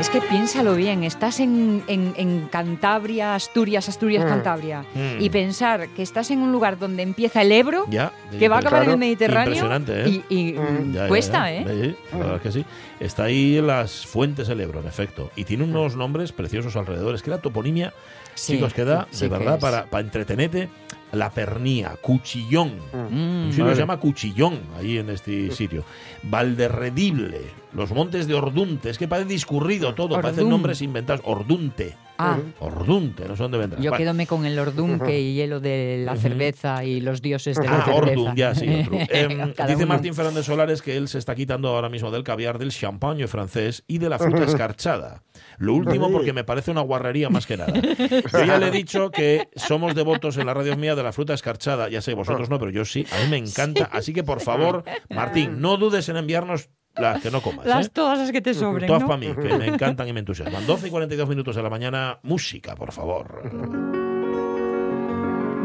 Es 0.04 0.10
que 0.10 0.20
piénsalo 0.20 0.76
bien, 0.76 1.06
estás 1.06 1.40
en, 1.40 1.82
en- 1.88 2.14
en 2.18 2.50
Cantabria, 2.50 3.36
Asturias, 3.36 3.88
Asturias, 3.88 4.26
Cantabria, 4.26 4.82
Mm. 4.94 5.22
y 5.22 5.30
pensar 5.30 5.88
que 5.96 6.02
estás 6.04 6.30
en 6.30 6.40
un 6.40 6.52
lugar 6.52 6.78
donde 6.78 7.04
empieza 7.04 7.42
el 7.42 7.54
Ebro, 7.54 7.86
Ya. 7.90 8.12
que 8.38 8.50
va 8.50 8.58
a 8.58 8.60
acabar 8.60 8.84
en 8.84 8.92
el. 8.92 8.98
Mediterráneo, 8.98 9.54
Impresionante, 9.54 10.04
¿eh? 10.04 10.22
y, 10.30 10.36
y, 10.50 10.54
Mm. 10.60 10.94
Ya, 10.94 11.08
cuesta, 11.08 11.50
ya. 11.50 11.62
¿eh? 11.62 11.96
La 12.12 12.18
verdad 12.18 12.36
es 12.36 12.42
que 12.42 12.52
sí. 12.52 12.66
Está 13.00 13.24
ahí 13.24 13.58
en 13.60 13.68
las 13.68 14.06
fuentes 14.06 14.50
del 14.50 14.60
Ebro, 14.60 14.82
en 14.82 14.88
efecto. 14.88 15.32
Y 15.38 15.46
tiene 15.46 15.64
unos 15.64 15.96
nombres 15.96 16.34
preciosos 16.34 16.76
alrededor. 16.76 17.16
Es 17.16 17.24
que 17.24 17.30
la 17.30 17.38
toponimia, 17.38 17.94
Sí, 18.36 18.56
chicos, 18.56 18.74
queda 18.74 19.08
sí 19.10 19.24
de 19.26 19.32
que 19.32 19.38
verdad 19.38 19.58
para, 19.62 19.86
para 19.86 20.04
entretenerte. 20.04 20.68
La 21.14 21.30
pernía, 21.30 21.96
Cuchillón. 22.02 22.74
Mm. 22.92 23.46
Un 23.46 23.48
sitio 23.52 23.58
que 23.58 23.70
Vale. 23.70 23.76
se 23.76 23.82
llama 23.82 23.98
Cuchillón, 24.00 24.60
ahí 24.78 24.98
en 24.98 25.10
este 25.10 25.52
sitio. 25.52 25.86
Valderredible, 26.24 27.42
los 27.74 27.92
montes 27.92 28.28
de 28.28 28.34
Ordunte. 28.34 28.90
Es 28.90 28.98
que 28.98 29.08
parece 29.08 29.30
discurrido 29.30 29.94
todo, 29.94 30.16
parecen 30.16 30.40
Ordún. 30.46 30.50
nombres 30.50 30.82
inventados. 30.82 31.22
Ordunte. 31.26 31.96
Ah, 32.24 32.40
Ordunte, 32.60 33.28
no 33.28 33.36
sé 33.36 33.44
dónde 33.44 33.58
vendrá. 33.58 33.80
yo 33.80 33.92
Vale. 33.92 34.04
quédome 34.04 34.28
con 34.28 34.46
el 34.46 34.58
ordunque 34.60 35.20
y 35.20 35.34
hielo 35.36 35.60
de 35.60 36.04
la 36.06 36.16
cerveza 36.16 36.84
y 36.84 37.02
los 37.02 37.22
dioses 37.22 37.58
de 37.58 37.66
la 37.66 37.80
Ah, 37.80 37.86
cerveza. 37.86 38.20
Ordun, 38.22 38.36
ya, 38.36 38.56
sí, 38.56 38.68
otro. 38.82 38.98
Em, 39.10 39.52
dice 39.54 39.76
uno. 39.76 39.86
Martín 39.88 40.14
Fernández 40.14 40.46
Solares 40.46 40.82
que 40.82 40.96
él 40.98 41.08
se 41.08 41.18
está 41.20 41.36
quitando 41.36 41.70
ahora 41.70 41.90
mismo 41.90 42.12
del 42.12 42.24
caviar, 42.24 42.58
del 42.60 42.72
champagne 42.72 43.28
francés 43.28 43.84
y 43.88 43.98
de 43.98 44.10
la 44.10 44.18
fruta 44.20 44.44
escarchada. 44.46 45.24
Lo 45.58 45.74
último 45.74 46.12
porque 46.12 46.34
me 46.34 46.44
parece 46.44 46.72
una 46.72 46.82
guarrería 46.82 47.30
más 47.30 47.46
que 47.46 47.58
nada. 47.58 47.74
Yo 48.32 48.46
ya 48.46 48.58
le 48.58 48.68
he 48.68 48.72
dicho 48.72 49.12
que 49.12 49.50
somos 49.56 49.96
devotos 49.96 50.38
en 50.38 50.46
la 50.48 50.54
radio 50.54 50.76
mía 50.78 50.96
de 50.96 51.04
la 51.04 51.12
fruta 51.12 51.34
escarchada. 51.34 51.90
Ya 51.90 52.02
sé, 52.02 52.14
vosotros 52.14 52.50
no, 52.50 52.60
pero 52.60 52.72
yo 52.72 52.86
sí. 52.86 53.06
A 53.12 53.24
mí 53.24 53.30
me 53.30 53.38
encanta. 53.38 53.90
Así 53.92 54.14
que, 54.14 54.24
por 54.24 54.42
favor, 54.42 54.84
Martín, 55.10 55.62
no 55.62 55.78
dudes 55.78 56.10
en 56.10 56.18
enviarnos 56.18 56.70
las 56.96 57.22
que 57.22 57.32
no 57.32 57.42
comas. 57.42 57.66
Las 57.66 57.88
¿eh? 57.88 57.92
todas 57.94 58.20
las 58.20 58.32
que 58.32 58.42
te 58.42 58.54
sobren, 58.54 58.88
Todas 58.88 59.02
¿no? 59.02 59.08
para 59.08 59.20
mí, 59.20 59.28
que 59.28 59.58
me 59.58 59.68
encantan 59.74 60.08
y 60.08 60.14
me 60.14 60.20
entusiasman. 60.20 60.66
12 60.66 60.88
y 60.88 60.92
42 60.92 61.28
minutos 61.30 61.56
de 61.56 61.64
la 61.64 61.70
mañana, 61.70 62.20
música, 62.24 62.76
por 62.76 62.92
favor. 62.92 63.42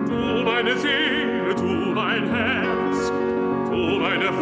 Du 0.08 0.44
meine 0.44 0.74
Seele, 0.78 1.54
du 1.54 1.92
mein 1.94 2.24
Herz, 2.34 3.12
du 3.70 3.98
meine 4.00 4.32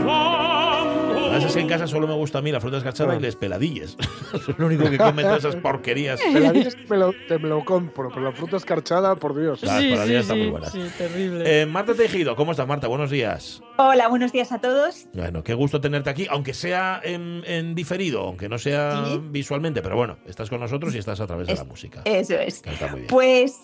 Flamme 1.26 1.36
Además 1.36 1.50
es 1.50 1.54
que 1.56 1.60
en 1.62 1.68
casa 1.68 1.86
solo 1.86 2.06
me 2.06 2.14
gusta 2.14 2.38
a 2.38 2.42
mí 2.42 2.52
la 2.52 2.60
fruta 2.60 2.78
escarchada 2.78 3.14
y 3.16 3.20
les 3.20 3.36
peladillas. 3.36 3.96
es 4.34 4.48
lo 4.58 4.66
único 4.66 4.88
que 4.90 4.98
come 4.98 5.22
todas 5.22 5.38
esas 5.38 5.56
porquerías. 5.56 6.20
Peladillas 6.20 6.76
me 6.88 6.96
lo, 6.96 7.12
te 7.28 7.38
me 7.38 7.48
lo 7.48 7.64
compro, 7.64 8.08
pero 8.10 8.22
la 8.22 8.32
fruta 8.32 8.56
escarchada, 8.56 9.16
por 9.16 9.38
Dios. 9.38 9.62
Las 9.62 9.82
peladillas 9.82 10.22
están 10.22 10.38
muy 10.38 10.48
buenas. 10.50 10.72
terrible. 10.96 11.62
Eh, 11.62 11.66
Marta 11.66 11.94
Tejido, 11.94 12.36
¿cómo 12.36 12.52
estás, 12.52 12.66
Marta? 12.66 12.86
Buenos 12.88 13.10
días. 13.10 13.62
Hola, 13.78 14.08
buenos 14.08 14.32
días 14.32 14.52
a 14.52 14.58
todos. 14.60 15.06
Bueno, 15.12 15.42
qué 15.44 15.54
gusto 15.54 15.80
tenerte 15.80 16.10
aquí, 16.10 16.26
aunque 16.30 16.54
sea 16.54 17.00
en, 17.04 17.42
en 17.46 17.74
diferido, 17.74 18.20
aunque 18.22 18.48
no 18.48 18.58
sea 18.58 19.04
Sí. 19.06 19.20
visualmente, 19.30 19.82
pero 19.82 19.96
bueno, 19.96 20.18
estás 20.26 20.48
con 20.48 20.60
nosotros 20.60 20.94
y 20.94 20.98
estás 20.98 21.20
a 21.20 21.26
través 21.26 21.46
de 21.48 21.54
la 21.54 21.64
música. 21.64 22.02
Eso 22.04 22.34
es. 22.34 22.60
Que 22.62 22.70
está 22.70 22.86
muy 22.88 23.00
bien. 23.00 23.08
Pues, 23.08 23.60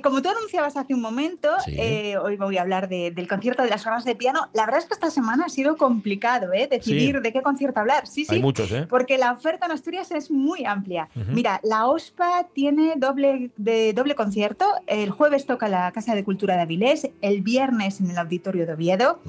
como 0.00 0.22
tú 0.22 0.28
anunciabas 0.30 0.76
hace 0.76 0.94
un 0.94 1.00
momento, 1.00 1.48
Sí. 1.64 1.74
eh, 1.78 2.16
hoy 2.18 2.36
voy 2.36 2.56
a 2.56 2.62
hablar 2.62 2.88
de- 2.88 3.10
del 3.10 3.28
concierto 3.28 3.62
de 3.62 3.68
las 3.68 3.82
jornadas 3.82 4.04
de 4.04 4.14
piano. 4.16 4.48
La 4.54 4.64
verdad 4.64 4.80
es 4.80 4.86
que 4.86 4.94
esta 4.94 5.10
semana 5.10 5.44
ha 5.46 5.48
sido 5.48 5.76
complicado 5.76 6.52
¿eh? 6.52 6.66
decidir 6.70 7.16
Sí. 7.16 7.20
de 7.22 7.32
qué 7.32 7.42
concierto 7.42 7.80
hablar. 7.80 8.06
Sí, 8.06 8.24
sí. 8.24 8.38
Muchos, 8.40 8.70
¿eh? 8.72 8.86
Porque 8.88 9.18
la 9.18 9.32
oferta 9.32 9.66
en 9.66 9.72
Asturias 9.72 10.10
es 10.12 10.30
muy 10.30 10.64
amplia. 10.64 11.08
Mira, 11.32 11.60
la 11.62 11.86
OSPA 11.86 12.48
tiene 12.54 12.94
doble, 12.96 13.50
de, 13.56 13.92
doble 13.92 14.14
concierto. 14.14 14.66
El 14.86 15.10
jueves 15.10 15.46
toca 15.46 15.68
la 15.68 15.90
Casa 15.92 16.14
de 16.14 16.24
Cultura 16.24 16.56
de 16.56 16.62
Avilés, 16.62 17.10
el 17.20 17.42
viernes 17.42 18.00
en 18.00 18.10
el 18.10 18.18
Auditorio 18.18 18.66
de 18.66 18.72
Oviedo. 18.74 19.20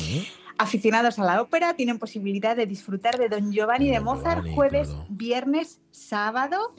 Aficionados 0.58 1.18
a 1.18 1.24
la 1.24 1.42
ópera 1.42 1.74
tienen 1.76 1.98
posibilidad 1.98 2.56
de 2.56 2.68
disfrutar 2.68 3.18
de 3.18 3.28
Don 3.28 3.52
Giovanni 3.52 3.90
de 3.90 4.00
Mozart 4.00 4.38
Giovanni, 4.44 4.54
jueves, 4.56 4.88
claro. 4.90 5.06
viernes, 5.10 5.82
sábado. 5.90 6.74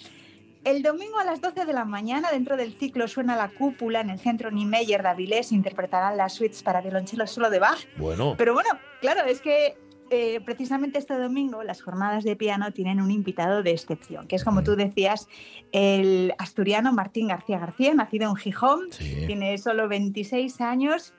El 0.64 0.82
domingo 0.82 1.18
a 1.18 1.24
las 1.24 1.42
12 1.42 1.66
de 1.66 1.72
la 1.74 1.84
mañana, 1.84 2.30
dentro 2.32 2.56
del 2.56 2.72
ciclo 2.72 3.06
Suena 3.06 3.36
la 3.36 3.50
Cúpula 3.50 4.00
en 4.00 4.08
el 4.08 4.18
Centro 4.18 4.50
Niemeyer 4.50 5.02
de 5.02 5.08
Avilés, 5.08 5.52
interpretarán 5.52 6.16
las 6.16 6.32
suites 6.32 6.62
para 6.62 6.80
violonchelo 6.80 7.26
solo 7.26 7.50
de 7.50 7.58
Bach. 7.58 7.86
Bueno, 7.98 8.34
Pero 8.38 8.54
bueno, 8.54 8.70
claro, 9.02 9.26
es 9.26 9.42
que 9.42 9.76
eh, 10.08 10.40
precisamente 10.42 10.98
este 10.98 11.18
domingo 11.18 11.62
las 11.62 11.82
jornadas 11.82 12.24
de 12.24 12.34
piano 12.34 12.72
tienen 12.72 13.02
un 13.02 13.10
invitado 13.10 13.62
de 13.62 13.72
excepción, 13.72 14.26
que 14.26 14.36
es 14.36 14.44
como 14.44 14.62
tú 14.62 14.74
decías, 14.74 15.28
el 15.72 16.32
asturiano 16.38 16.94
Martín 16.94 17.28
García 17.28 17.58
García, 17.58 17.92
nacido 17.92 18.30
en 18.30 18.36
Gijón, 18.36 18.90
sí. 18.90 19.24
tiene 19.26 19.58
solo 19.58 19.86
26 19.86 20.62
años, 20.62 21.12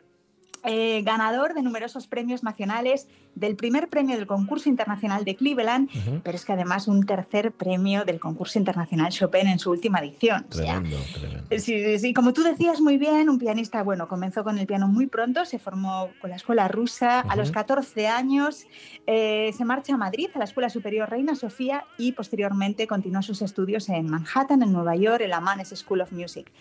eh, 0.63 1.03
ganador 1.03 1.53
de 1.53 1.61
numerosos 1.61 2.07
premios 2.07 2.43
nacionales, 2.43 3.07
del 3.35 3.55
primer 3.55 3.89
premio 3.89 4.15
del 4.15 4.25
concurso 4.27 4.69
internacional 4.69 5.25
de 5.25 5.35
Cleveland, 5.35 5.89
Ujú. 5.95 6.21
pero 6.23 6.35
es 6.35 6.45
que 6.45 6.53
además 6.53 6.87
un 6.87 7.05
tercer 7.05 7.51
premio 7.51 8.05
del 8.05 8.19
concurso 8.19 8.57
internacional 8.57 9.11
Chopin 9.11 9.47
en 9.47 9.59
su 9.59 9.71
última 9.71 9.99
edición. 9.99 10.45
O 10.49 10.53
sea, 10.53 10.79
Tremendo, 10.79 10.97
tremendo. 11.13 11.47
Sí, 11.51 11.83
sí, 11.83 11.99
sí, 11.99 12.13
como 12.13 12.33
tú 12.33 12.43
decías 12.43 12.81
muy 12.81 12.97
bien, 12.97 13.29
un 13.29 13.37
pianista, 13.37 13.83
bueno, 13.83 14.07
comenzó 14.07 14.43
con 14.43 14.57
el 14.57 14.65
piano 14.65 14.87
muy 14.87 15.07
pronto, 15.07 15.45
se 15.45 15.59
formó 15.59 16.09
con 16.21 16.29
la 16.29 16.37
escuela 16.37 16.67
rusa, 16.67 17.19
a 17.19 17.35
los 17.35 17.49
Ujú. 17.49 17.55
14 17.55 18.07
años 18.07 18.65
eh, 19.05 19.51
se 19.55 19.65
marcha 19.65 19.93
a 19.93 19.97
Madrid, 19.97 20.29
a 20.33 20.39
la 20.39 20.45
Escuela 20.45 20.69
Superior 20.69 21.09
Reina 21.09 21.35
Sofía 21.35 21.85
y 21.97 22.13
posteriormente 22.13 22.87
continuó 22.87 23.21
sus 23.21 23.41
estudios 23.41 23.89
en 23.89 24.09
Manhattan, 24.09 24.63
en 24.63 24.71
Nueva 24.71 24.95
York, 24.95 25.21
en 25.21 25.29
la 25.29 25.41
Mannes 25.41 25.69
School 25.75 26.01
of 26.01 26.11
Music. 26.11 26.51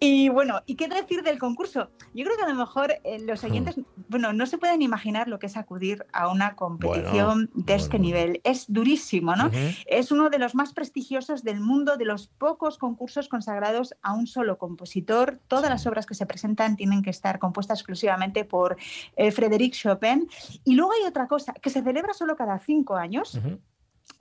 Y 0.00 0.28
bueno, 0.28 0.62
¿y 0.66 0.76
qué 0.76 0.86
decir 0.86 1.22
del 1.24 1.40
concurso? 1.40 1.90
Yo 2.14 2.24
creo 2.24 2.36
que 2.36 2.44
a 2.44 2.48
lo 2.48 2.54
mejor 2.54 2.92
eh, 3.02 3.18
los 3.20 3.42
oyentes, 3.42 3.80
bueno, 4.08 4.32
no 4.32 4.46
se 4.46 4.56
pueden 4.56 4.80
imaginar 4.80 5.26
lo 5.26 5.40
que 5.40 5.46
es 5.46 5.56
acudir 5.56 5.97
a 6.12 6.28
una 6.28 6.54
competición 6.56 7.50
de 7.54 7.74
este 7.74 7.98
bueno. 7.98 8.04
nivel. 8.04 8.40
Es 8.44 8.66
durísimo, 8.72 9.36
¿no? 9.36 9.50
Es 9.86 10.12
uno 10.12 10.30
de 10.30 10.38
los 10.38 10.54
más 10.54 10.72
prestigiosos 10.72 11.42
del 11.42 11.60
mundo, 11.60 11.96
de 11.96 12.04
los 12.04 12.28
pocos 12.28 12.78
concursos 12.78 13.28
consagrados 13.28 13.94
a 14.02 14.12
un 14.14 14.26
solo 14.26 14.58
compositor. 14.58 15.40
Todas 15.48 15.64
Sí. 15.66 15.70
las 15.70 15.86
obras 15.86 16.06
que 16.06 16.14
se 16.14 16.26
presentan 16.26 16.76
tienen 16.76 17.02
que 17.02 17.10
estar 17.10 17.38
compuestas 17.38 17.80
exclusivamente 17.80 18.44
por 18.44 18.76
eh, 19.16 19.30
Frédéric 19.30 19.74
Chopin. 19.74 20.28
Y 20.64 20.74
luego 20.74 20.92
hay 20.92 21.06
otra 21.08 21.26
cosa, 21.28 21.52
que 21.54 21.70
se 21.70 21.82
celebra 21.82 22.14
solo 22.14 22.36
cada 22.36 22.58
cinco 22.58 22.96
años. 22.96 23.38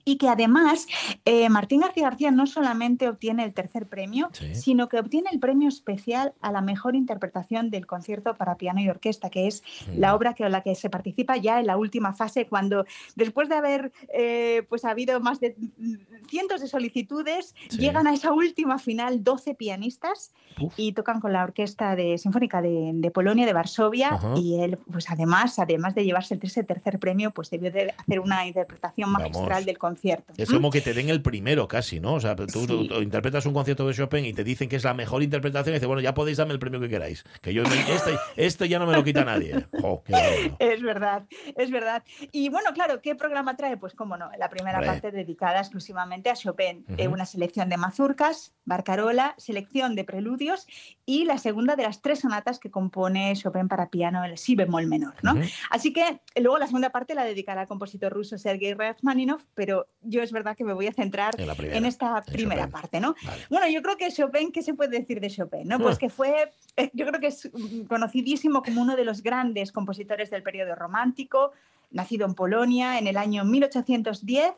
Y 0.07 0.15
que 0.17 0.29
además 0.29 0.87
eh, 1.25 1.49
Martín 1.49 1.81
García 1.81 2.03
García 2.03 2.31
no 2.31 2.47
solamente 2.47 3.09
obtiene 3.09 3.43
el 3.43 3.53
tercer 3.53 3.87
premio, 3.87 4.29
Sí. 4.31 4.55
sino 4.55 4.87
que 4.87 4.97
obtiene 4.99 5.29
el 5.33 5.39
premio 5.39 5.67
especial 5.67 6.33
a 6.39 6.51
la 6.53 6.61
mejor 6.61 6.95
interpretación 6.95 7.69
del 7.69 7.85
concierto 7.85 8.33
para 8.35 8.55
piano 8.55 8.79
y 8.79 8.87
orquesta, 8.89 9.29
que 9.29 9.47
es 9.47 9.63
la 9.93 10.15
obra 10.15 10.33
que, 10.33 10.47
la 10.47 10.61
que 10.61 10.75
se 10.75 10.89
participa 10.89 11.35
ya 11.35 11.59
en 11.59 11.67
la 11.67 11.75
última 11.75 12.13
fase, 12.13 12.47
cuando 12.47 12.85
después 13.17 13.49
de 13.49 13.55
haber 13.55 13.91
eh, 14.13 14.63
pues, 14.69 14.85
habido 14.85 15.19
más 15.19 15.41
de 15.41 15.55
mm, 15.77 15.95
cientos 16.29 16.61
de 16.61 16.67
solicitudes, 16.67 17.53
Sí. 17.69 17.79
llegan 17.79 18.07
a 18.07 18.13
esa 18.13 18.31
última 18.31 18.79
final 18.79 19.25
12 19.25 19.55
pianistas 19.55 20.31
Uf. 20.61 20.73
y 20.77 20.93
tocan 20.93 21.19
con 21.19 21.33
la 21.33 21.43
Orquesta 21.43 21.97
de, 21.97 22.17
Sinfónica 22.17 22.61
de, 22.61 22.91
de 22.93 23.11
Polonia, 23.11 23.45
de 23.45 23.51
Varsovia, 23.51 24.13
Ajá. 24.13 24.33
y 24.37 24.61
él, 24.61 24.77
pues 24.89 25.09
además, 25.09 25.59
además 25.59 25.95
de 25.95 26.05
llevarse 26.05 26.35
el 26.35 26.39
ese 26.43 26.63
tercer 26.63 26.97
premio, 26.97 27.31
pues 27.31 27.49
debió 27.49 27.71
de 27.71 27.93
hacer 27.97 28.21
una 28.21 28.47
interpretación 28.47 29.11
Vamos. 29.11 29.29
magistral 29.31 29.65
del 29.65 29.77
concierto. 29.77 29.96
Es 30.37 30.49
como 30.49 30.69
que 30.69 30.81
te 30.81 30.93
den 30.93 31.09
el 31.09 31.21
primero 31.21 31.67
casi, 31.67 31.99
¿no? 31.99 32.13
O 32.15 32.19
sea, 32.19 32.35
tú, 32.35 32.47
Sí. 32.47 32.67
tú- 32.67 32.87
tú 32.87 33.01
interpretas 33.01 33.45
un 33.45 33.53
concierto 33.53 33.87
de 33.87 33.93
Chopin 33.93 34.25
y 34.25 34.33
te 34.33 34.43
dicen 34.43 34.69
que 34.69 34.75
es 34.75 34.83
la 34.83 34.93
mejor 34.93 35.23
interpretación 35.23 35.73
y 35.73 35.77
dices, 35.77 35.87
bueno, 35.87 36.01
ya 36.01 36.13
podéis 36.13 36.37
darme 36.37 36.53
el 36.53 36.59
premio 36.59 36.79
que 36.79 36.89
queráis. 36.89 37.23
Que 37.41 37.53
yo, 37.53 37.63
me- 37.63 37.93
este, 37.93 38.11
este 38.35 38.67
ya 38.69 38.79
no 38.79 38.85
me 38.85 38.93
lo 38.93 39.03
quita 39.03 39.23
nadie. 39.25 39.65
Qué. 40.05 40.53
Es 40.59 40.81
verdad, 40.81 41.23
es 41.55 41.71
verdad. 41.71 42.03
Y 42.31 42.49
bueno, 42.49 42.71
claro, 42.73 43.01
¿qué 43.01 43.15
programa 43.15 43.55
trae? 43.55 43.77
Pues 43.77 43.93
cómo 43.93 44.17
no, 44.17 44.29
la 44.37 44.49
primera 44.49 44.77
Hombre. 44.77 44.91
parte 44.91 45.11
dedicada 45.11 45.59
exclusivamente 45.59 46.29
a 46.29 46.33
Chopin, 46.35 46.85
Eh, 46.97 47.07
una 47.07 47.25
selección 47.25 47.69
de 47.69 47.77
mazurcas, 47.77 48.53
barcarola, 48.65 49.33
selección 49.37 49.95
de 49.95 50.03
preludios 50.03 50.67
y 51.05 51.25
la 51.25 51.37
segunda 51.37 51.75
de 51.75 51.83
las 51.83 52.01
tres 52.01 52.19
sonatas 52.19 52.59
que 52.59 52.69
compone 52.71 53.33
Chopin 53.35 53.67
para 53.67 53.89
piano, 53.89 54.23
el 54.23 54.37
si 54.37 54.55
bemol 54.55 54.87
menor, 54.87 55.13
¿no? 55.23 55.35
Así 55.69 55.93
que 55.93 56.21
luego 56.35 56.57
la 56.57 56.67
segunda 56.67 56.89
parte 56.91 57.15
la 57.15 57.23
dedicará 57.23 57.61
al 57.61 57.67
compositor 57.67 58.11
ruso 58.13 58.37
Sergei 58.37 58.73
Rachmaninoff, 58.73 59.43
pero 59.53 59.86
yo 60.01 60.21
es 60.21 60.31
verdad 60.31 60.55
que 60.55 60.63
me 60.63 60.73
voy 60.73 60.87
a 60.87 60.93
centrar 60.93 61.39
En 61.39 61.47
la 61.47 61.55
primera, 61.55 61.77
en 61.77 61.85
esta 61.85 62.23
en 62.25 62.33
primera 62.33 62.61
Chopin. 62.61 62.71
parte, 62.71 62.99
¿no? 62.99 63.15
Vale. 63.25 63.41
Bueno, 63.49 63.67
yo 63.67 63.81
creo 63.81 63.97
que 63.97 64.11
Chopin, 64.11 64.51
¿qué 64.51 64.61
se 64.61 64.73
puede 64.73 64.97
decir 64.99 65.19
de 65.19 65.29
Chopin? 65.29 65.67
¿no? 65.67 65.79
Pues 65.79 65.95
Ah. 65.95 65.99
que 65.99 66.09
fue, 66.09 66.51
eh, 66.77 66.89
yo 66.93 67.05
creo 67.07 67.19
que 67.19 67.27
es 67.27 67.49
mm, 67.51 67.81
conocidísimo 67.87 68.61
como 68.63 68.81
uno 68.81 68.95
de 68.95 69.03
los 69.03 69.21
grandes 69.23 69.71
compositores 69.71 70.29
del 70.29 70.43
periodo 70.43 70.75
romántico, 70.75 71.51
nacido 71.91 72.25
en 72.25 72.35
Polonia 72.35 72.99
en 72.99 73.07
el 73.07 73.17
año 73.17 73.43
1810, 73.45 74.51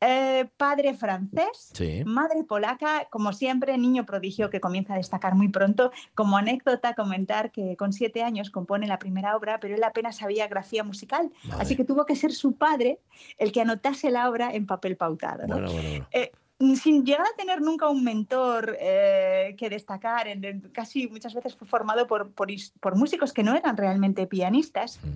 eh, 0.00 0.48
padre 0.56 0.94
francés. 0.94 1.70
Sí. 1.72 2.02
Madre 2.04 2.44
polaca, 2.44 3.06
como 3.10 3.32
siempre, 3.32 3.76
niño 3.78 4.04
prodigio 4.06 4.50
que 4.50 4.60
comienza 4.60 4.94
a 4.94 4.96
destacar 4.96 5.34
muy 5.34 5.48
pronto. 5.48 5.90
Como 6.14 6.36
anécdota, 6.36 6.94
comentar 6.94 7.50
que 7.50 7.76
con 7.76 7.92
siete 7.92 8.22
años 8.22 8.50
compone 8.50 8.86
la 8.86 8.98
primera 8.98 9.36
obra, 9.36 9.58
pero 9.60 9.74
él 9.74 9.84
apenas 9.84 10.16
sabía 10.16 10.48
grafía 10.48 10.84
musical. 10.84 11.30
Así 11.58 11.76
que 11.76 11.84
tuvo 11.84 12.04
que 12.04 12.16
ser 12.16 12.32
su 12.32 12.52
padre 12.56 12.98
el 13.38 13.52
que 13.52 13.60
anotase 13.62 14.10
la 14.10 14.28
obra 14.28 14.52
en 14.52 14.66
papel 14.66 14.96
pautado. 14.96 15.46
¿no? 15.46 15.54
Bueno, 15.54 15.72
bueno, 15.72 15.88
bueno. 15.88 16.06
Eh, 16.12 16.32
sin 16.76 17.04
llegar 17.04 17.26
a 17.26 17.36
tener 17.36 17.60
nunca 17.60 17.86
un 17.88 18.02
mentor 18.02 18.76
eh, 18.80 19.54
que 19.58 19.68
destacar, 19.68 20.26
en- 20.28 20.42
en- 20.44 20.60
casi 20.72 21.06
muchas 21.08 21.34
veces 21.34 21.54
fue 21.54 21.66
formado 21.68 22.06
por, 22.06 22.30
por 22.32 22.50
is- 22.50 22.72
por 22.80 22.96
músicos 22.96 23.32
que 23.34 23.42
no 23.42 23.54
eran 23.54 23.76
realmente 23.76 24.26
pianistas. 24.26 24.98
Mm. 25.02 25.08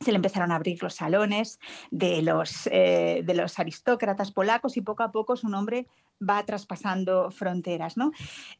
Se 0.00 0.12
le 0.12 0.16
empezaron 0.16 0.52
a 0.52 0.56
abrir 0.56 0.82
los 0.82 0.94
salones 0.94 1.58
de 1.90 2.22
los, 2.22 2.68
eh, 2.70 3.22
de 3.24 3.34
los 3.34 3.58
aristócratas 3.58 4.30
polacos 4.32 4.76
y 4.76 4.80
poco 4.80 5.02
a 5.02 5.12
poco 5.12 5.36
su 5.36 5.48
nombre 5.48 5.86
va 6.20 6.44
traspasando 6.44 7.30
fronteras. 7.30 7.96
¿no? 7.96 8.12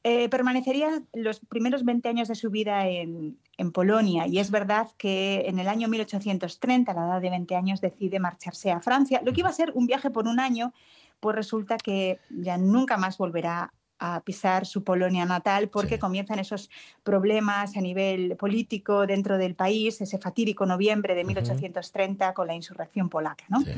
Eh, 0.04 0.28
permanecería 0.28 1.02
los 1.12 1.40
primeros 1.40 1.84
20 1.84 2.08
años 2.08 2.28
de 2.28 2.34
su 2.34 2.50
vida 2.50 2.86
en, 2.88 3.38
en 3.56 3.72
Polonia 3.72 4.26
y 4.26 4.38
es 4.38 4.50
verdad 4.50 4.88
que 4.96 5.44
en 5.46 5.58
el 5.58 5.68
año 5.68 5.88
1830, 5.88 6.92
a 6.92 6.94
la 6.94 7.06
edad 7.06 7.20
de 7.20 7.30
20 7.30 7.56
años, 7.56 7.80
decide 7.80 8.20
marcharse 8.20 8.70
a 8.70 8.80
Francia, 8.80 9.20
lo 9.24 9.32
que 9.32 9.40
iba 9.40 9.48
a 9.48 9.52
ser 9.52 9.72
un 9.74 9.86
viaje 9.86 10.10
por 10.10 10.26
un 10.26 10.40
año, 10.40 10.72
pues 11.20 11.34
resulta 11.34 11.76
que 11.76 12.20
ya 12.30 12.58
nunca 12.58 12.96
más 12.96 13.18
volverá 13.18 13.72
a 13.98 14.20
pisar 14.22 14.66
su 14.66 14.84
Polonia 14.84 15.24
natal 15.24 15.68
porque 15.68 15.94
Sí. 15.94 16.00
comienzan 16.00 16.38
esos 16.38 16.70
problemas 17.02 17.76
a 17.76 17.80
nivel 17.80 18.36
político 18.36 19.06
dentro 19.06 19.38
del 19.38 19.54
país, 19.54 20.00
ese 20.00 20.18
fatídico 20.18 20.66
noviembre 20.66 21.14
de 21.14 21.20
Ujú. 21.22 21.28
1830 21.28 22.34
con 22.34 22.46
la 22.46 22.54
insurrección 22.54 23.08
polaca. 23.08 23.44
¿no? 23.48 23.60
Sí. 23.60 23.72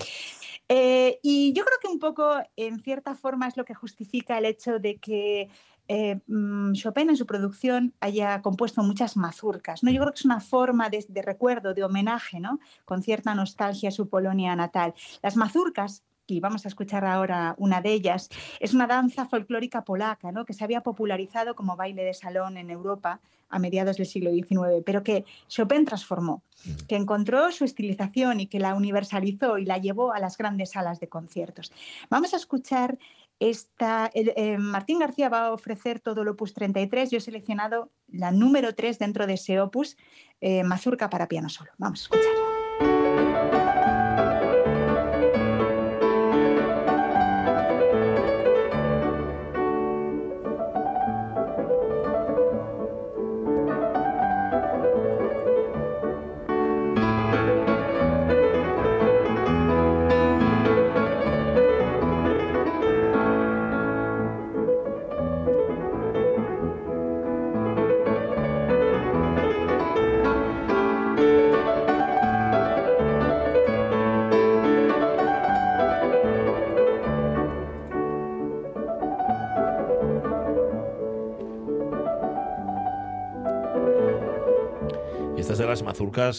Eh, 0.69 1.19
y 1.23 1.53
yo 1.53 1.65
creo 1.65 1.79
que 1.81 1.89
un 1.89 1.99
poco, 1.99 2.37
en 2.57 2.81
cierta 2.81 3.15
forma, 3.15 3.49
es 3.49 3.57
lo 3.57 3.65
que 3.65 3.75
justifica 3.75 4.39
el 4.39 4.45
hecho 4.45 4.79
de 4.79 4.99
que 4.99 5.49
eh, 5.89 6.21
mm, 6.29 6.75
Chopin 6.75 7.11
en 7.11 7.17
su 7.17 7.27
producción 7.27 7.93
haya 7.99 8.43
compuesto 8.43 8.81
muchas 8.85 9.17
mazurcas. 9.17 9.83
¿no? 9.83 9.91
Yo 9.91 10.01
creo 10.01 10.13
que 10.13 10.21
es 10.21 10.25
una 10.25 10.39
forma 10.39 10.89
de, 10.89 11.05
de 11.09 11.23
recuerdo, 11.23 11.75
de 11.75 11.83
homenaje, 11.83 12.39
¿no? 12.39 12.61
con 12.85 13.03
cierta 13.03 13.35
nostalgia 13.35 13.89
a 13.89 13.93
su 13.93 14.09
Polonia 14.09 14.55
natal. 14.55 14.95
Las 15.21 15.35
mazurcas, 15.35 16.05
vamos 16.39 16.65
a 16.67 16.69
escuchar 16.69 17.05
ahora 17.05 17.55
una 17.59 17.81
de 17.81 17.93
ellas, 17.93 18.29
es 18.61 18.75
una 18.75 18.87
danza 18.87 19.27
folclórica 19.27 19.83
polaca 19.85 20.31
¿no? 20.31 20.45
que 20.45 20.53
se 20.53 20.63
había 20.63 20.83
popularizado 20.83 21.57
como 21.57 21.75
baile 21.77 22.05
de 22.05 22.15
salón 22.15 22.57
en 22.59 22.71
Europa 22.71 23.21
a 23.49 23.59
mediados 23.59 23.97
del 23.97 24.07
siglo 24.07 24.31
XIX, 24.31 24.85
pero 24.87 25.03
que 25.03 25.25
Chopin 25.49 25.85
transformó, 25.85 26.43
que 26.87 26.95
encontró 26.95 27.51
su 27.51 27.65
estilización 27.65 28.39
y 28.39 28.47
que 28.47 28.61
la 28.61 28.75
universalizó 28.77 29.59
y 29.59 29.65
la 29.65 29.79
llevó 29.79 30.13
a 30.13 30.21
las 30.21 30.37
grandes 30.39 30.71
salas 30.71 31.01
de 31.01 31.09
conciertos. 31.09 31.73
Vamos 32.11 32.33
a 32.33 32.37
escuchar 32.37 32.97
esta. 33.41 34.09
el- 34.15 34.33
eh, 34.37 34.57
Martín 34.59 34.99
García 35.01 35.29
va 35.31 35.47
a 35.47 35.53
ofrecer 35.53 35.99
todo 35.99 36.23
el 36.23 36.29
opus 36.29 36.53
33. 36.55 37.11
Yo 37.11 37.19
he 37.19 37.21
seleccionado 37.21 37.91
la 38.07 38.31
número 38.31 38.75
3 38.75 38.99
dentro 38.99 39.27
de 39.27 39.33
ese 39.35 39.61
opus, 39.61 39.97
eh, 40.41 40.63
Mazurca 40.63 41.09
para 41.11 41.27
piano 41.27 41.49
solo. 41.49 41.71
Vamos 41.79 42.01
a 42.01 42.03
escuchar. 42.05 42.50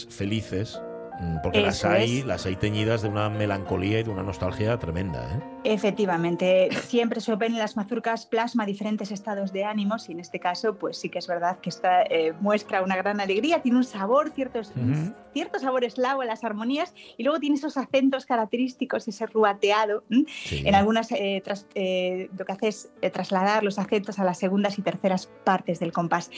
Felices, 0.08 0.80
mm, 1.20 1.36
porque 1.42 1.60
las 1.60 1.84
hay, 1.84 2.18
es. 2.18 2.24
las 2.24 2.46
hay 2.46 2.56
teñidas 2.56 3.02
de 3.02 3.08
una 3.08 3.28
melancolía 3.28 4.00
y 4.00 4.02
de 4.02 4.10
una 4.10 4.22
nostalgia 4.22 4.78
tremenda, 4.78 5.22
¿eh? 5.36 5.51
Efectivamente, 5.64 6.68
siempre 6.86 7.20
Chopin 7.20 7.52
en 7.52 7.58
las 7.58 7.76
mazurcas 7.76 8.26
plasma 8.26 8.66
diferentes 8.66 9.10
estados 9.10 9.52
de 9.52 9.64
ánimos 9.64 10.08
y 10.08 10.12
en 10.12 10.20
este 10.20 10.40
caso, 10.40 10.74
pues 10.76 10.96
sí 10.98 11.08
que 11.08 11.18
es 11.18 11.26
verdad 11.26 11.58
que 11.60 11.70
esta 11.70 12.02
eh, 12.02 12.32
muestra 12.40 12.82
una 12.82 12.96
gran 12.96 13.20
alegría, 13.20 13.62
tiene 13.62 13.78
un 13.78 13.84
sabor, 13.84 14.30
ciertos, 14.30 14.70
Ujú. 14.76 15.12
cierto 15.32 15.58
sabor 15.58 15.84
eslavo 15.84 16.22
en 16.22 16.28
las 16.28 16.44
armonías 16.44 16.94
y 17.16 17.22
luego 17.22 17.38
tiene 17.38 17.56
esos 17.56 17.76
acentos 17.76 18.26
característicos, 18.26 19.06
ese 19.06 19.26
ruateado. 19.26 20.04
Sí. 20.44 20.62
En 20.66 20.74
algunas 20.74 21.10
eh, 21.12 21.40
tras- 21.44 21.66
eh, 21.74 22.28
lo 22.36 22.44
que 22.44 22.52
hace 22.52 22.68
es 22.68 22.90
eh, 23.00 23.10
trasladar 23.10 23.62
los 23.62 23.78
acentos 23.78 24.18
a 24.18 24.24
las 24.24 24.38
segundas 24.38 24.78
y 24.78 24.82
terceras 24.82 25.26
partes 25.44 25.78
del 25.78 25.92
compás. 25.92 26.30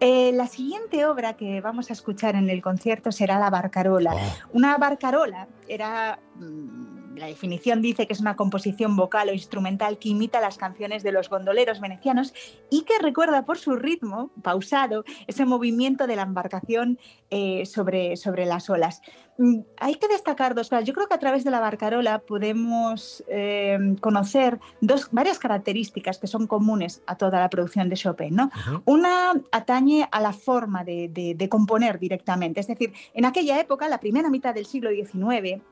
Eh, 0.00 0.32
la 0.32 0.46
siguiente 0.48 1.06
obra 1.06 1.34
que 1.34 1.60
vamos 1.60 1.90
a 1.90 1.92
escuchar 1.92 2.34
en 2.34 2.50
el 2.50 2.60
concierto 2.62 3.12
será 3.12 3.38
La 3.38 3.50
Barcarola. 3.50 4.14
Oh, 4.14 4.48
Una 4.54 4.76
barcarola 4.76 5.48
era, 5.68 6.18
mm, 6.36 7.01
la 7.16 7.26
definición 7.26 7.82
dice 7.82 8.06
que 8.06 8.12
es 8.14 8.20
una 8.20 8.36
composición 8.36 8.96
vocal 8.96 9.28
o 9.28 9.32
instrumental 9.32 9.98
que 9.98 10.08
imita 10.08 10.40
las 10.40 10.56
canciones 10.56 11.02
de 11.02 11.12
los 11.12 11.28
gondoleros 11.28 11.80
venecianos 11.80 12.32
y 12.70 12.82
que 12.82 12.98
recuerda 13.00 13.44
por 13.44 13.58
su 13.58 13.76
ritmo 13.76 14.30
pausado 14.42 15.04
ese 15.26 15.44
movimiento 15.44 16.06
de 16.06 16.16
la 16.16 16.22
embarcación 16.22 16.98
eh, 17.30 17.66
sobre, 17.66 18.16
sobre 18.16 18.46
las 18.46 18.70
olas. 18.70 19.02
Mm, 19.38 19.60
Hay 19.78 19.96
que 19.96 20.08
destacar 20.08 20.54
dos 20.54 20.68
cosas. 20.70 20.84
Yo 20.84 20.94
creo 20.94 21.06
que 21.06 21.14
a 21.14 21.18
través 21.18 21.44
de 21.44 21.50
la 21.50 21.60
barcarola 21.60 22.18
podemos 22.20 23.22
eh, 23.28 23.78
conocer 24.00 24.58
dos, 24.80 25.08
varias 25.12 25.38
características 25.38 26.18
que 26.18 26.26
son 26.26 26.46
comunes 26.46 27.02
a 27.06 27.16
toda 27.16 27.40
la 27.40 27.50
producción 27.50 27.88
de 27.88 27.96
Chopin. 27.96 28.34
¿no? 28.34 28.50
ujú. 28.68 28.82
Una 28.86 29.34
atañe 29.52 30.08
a 30.10 30.20
la 30.20 30.32
forma 30.32 30.82
de, 30.84 31.08
de- 31.08 31.34
de 31.34 31.48
componer 31.48 31.98
directamente. 31.98 32.60
Es 32.60 32.66
decir, 32.66 32.92
en 33.14 33.24
aquella 33.26 33.60
época, 33.60 33.88
la 33.88 34.00
primera 34.00 34.28
mitad 34.30 34.54
del 34.54 34.66
siglo 34.66 34.90
XIX, 34.90 35.62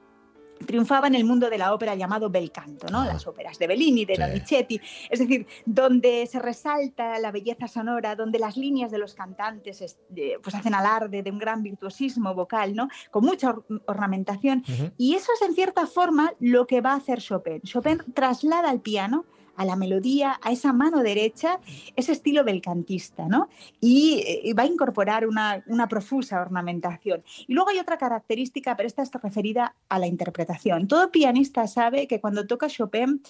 triunfaba 0.67 1.07
en 1.07 1.15
el 1.15 1.25
mundo 1.25 1.49
de 1.51 1.59
la 1.59 1.73
ópera 1.75 1.95
llamado 1.95 2.31
bel 2.31 2.53
canto, 2.53 2.87
¿no? 2.89 3.01
Ah. 3.01 3.07
Las 3.07 3.27
óperas 3.27 3.59
de 3.59 3.67
Bellini, 3.67 4.05
de 4.05 4.15
Sí. 4.17 4.21
Donizetti, 4.21 4.81
es 5.09 5.19
decir, 5.19 5.47
donde 5.67 6.27
se 6.27 6.39
resalta 6.39 7.19
la 7.19 7.31
belleza 7.33 7.67
sonora, 7.67 8.15
donde 8.15 8.39
las 8.39 8.57
líneas 8.57 8.91
de 8.91 8.99
los 8.99 9.15
cantantes 9.15 9.81
es- 9.81 9.99
pues 10.43 10.55
hacen 10.55 10.75
alarde 10.75 11.23
de 11.23 11.31
un 11.31 11.39
gran 11.39 11.63
virtuosismo 11.63 12.35
vocal, 12.35 12.75
¿no? 12.75 12.89
Con 13.11 13.25
mucha 13.25 13.51
or- 13.51 13.65
ornamentación 13.87 14.63
y 14.97 15.15
eso 15.15 15.33
es 15.35 15.49
en 15.49 15.55
cierta 15.55 15.87
forma 15.87 16.33
lo 16.41 16.67
que 16.67 16.81
va 16.81 16.93
a 16.93 16.97
hacer 16.97 17.21
Chopin. 17.21 17.61
Chopin 17.63 17.99
traslada 18.15 18.71
al 18.71 18.81
piano 18.81 19.25
a 19.61 19.65
la 19.67 19.77
melodía, 19.77 20.41
a 20.43 20.53
esa 20.53 20.73
mano 20.73 21.03
derecha, 21.03 21.61
ese 21.95 22.13
estilo 22.13 22.45
belcantista, 22.45 23.29
¿no? 23.29 23.51
Y 23.79 24.25
eh, 24.27 24.55
va 24.55 24.63
a 24.63 24.67
incorporar 24.67 25.27
una, 25.27 25.63
una 25.67 25.87
profusa 25.87 26.41
ornamentación. 26.41 27.23
Y 27.47 27.53
luego 27.53 27.69
hay 27.69 27.79
otra 27.79 27.99
característica, 27.99 28.75
pero 28.75 28.87
esta 28.87 29.03
está 29.03 29.19
referida 29.19 29.75
a 29.91 29.99
la 29.99 30.07
interpretación. 30.07 30.89
Todo 30.89 31.11
pianista 31.11 31.67
sabe 31.67 32.07
que 32.09 32.23
cuando 32.23 32.47
toca 32.47 32.69
Chopin 32.69 33.21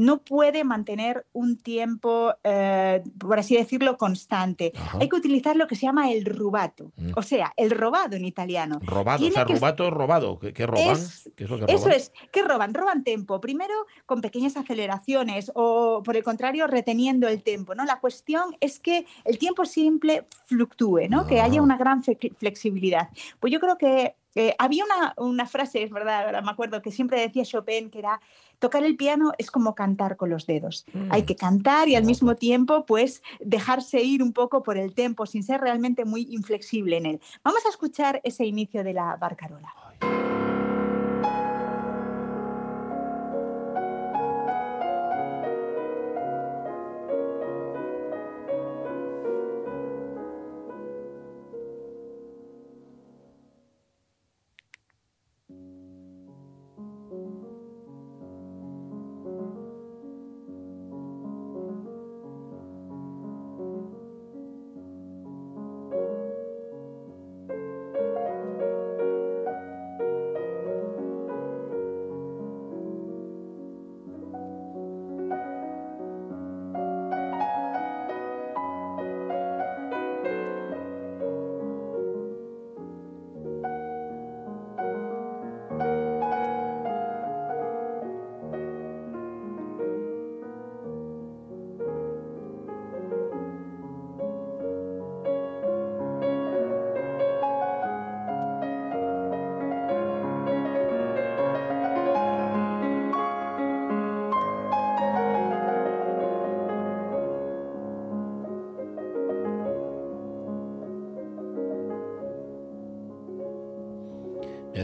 no 0.00 0.22
puede 0.22 0.64
mantener 0.64 1.26
un 1.32 1.58
tiempo, 1.58 2.32
eh, 2.42 3.02
por 3.18 3.38
así 3.38 3.56
decirlo, 3.56 3.96
constante. 3.98 4.72
Ajá. 4.74 4.98
Hay 5.00 5.08
que 5.08 5.16
utilizar 5.16 5.56
lo 5.56 5.66
que 5.66 5.74
se 5.76 5.82
llama 5.86 6.10
el 6.10 6.24
rubato, 6.24 6.90
Mm. 6.96 7.12
o 7.16 7.22
sea, 7.22 7.52
el 7.56 7.70
robado 7.70 8.16
en 8.16 8.24
italiano. 8.24 8.78
Robado, 8.82 9.26
o 9.26 9.30
sea, 9.30 9.44
que- 9.44 9.54
robato, 9.54 9.90
robado. 9.90 10.38
¿Qué, 10.38 10.52
qué 10.52 10.66
roban? 10.66 10.90
Es- 10.96 11.30
¿Qué 11.36 11.44
es 11.44 11.50
lo 11.50 11.58
que 11.64 11.72
Eso 11.72 11.90
es, 11.90 12.12
¿qué 12.32 12.42
roban? 12.42 12.72
Roban 12.74 13.04
tempo. 13.04 13.40
Primero 13.40 13.74
con 14.06 14.20
pequeñas 14.20 14.56
aceleraciones 14.56 15.52
o 15.54 16.02
por 16.02 16.16
el 16.16 16.22
contrario 16.24 16.66
reteniendo 16.66 17.28
el 17.28 17.42
tempo. 17.42 17.74
¿no? 17.74 17.84
La 17.84 18.00
cuestión 18.00 18.56
es 18.60 18.80
que 18.80 19.06
el 19.24 19.38
tiempo 19.38 19.64
simple 19.66 20.24
fluctúe, 20.46 21.08
¿no? 21.08 21.26
que 21.26 21.40
haya 21.40 21.60
Ah. 21.60 21.62
una 21.62 21.76
gran 21.76 22.02
flexibilidad. 22.02 23.08
Pues 23.38 23.52
yo 23.52 23.60
creo 23.60 23.76
que 23.76 24.14
eh, 24.36 24.54
había 24.60 24.84
una, 24.84 25.12
una 25.16 25.44
frase, 25.44 25.82
es 25.82 25.90
verdad, 25.90 26.24
ahora 26.26 26.40
me 26.40 26.52
acuerdo, 26.52 26.80
que 26.82 26.92
siempre 26.92 27.20
decía 27.20 27.42
Chopin, 27.44 27.90
que 27.90 27.98
era, 27.98 28.20
tocar 28.60 28.84
el 28.84 28.96
piano 28.96 29.32
es 29.38 29.50
como 29.50 29.74
cantar 29.74 30.16
con 30.16 30.30
los 30.30 30.46
dedos. 30.46 30.86
Mm. 30.92 31.08
Hay 31.10 31.24
que 31.24 31.34
cantar 31.34 31.88
y 31.88 31.96
al 31.96 32.04
mismo 32.04 32.36
tiempo, 32.36 32.86
pues, 32.86 33.22
dejarse 33.40 34.02
ir 34.02 34.22
un 34.22 34.32
poco 34.32 34.62
por 34.62 34.78
el 34.78 34.94
tempo, 34.94 35.26
sin 35.26 35.42
ser 35.42 35.60
realmente 35.60 36.04
muy 36.04 36.28
inflexible 36.30 36.96
en 36.96 37.06
él. 37.06 37.20
Vamos 37.42 37.66
a 37.66 37.70
escuchar 37.70 38.20
ese 38.22 38.46
inicio 38.46 38.84
de 38.84 38.92
la 38.92 39.16
barcarola. 39.16 39.74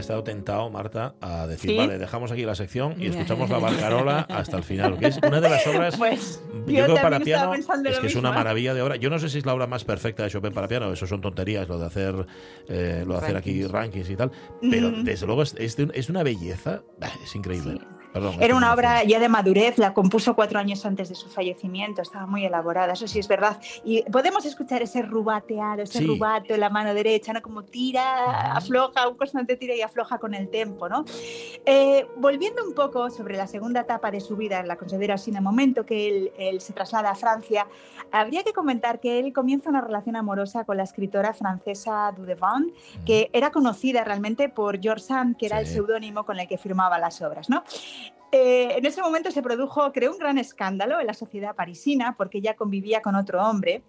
Estado 0.07 0.23
tentado, 0.23 0.69
Marta, 0.69 1.15
a 1.19 1.47
decir, 1.47 1.71
¿Sí? 1.71 1.77
vale, 1.77 1.97
dejamos 1.97 2.31
aquí 2.31 2.43
la 2.43 2.55
sección 2.55 2.95
y 2.97 3.07
escuchamos 3.07 3.49
la 3.49 3.57
barcarola 3.59 4.19
hasta 4.29 4.55
el 4.57 4.63
final, 4.63 4.97
que 4.97 5.07
es 5.07 5.17
una 5.17 5.41
de 5.41 5.49
las 5.49 5.67
obras 5.67 5.95
Pues 5.97 6.41
Yo, 6.65 6.73
yo, 6.73 6.83
creo 6.85 7.01
para 7.01 7.19
piano 7.19 7.53
es 7.53 7.99
que 7.99 8.07
es 8.07 8.15
una 8.15 8.31
maravilla 8.31 8.73
de 8.73 8.81
obra. 8.81 8.95
Yo 8.95 9.09
no 9.09 9.19
sé 9.19 9.27
si 9.29 9.39
es 9.39 9.45
la 9.45 9.53
obra 9.53 9.67
más 9.67 9.83
perfecta 9.83 10.23
de 10.23 10.29
Chopin 10.29 10.53
para 10.53 10.67
piano, 10.67 10.91
eso 10.93 11.05
son 11.07 11.19
tonterías, 11.21 11.67
lo 11.67 11.77
de 11.77 11.85
hacer, 11.85 12.25
eh, 12.69 13.03
lo 13.05 13.13
de 13.13 13.19
hacer 13.19 13.35
aquí 13.37 13.63
rankings 13.65 14.09
y 14.09 14.15
tal. 14.15 14.31
Pero 14.61 14.87
Ujú. 14.89 15.03
desde 15.03 15.25
luego 15.25 15.43
es, 15.43 15.55
es 15.57 15.75
de- 15.75 15.91
es 15.93 16.09
una 16.09 16.23
belleza, 16.23 16.81
es 17.23 17.35
increíble. 17.35 17.79
Sí. 17.81 17.96
Perdón, 18.17 18.35
Era 18.41 18.55
una 18.55 18.73
obra 18.73 19.03
ya 19.03 19.19
de 19.19 19.29
madurez, 19.29 19.77
la 19.77 19.93
compuso 19.93 20.35
cuatro 20.35 20.59
años 20.59 20.85
antes 20.85 21.09
de 21.09 21.15
su 21.15 21.29
fallecimiento, 21.29 22.01
estaba 22.01 22.25
muy 22.25 22.45
elaborada, 22.45 22.93
eso 22.93 23.07
sí 23.07 23.19
es 23.19 23.27
verdad. 23.27 23.59
Y 23.83 24.01
podemos 24.03 24.45
escuchar 24.45 24.81
ese 24.81 25.01
rubateado, 25.01 25.83
ese 25.83 25.99
Sí. 25.99 26.05
rubato 26.07 26.53
en 26.53 26.59
la 26.59 26.69
mano 26.69 26.93
derecha, 26.93 27.33
¿no? 27.33 27.41
Como 27.41 27.63
tira, 27.63 28.53
afloja, 28.53 29.07
un 29.07 29.17
constante 29.17 29.55
tira 29.55 29.75
y 29.75 29.81
afloja 29.81 30.17
con 30.17 30.33
el 30.33 30.49
tempo, 30.49 30.89
¿no? 30.89 31.05
Eh, 31.65 32.07
volviendo 32.17 32.63
un 32.65 32.73
poco 32.73 33.09
sobre 33.09 33.37
la 33.37 33.45
segunda 33.47 33.81
etapa 33.81 34.09
de 34.11 34.19
su 34.19 34.35
vida, 34.35 34.63
la 34.63 34.75
considero 34.77 35.13
así 35.13 35.29
en 35.29 35.37
el 35.37 35.43
momento 35.43 35.85
que 35.85 36.07
él, 36.07 36.31
él 36.37 36.61
se 36.61 36.73
traslada 36.73 37.11
a 37.11 37.15
Francia, 37.15 37.67
habría 38.11 38.43
que 38.43 38.53
comentar 38.53 38.99
que 38.99 39.19
él 39.19 39.33
comienza 39.33 39.69
una 39.69 39.81
relación 39.81 40.15
amorosa 40.15 40.63
con 40.63 40.77
la 40.77 40.83
escritora 40.83 41.33
francesa 41.33 42.11
Dudevant, 42.15 42.73
que 43.05 43.29
era 43.33 43.51
conocida 43.51 44.03
realmente 44.03 44.49
por 44.49 44.79
George 44.81 45.03
Sand, 45.03 45.37
que 45.37 45.45
era 45.45 45.59
el 45.59 45.67
Sí. 45.67 45.73
seudónimo 45.73 46.25
con 46.25 46.39
el 46.39 46.47
que 46.47 46.57
firmaba 46.57 46.97
las 46.99 47.21
obras, 47.21 47.49
¿no? 47.49 47.63
Eh, 48.31 48.73
en 48.77 48.85
ese 48.85 49.01
momento 49.01 49.31
se 49.31 49.41
produjo, 49.41 49.91
creo, 49.93 50.11
un 50.11 50.17
gran 50.17 50.37
escándalo 50.37 50.99
en 50.99 51.07
la 51.07 51.13
sociedad 51.13 51.55
parisina 51.55 52.15
porque 52.17 52.39
ella 52.39 52.55
convivía 52.55 53.01
con 53.01 53.15
otro 53.15 53.41
hombre, 53.41 53.83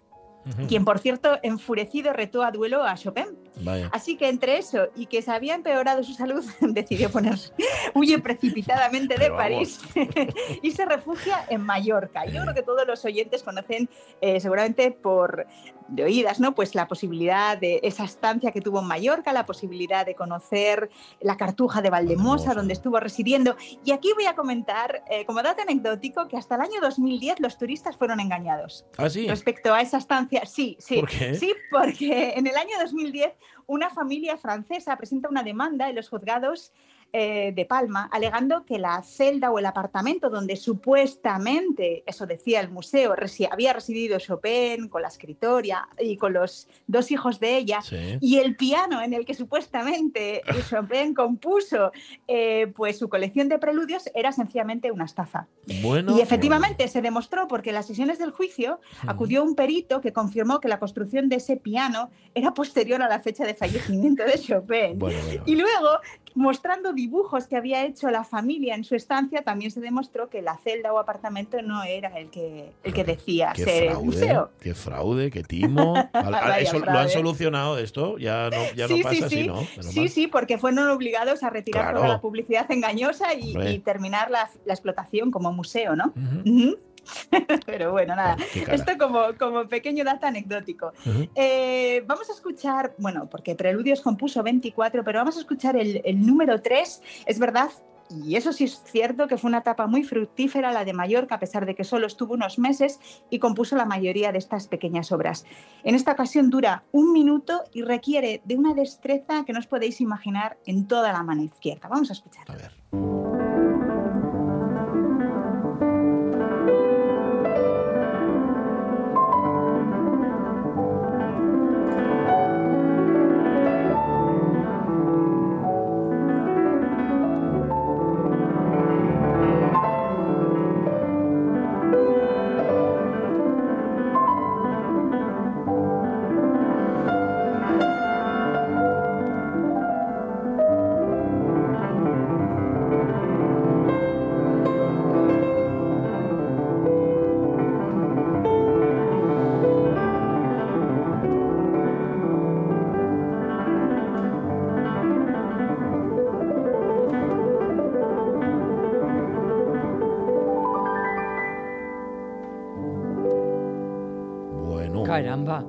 quien, 0.67 0.83
por 0.83 0.97
cierto, 0.97 1.37
enfurecido 1.43 2.11
retó 2.11 2.43
a 2.43 2.49
duelo 2.49 2.83
a 2.83 2.95
Chopin. 2.95 3.37
Vaya. 3.61 3.89
Así 3.93 4.15
que 4.15 4.29
entre 4.29 4.57
eso 4.57 4.87
y 4.95 5.05
que 5.05 5.21
se 5.21 5.31
había 5.31 5.53
empeorado 5.53 6.01
su 6.03 6.13
salud, 6.13 6.43
decidió 6.61 7.11
ponerse, 7.11 7.51
huye 7.93 8.17
precipitadamente 8.19 9.15
de 9.17 9.29
París 9.29 9.79
y 10.63 10.71
se 10.71 10.85
refugia 10.85 11.45
en 11.49 11.61
Mallorca. 11.61 12.25
Yo 12.25 12.41
creo 12.41 12.53
que 12.55 12.63
todos 12.63 12.87
los 12.87 13.03
oyentes 13.05 13.43
conocen, 13.43 13.89
eh, 14.21 14.39
seguramente 14.39 14.91
por 14.91 15.45
de 15.89 16.03
oídas, 16.03 16.39
¿no? 16.39 16.53
Pues 16.55 16.75
la 16.75 16.87
posibilidad 16.87 17.57
de 17.57 17.79
esa 17.83 18.03
estancia 18.03 18.51
que 18.51 18.61
tuvo 18.61 18.79
en 18.79 18.87
Mallorca, 18.87 19.33
la 19.33 19.45
posibilidad 19.45 20.05
de 20.05 20.15
conocer 20.15 20.89
la 21.19 21.37
Cartuja 21.37 21.81
de 21.81 21.89
Valdemosa, 21.89 22.53
donde 22.53 22.73
estuvo 22.73 22.99
residiendo. 22.99 23.55
Y 23.83 23.91
aquí 23.91 24.11
voy 24.13 24.25
a 24.25 24.35
comentar, 24.35 25.03
eh, 25.09 25.25
como 25.25 25.41
dato 25.41 25.61
anecdótico, 25.61 26.27
que 26.27 26.37
hasta 26.37 26.55
el 26.55 26.61
año 26.61 26.81
2010 26.81 27.39
los 27.39 27.57
turistas 27.57 27.97
fueron 27.97 28.19
engañados 28.19 28.85
Ah, 28.97 29.09
sí. 29.09 29.27
respecto 29.27 29.73
a 29.73 29.81
esa 29.81 29.97
estancia 29.97 30.45
sí, 30.45 30.77
sí. 30.79 30.99
¿Por 30.99 31.09
qué? 31.09 31.35
Sí, 31.35 31.53
porque 31.71 32.33
en 32.35 32.47
el 32.47 32.55
año 32.55 32.77
2010 32.81 33.33
una 33.67 33.89
familia 33.89 34.37
francesa 34.37 34.95
presenta 34.97 35.29
una 35.29 35.43
demanda 35.43 35.89
en 35.89 35.95
los 35.95 36.09
juzgados 36.09 36.71
eh, 37.11 37.51
de 37.55 37.65
Palma, 37.65 38.07
alegando 38.11 38.65
que 38.65 38.77
la 38.79 39.01
celda 39.01 39.51
o 39.51 39.59
el 39.59 39.65
apartamento 39.65 40.29
donde 40.29 40.55
supuestamente, 40.55 42.03
eso 42.05 42.25
decía 42.25 42.59
el 42.61 42.69
museo, 42.69 43.15
resi- 43.15 43.47
había 43.51 43.73
residido 43.73 44.19
Chopin 44.19 44.87
con 44.89 45.01
la 45.01 45.07
escritoria 45.07 45.87
y 45.99 46.17
con 46.17 46.33
los 46.33 46.67
dos 46.87 47.11
hijos 47.11 47.39
de 47.39 47.57
ella, 47.57 47.81
Sí. 47.81 48.17
y 48.21 48.37
el 48.37 48.55
piano 48.55 49.01
en 49.01 49.13
el 49.13 49.25
que 49.25 49.33
supuestamente 49.33 50.41
Chopin 50.69 51.13
compuso 51.13 51.91
eh, 52.27 52.67
pues 52.75 52.97
su 52.99 53.09
colección 53.09 53.49
de 53.49 53.57
preludios 53.59 54.09
era 54.13 54.31
sencillamente 54.31 54.91
una 54.91 55.05
estafa. 55.05 55.47
Bueno, 55.81 56.15
Y 56.17 56.21
efectivamente 56.21 56.87
se 56.87 57.01
demostró 57.01 57.47
porque 57.47 57.69
en 57.69 57.75
las 57.75 57.87
sesiones 57.87 58.19
del 58.19 58.31
juicio 58.31 58.79
acudió 59.07 59.43
un 59.43 59.55
perito 59.55 60.01
que 60.01 60.13
confirmó 60.13 60.59
que 60.59 60.67
la 60.67 60.79
construcción 60.79 61.29
de 61.29 61.37
ese 61.37 61.57
piano 61.57 62.09
era 62.35 62.53
posterior 62.53 63.01
a 63.01 63.09
la 63.09 63.19
fecha 63.19 63.45
de 63.45 63.53
fallecimiento 63.55 64.23
de 64.23 64.39
Chopin. 64.39 64.97
Bueno, 64.99 65.17
Y 65.45 65.55
luego, 65.55 65.89
mostrando 66.35 66.93
dibujos 66.93 67.47
que 67.47 67.55
había 67.55 67.85
hecho 67.85 68.09
la 68.09 68.23
familia 68.23 68.75
en 68.75 68.83
su 68.83 68.95
estancia, 68.95 69.41
también 69.41 69.71
se 69.71 69.79
demostró 69.81 70.29
que 70.29 70.41
la 70.41 70.57
celda 70.57 70.93
o 70.93 70.99
apartamento 70.99 71.61
no 71.61 71.83
era 71.83 72.09
el 72.19 72.29
que, 72.29 72.71
el 72.83 72.93
que 72.93 73.03
decía 73.03 73.51
Qué 73.55 73.63
ser 73.63 73.83
el 73.91 73.97
museo. 73.99 74.51
qué 74.59 74.73
fraude, 74.73 75.31
qué 75.31 75.43
timo. 75.43 75.93
Eso 76.59 76.79
lo 76.79 76.91
han 76.91 77.09
solucionado 77.09 77.77
esto, 77.77 78.17
ya 78.17 78.49
no, 78.49 78.57
ya 78.75 78.87
no 78.87 78.95
sí, 78.95 79.03
pasa 79.03 79.15
sí, 79.15 79.23
así, 79.23 79.35
sí. 79.41 79.47
¿no? 79.47 79.63
Sí, 79.81 80.07
sí, 80.07 80.27
porque 80.27 80.57
fueron 80.57 80.89
obligados 80.89 81.43
a 81.43 81.49
retirar 81.49 81.83
Claro. 81.83 81.97
toda 81.97 82.09
la 82.09 82.21
publicidad 82.21 82.69
engañosa 82.71 83.33
y, 83.33 83.79
terminar 83.79 84.29
la, 84.29 84.49
la 84.65 84.73
explotación 84.73 85.31
como 85.31 85.51
museo, 85.53 85.95
¿no? 85.95 86.13
Ujú. 86.45 86.77
Pero 87.65 87.91
bueno, 87.91 88.15
nada, 88.15 88.37
esto 88.71 88.97
como, 88.97 89.19
como 89.37 89.67
pequeño 89.67 90.03
dato 90.03 90.27
anecdótico. 90.27 90.93
Eh, 91.35 92.03
vamos 92.05 92.29
a 92.29 92.33
escuchar, 92.33 92.93
bueno, 92.97 93.29
porque 93.29 93.55
Preludios 93.55 94.01
compuso 94.01 94.43
24, 94.43 95.03
pero 95.03 95.19
vamos 95.19 95.37
a 95.37 95.39
escuchar 95.39 95.75
el, 95.75 96.01
el 96.03 96.25
número 96.25 96.61
3. 96.61 97.01
Es 97.25 97.39
verdad, 97.39 97.69
y 98.09 98.35
eso 98.35 98.51
sí 98.53 98.63
es 98.63 98.81
cierto, 98.85 99.27
que 99.27 99.37
fue 99.37 99.49
una 99.49 99.59
etapa 99.59 99.85
muy 99.87 100.03
fructífera 100.03 100.71
la 100.71 100.83
de 100.83 100.93
Mallorca, 100.93 101.35
a 101.35 101.39
pesar 101.39 101.65
de 101.65 101.75
que 101.75 101.83
solo 101.83 102.07
estuvo 102.07 102.33
unos 102.33 102.57
meses 102.57 102.99
y 103.29 103.39
compuso 103.39 103.75
la 103.75 103.85
mayoría 103.85 104.31
de 104.31 104.39
estas 104.39 104.67
pequeñas 104.67 105.11
obras. 105.11 105.45
En 105.83 105.95
esta 105.95 106.13
ocasión 106.13 106.49
dura 106.49 106.83
un 106.91 107.13
minuto 107.13 107.63
y 107.71 107.83
requiere 107.83 108.41
de 108.45 108.55
una 108.55 108.73
destreza 108.73 109.45
que 109.45 109.53
no 109.53 109.59
os 109.59 109.67
podéis 109.67 110.01
imaginar 110.01 110.57
en 110.65 110.87
toda 110.87 111.13
la 111.13 111.23
mano 111.23 111.43
izquierda. 111.43 111.87
Vamos 111.87 112.09
a 112.09 112.13
escuchar. 112.13 112.45
A 112.49 112.55
ver. 112.55 113.58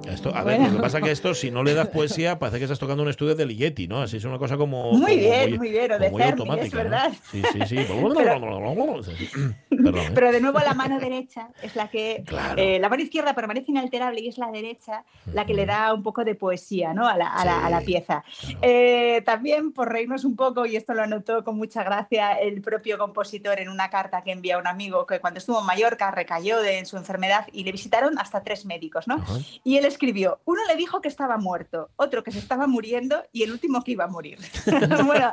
Esto, 0.09 0.35
a 0.35 0.43
ver, 0.45 0.57
Bueno. 0.59 0.71
lo 0.73 0.77
que 0.79 0.83
pasa 0.83 0.99
es 0.99 1.05
que 1.05 1.11
esto, 1.11 1.35
si 1.35 1.51
no 1.51 1.63
le 1.63 1.75
das 1.75 1.89
poesía, 1.89 2.39
parece 2.39 2.59
que 2.59 2.65
estás 2.65 2.79
tocando 2.79 3.03
un 3.03 3.09
estudio 3.09 3.35
de 3.35 3.47
Ligeti, 3.47 3.87
¿no? 3.89 4.03
Así 4.03 4.17
es 4.19 4.25
una 4.25 4.39
cosa 4.39 4.57
como. 4.57 4.93
Muy 4.93 5.01
como 5.01 5.07
bien, 5.17 5.57
muy 5.57 5.71
bien, 5.71 5.93
o 5.93 5.99
de 5.99 6.11
Fermi, 6.11 6.23
es 6.23 6.31
automática, 6.33 6.77
¿no? 6.77 6.83
verdad. 6.85 7.13
Sí, 7.31 7.43
sí, 7.53 7.59
sí. 7.67 7.77
Perdón, 9.83 10.01
¿eh? 10.01 10.11
Pero 10.15 10.33
de 10.33 10.41
nuevo 10.41 10.59
la 10.61 10.75
mano 10.75 10.99
derecha 10.99 11.49
es 11.63 11.77
la 11.77 11.89
que... 11.89 12.23
Claro. 12.31 12.61
eh, 12.63 12.79
la 12.79 12.89
mano 12.89 13.03
izquierda 13.03 13.35
permanece 13.35 13.71
inalterable 13.71 14.21
y 14.21 14.29
es 14.29 14.39
la 14.39 14.51
derecha 14.51 15.05
la 15.33 15.45
que 15.47 15.55
le 15.55 15.67
da 15.67 15.93
un 15.95 16.03
poco 16.03 16.25
de 16.25 16.35
poesía 16.35 16.93
¿no? 16.95 17.07
a, 17.09 17.17
la, 17.17 17.29
a 17.29 17.45
la- 17.45 17.67
a 17.67 17.71
la 17.71 17.81
Sí, 17.81 17.87
pieza. 17.87 18.23
claro. 18.41 18.59
Eh, 18.63 19.23
también, 19.25 19.73
por 19.73 19.91
reírnos 19.91 20.25
un 20.25 20.37
poco, 20.37 20.67
y 20.67 20.77
esto 20.77 20.95
lo 20.95 21.03
anotó 21.03 21.43
con 21.45 21.57
mucha 21.57 21.83
gracia 21.83 22.33
el 22.33 22.61
propio 22.63 22.99
compositor 22.99 23.59
en 23.61 23.69
una 23.69 23.91
carta 23.91 24.23
que 24.23 24.33
envía 24.33 24.57
a 24.57 24.59
un 24.59 24.67
amigo 24.67 25.07
que 25.07 25.19
cuando 25.21 25.39
estuvo 25.39 25.61
en 25.61 25.67
Mallorca 25.67 26.11
recayó 26.11 26.61
de, 26.61 26.79
en 26.79 26.87
su 26.87 26.97
enfermedad 26.97 27.47
y 27.53 27.65
le 27.65 27.73
visitaron 27.73 28.19
hasta 28.19 28.43
tres 28.43 28.65
médicos, 28.67 29.09
¿no? 29.09 29.15
Ajá. 29.17 29.35
Y 29.65 29.77
él 29.77 29.85
escribió, 29.87 30.41
uno 30.45 30.61
le 30.69 30.77
dijo 30.77 31.01
que 31.01 31.09
estaba 31.09 31.37
muerto, 31.39 31.91
otro 31.97 32.23
que 32.23 32.31
se 32.33 32.39
estaba 32.39 32.67
muriendo 32.67 33.23
y 33.33 33.43
el 33.43 33.53
último 33.53 33.83
que 33.83 33.93
iba 33.93 34.05
a 34.05 34.09
morir. 34.09 34.39
bueno, 35.07 35.31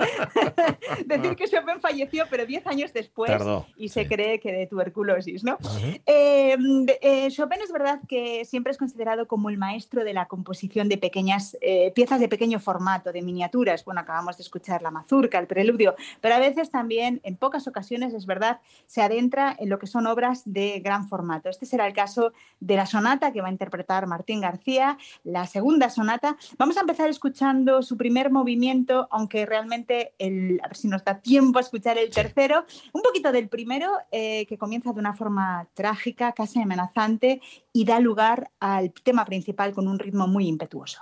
decir 1.05 1.35
que 1.35 1.47
Chopin 1.47 1.79
falleció, 1.79 2.25
pero 2.29 2.45
diez 2.45 2.65
años 2.67 2.93
después 2.93 3.29
Tardó, 3.31 3.65
y 3.77 3.89
se 3.89 4.03
sí. 4.03 4.07
cree 4.09 4.36
que 4.39 4.51
de 4.51 4.67
tuberculosis, 4.67 5.43
¿no? 5.43 5.57
Eh, 6.05 6.57
eh, 7.01 7.27
Chopin 7.29 7.59
es 7.61 7.71
verdad 7.71 7.99
que 8.07 8.45
siempre 8.45 8.71
es 8.71 8.77
considerado 8.77 9.27
como 9.27 9.49
el 9.49 9.57
maestro 9.57 10.03
de 10.03 10.13
la 10.13 10.27
composición 10.27 10.89
de 10.89 10.97
pequeñas 10.97 11.57
eh, 11.61 11.91
piezas 11.93 12.19
de 12.19 12.27
pequeño 12.27 12.59
formato, 12.59 13.11
de 13.11 13.21
miniaturas. 13.21 13.83
Bueno, 13.85 14.01
acabamos 14.01 14.37
de 14.37 14.43
escuchar 14.43 14.81
la 14.81 14.91
mazurca, 14.91 15.39
el 15.39 15.47
preludio, 15.47 15.95
pero 16.21 16.35
a 16.35 16.39
veces 16.39 16.69
también, 16.71 17.21
en 17.23 17.35
pocas 17.35 17.67
ocasiones, 17.67 18.13
es 18.13 18.25
verdad, 18.25 18.59
se 18.85 19.01
adentra 19.01 19.55
en 19.59 19.69
lo 19.69 19.79
que 19.79 19.87
son 19.87 20.07
obras 20.07 20.43
de 20.45 20.79
gran 20.79 21.07
formato. 21.07 21.49
Este 21.49 21.65
será 21.65 21.87
el 21.87 21.93
caso 21.93 22.33
de 22.59 22.75
la 22.75 22.85
sonata 22.85 23.31
que 23.31 23.41
va 23.41 23.47
a 23.47 23.51
interpretar 23.51 24.07
Martín 24.07 24.41
García, 24.41 24.97
la 25.23 25.45
segunda 25.47 25.89
sonata. 25.89 26.37
Vamos 26.57 26.77
a 26.77 26.81
empezar 26.81 27.09
escuchando 27.09 27.81
su 27.81 27.97
primer 27.97 28.31
movimiento, 28.31 29.07
aunque 29.11 29.45
realmente, 29.45 30.13
el, 30.19 30.59
a 30.63 30.67
ver 30.67 30.77
si 30.77 30.87
nos 30.87 31.03
da 31.03 31.19
tiempo 31.21 31.59
a 31.59 31.61
escuchar 31.61 31.97
el 31.97 32.09
tercero, 32.09 32.65
un 32.93 33.01
poquito 33.01 33.31
del 33.31 33.47
primero, 33.49 33.91
eh, 34.11 34.26
que 34.47 34.57
comienza 34.57 34.93
de 34.93 34.99
una 34.99 35.13
forma 35.13 35.67
trágica, 35.73 36.33
casi 36.33 36.61
amenazante, 36.61 37.41
y 37.73 37.85
da 37.85 37.99
lugar 37.99 38.51
al 38.59 38.91
tema 38.91 39.25
principal 39.25 39.73
con 39.73 39.87
un 39.87 39.99
ritmo 39.99 40.27
muy 40.27 40.47
impetuoso. 40.47 41.01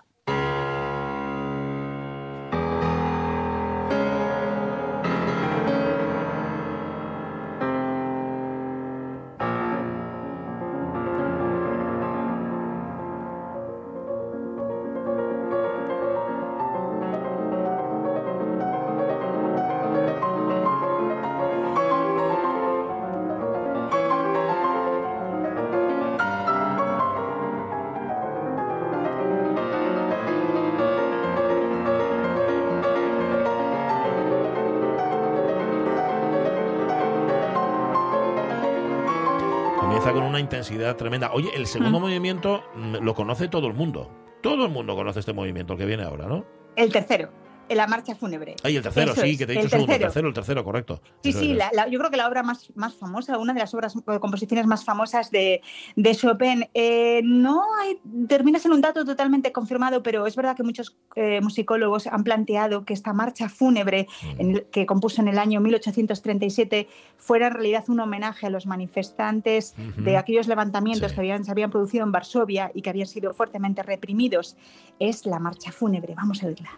Intensidad 40.58 40.95
tremenda. 40.95 41.32
Oye, 41.34 41.49
el 41.56 41.68
segundo 41.68 41.99
movimiento 41.99 42.64
mm, 42.76 42.95
lo 43.01 43.14
conoce 43.14 43.47
todo 43.47 43.68
el 43.68 43.74
mundo. 43.74 44.10
Todo 44.41 44.66
el 44.66 44.72
mundo 44.72 44.95
conoce 44.95 45.20
este 45.20 45.34
movimiento, 45.34 45.74
el 45.74 45.80
que 45.80 45.86
viene 45.86 46.03
ahora, 46.03 46.28
¿no? 46.28 46.45
El 46.76 46.91
tercero, 46.91 47.32
en 47.68 47.78
la 47.78 47.88
marcha 47.88 48.16
fúnebre. 48.16 48.55
Ay, 48.63 48.76
el 48.78 48.84
tercero, 48.84 49.11
Eso 49.13 49.22
sí, 49.22 49.32
es, 49.32 49.38
que 49.38 49.45
te 49.45 49.53
he 49.53 49.55
dicho 49.55 49.66
el 49.66 49.70
segundo. 49.72 49.93
El 49.93 49.99
tercero. 49.99 50.07
tercero, 50.11 50.28
el 50.28 50.34
tercero, 50.34 50.63
correcto. 50.63 51.01
Sí, 51.24 51.30
Eso 51.30 51.39
sí, 51.39 51.53
la- 51.53 51.72
la- 51.74 51.88
yo 51.88 51.97
creo 51.99 52.11
que 52.11 52.18
la 52.18 52.28
obra 52.28 52.43
más, 52.43 52.72
más 52.76 52.95
famosa, 52.95 53.38
una 53.38 53.53
de 53.53 53.59
las 53.59 53.74
obras, 53.74 53.95
eh, 53.95 54.20
composiciones 54.20 54.66
más 54.68 54.84
famosas 54.86 55.32
de, 55.32 55.61
de 55.95 56.16
Chopin. 56.16 56.68
Eh, 56.74 57.22
no 57.24 57.63
hay, 57.82 57.99
termina 58.28 58.59
siendo 58.59 58.76
un 58.76 58.82
dato 58.82 59.03
totalmente 59.05 59.51
confirmado, 59.51 60.03
pero 60.03 60.28
es 60.28 60.36
verdad 60.36 60.55
que 60.55 60.63
muchos 60.63 60.95
eh, 61.16 61.41
musicólogos 61.41 62.07
han 62.07 62.24
planteado 62.24 62.86
que 62.86 62.93
esta 62.93 63.13
marcha 63.13 63.49
fúnebre 63.49 64.07
Mm. 64.24 64.41
en 64.41 64.66
que 64.72 64.86
compuso 64.86 65.22
en 65.22 65.28
el 65.28 65.39
año 65.39 65.59
1837 65.61 66.88
fuera 67.18 67.47
en 67.47 67.53
realidad 67.53 67.84
un 67.88 67.99
homenaje 67.99 68.45
a 68.45 68.49
los 68.49 68.66
manifestantes 68.66 69.76
de 69.97 70.18
aquellos 70.18 70.47
levantamientos 70.47 71.09
Sí. 71.11 71.16
que 71.16 71.22
habían, 71.22 71.43
se 71.45 71.51
habían 71.51 71.72
producido 71.72 72.03
en 72.03 72.11
Varsovia 72.11 72.72
y 72.74 72.82
que 72.82 72.89
habían 72.89 73.07
sido 73.07 73.34
fuertemente 73.34 73.84
reprimidos. 73.84 74.55
Es 74.99 75.26
la 75.26 75.39
marcha 75.39 75.72
fúnebre. 75.72 76.13
Vamos 76.16 76.43
a 76.43 76.47
oírla. 76.47 76.70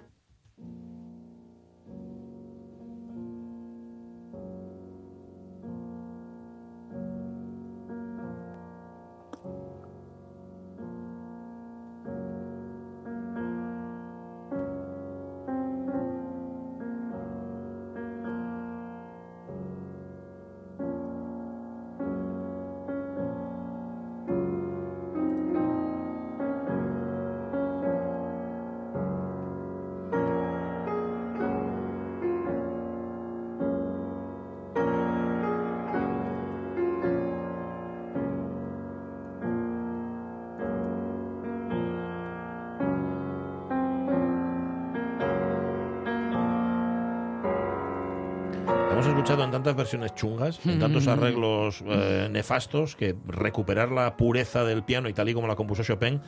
Escuchado 49.09 49.43
en 49.43 49.51
tantas 49.51 49.75
versiones 49.75 50.13
chungas, 50.15 50.59
en 50.65 50.79
tantos 50.79 51.05
Mm. 51.05 51.09
arreglos 51.09 51.83
eh, 51.87 52.27
nefastos, 52.31 52.95
que 52.95 53.15
recuperar 53.27 53.91
la 53.91 54.15
pureza 54.17 54.63
del 54.63 54.83
piano 54.83 55.09
y 55.09 55.13
tal 55.13 55.29
y 55.29 55.33
como 55.33 55.47
la 55.47 55.55
compuso 55.55 55.83
Chopin, 55.83 56.21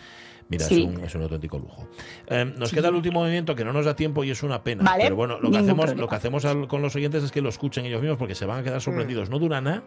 mira, 0.49 0.65
Sí. 0.65 0.81
es, 0.83 0.87
un, 0.97 1.03
es 1.03 1.15
un 1.15 1.21
auténtico 1.23 1.57
lujo. 1.59 1.87
Eh, 2.27 2.51
nos 2.57 2.71
queda 2.71 2.89
el 2.89 2.95
último 2.95 3.19
movimiento 3.21 3.55
que 3.55 3.63
no 3.65 3.73
nos 3.73 3.85
da 3.85 3.95
tiempo 3.95 4.23
y 4.23 4.31
es 4.31 4.43
una 4.43 4.63
pena. 4.63 4.83
Vale, 4.83 5.03
pero 5.03 5.15
bueno, 5.15 5.35
lo 5.35 5.41
que 5.41 5.57
ningún 5.57 5.61
hacemos, 5.61 5.85
problema. 5.85 6.01
lo 6.01 6.07
que 6.09 6.15
hacemos 6.15 6.45
al- 6.45 6.67
con 6.67 6.81
los 6.81 6.95
oyentes 6.95 7.23
es 7.23 7.31
que 7.31 7.41
lo 7.41 7.49
escuchen 7.49 7.85
ellos 7.85 8.01
mismos 8.01 8.17
porque 8.17 8.35
se 8.35 8.45
van 8.45 8.59
a 8.59 8.63
quedar 8.63 8.81
sorprendidos. 8.81 9.29
No 9.29 9.39
dura 9.39 9.61
nada. 9.61 9.83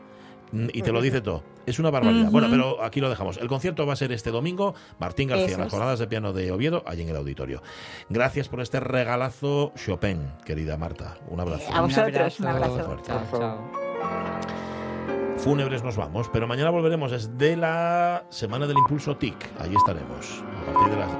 Mm, 0.53 0.69
Y 0.73 0.83
te 0.83 0.93
lo 0.93 1.01
dice 1.03 1.21
todo. 1.21 1.43
Es 1.67 1.79
una 1.79 1.91
barbaridad. 1.91 2.31
Bueno, 2.31 2.49
pero 2.51 2.83
aquí 2.83 3.01
lo 3.01 3.09
dejamos. 3.09 3.37
El 3.39 3.49
concierto 3.49 3.87
va 3.87 3.93
a 3.93 3.97
ser 3.97 4.13
este 4.13 4.31
domingo. 4.31 4.75
Martín 4.99 5.29
García, 5.29 5.49
Eso 5.49 5.59
las 5.59 5.67
es. 5.67 5.73
jornadas 5.73 5.99
de 5.99 6.07
piano 6.07 6.33
de 6.33 6.51
Oviedo, 6.53 6.83
allí 6.87 7.03
en 7.03 7.09
el 7.09 7.17
auditorio. 7.17 7.63
Gracias 8.09 8.49
por 8.49 8.61
este 8.61 8.81
regalazo 8.81 9.73
Chopin, 9.77 10.21
querida 10.45 10.77
Marta. 10.77 11.17
Un 11.29 11.41
abrazo. 11.41 11.73
A 11.73 11.81
vosotros, 11.83 12.41
un 12.41 12.47
abrazo. 12.47 12.85
Fuerte. 12.85 13.07
Chao, 13.09 13.23
chao. 13.31 13.71
Fúnebres 15.39 15.83
nos 15.83 15.97
vamos, 15.97 16.29
pero 16.33 16.47
mañana 16.47 16.71
volveremos 16.71 17.11
desde 17.11 17.57
la 17.57 18.25
Semana 18.29 18.67
del 18.67 18.79
Impulso 18.79 19.17
TIC. 19.17 19.35
Ahí 19.59 19.75
estaremos, 19.75 20.43
a 20.61 20.73
partir 20.73 20.91
de 20.95 21.01
las 21.01 21.11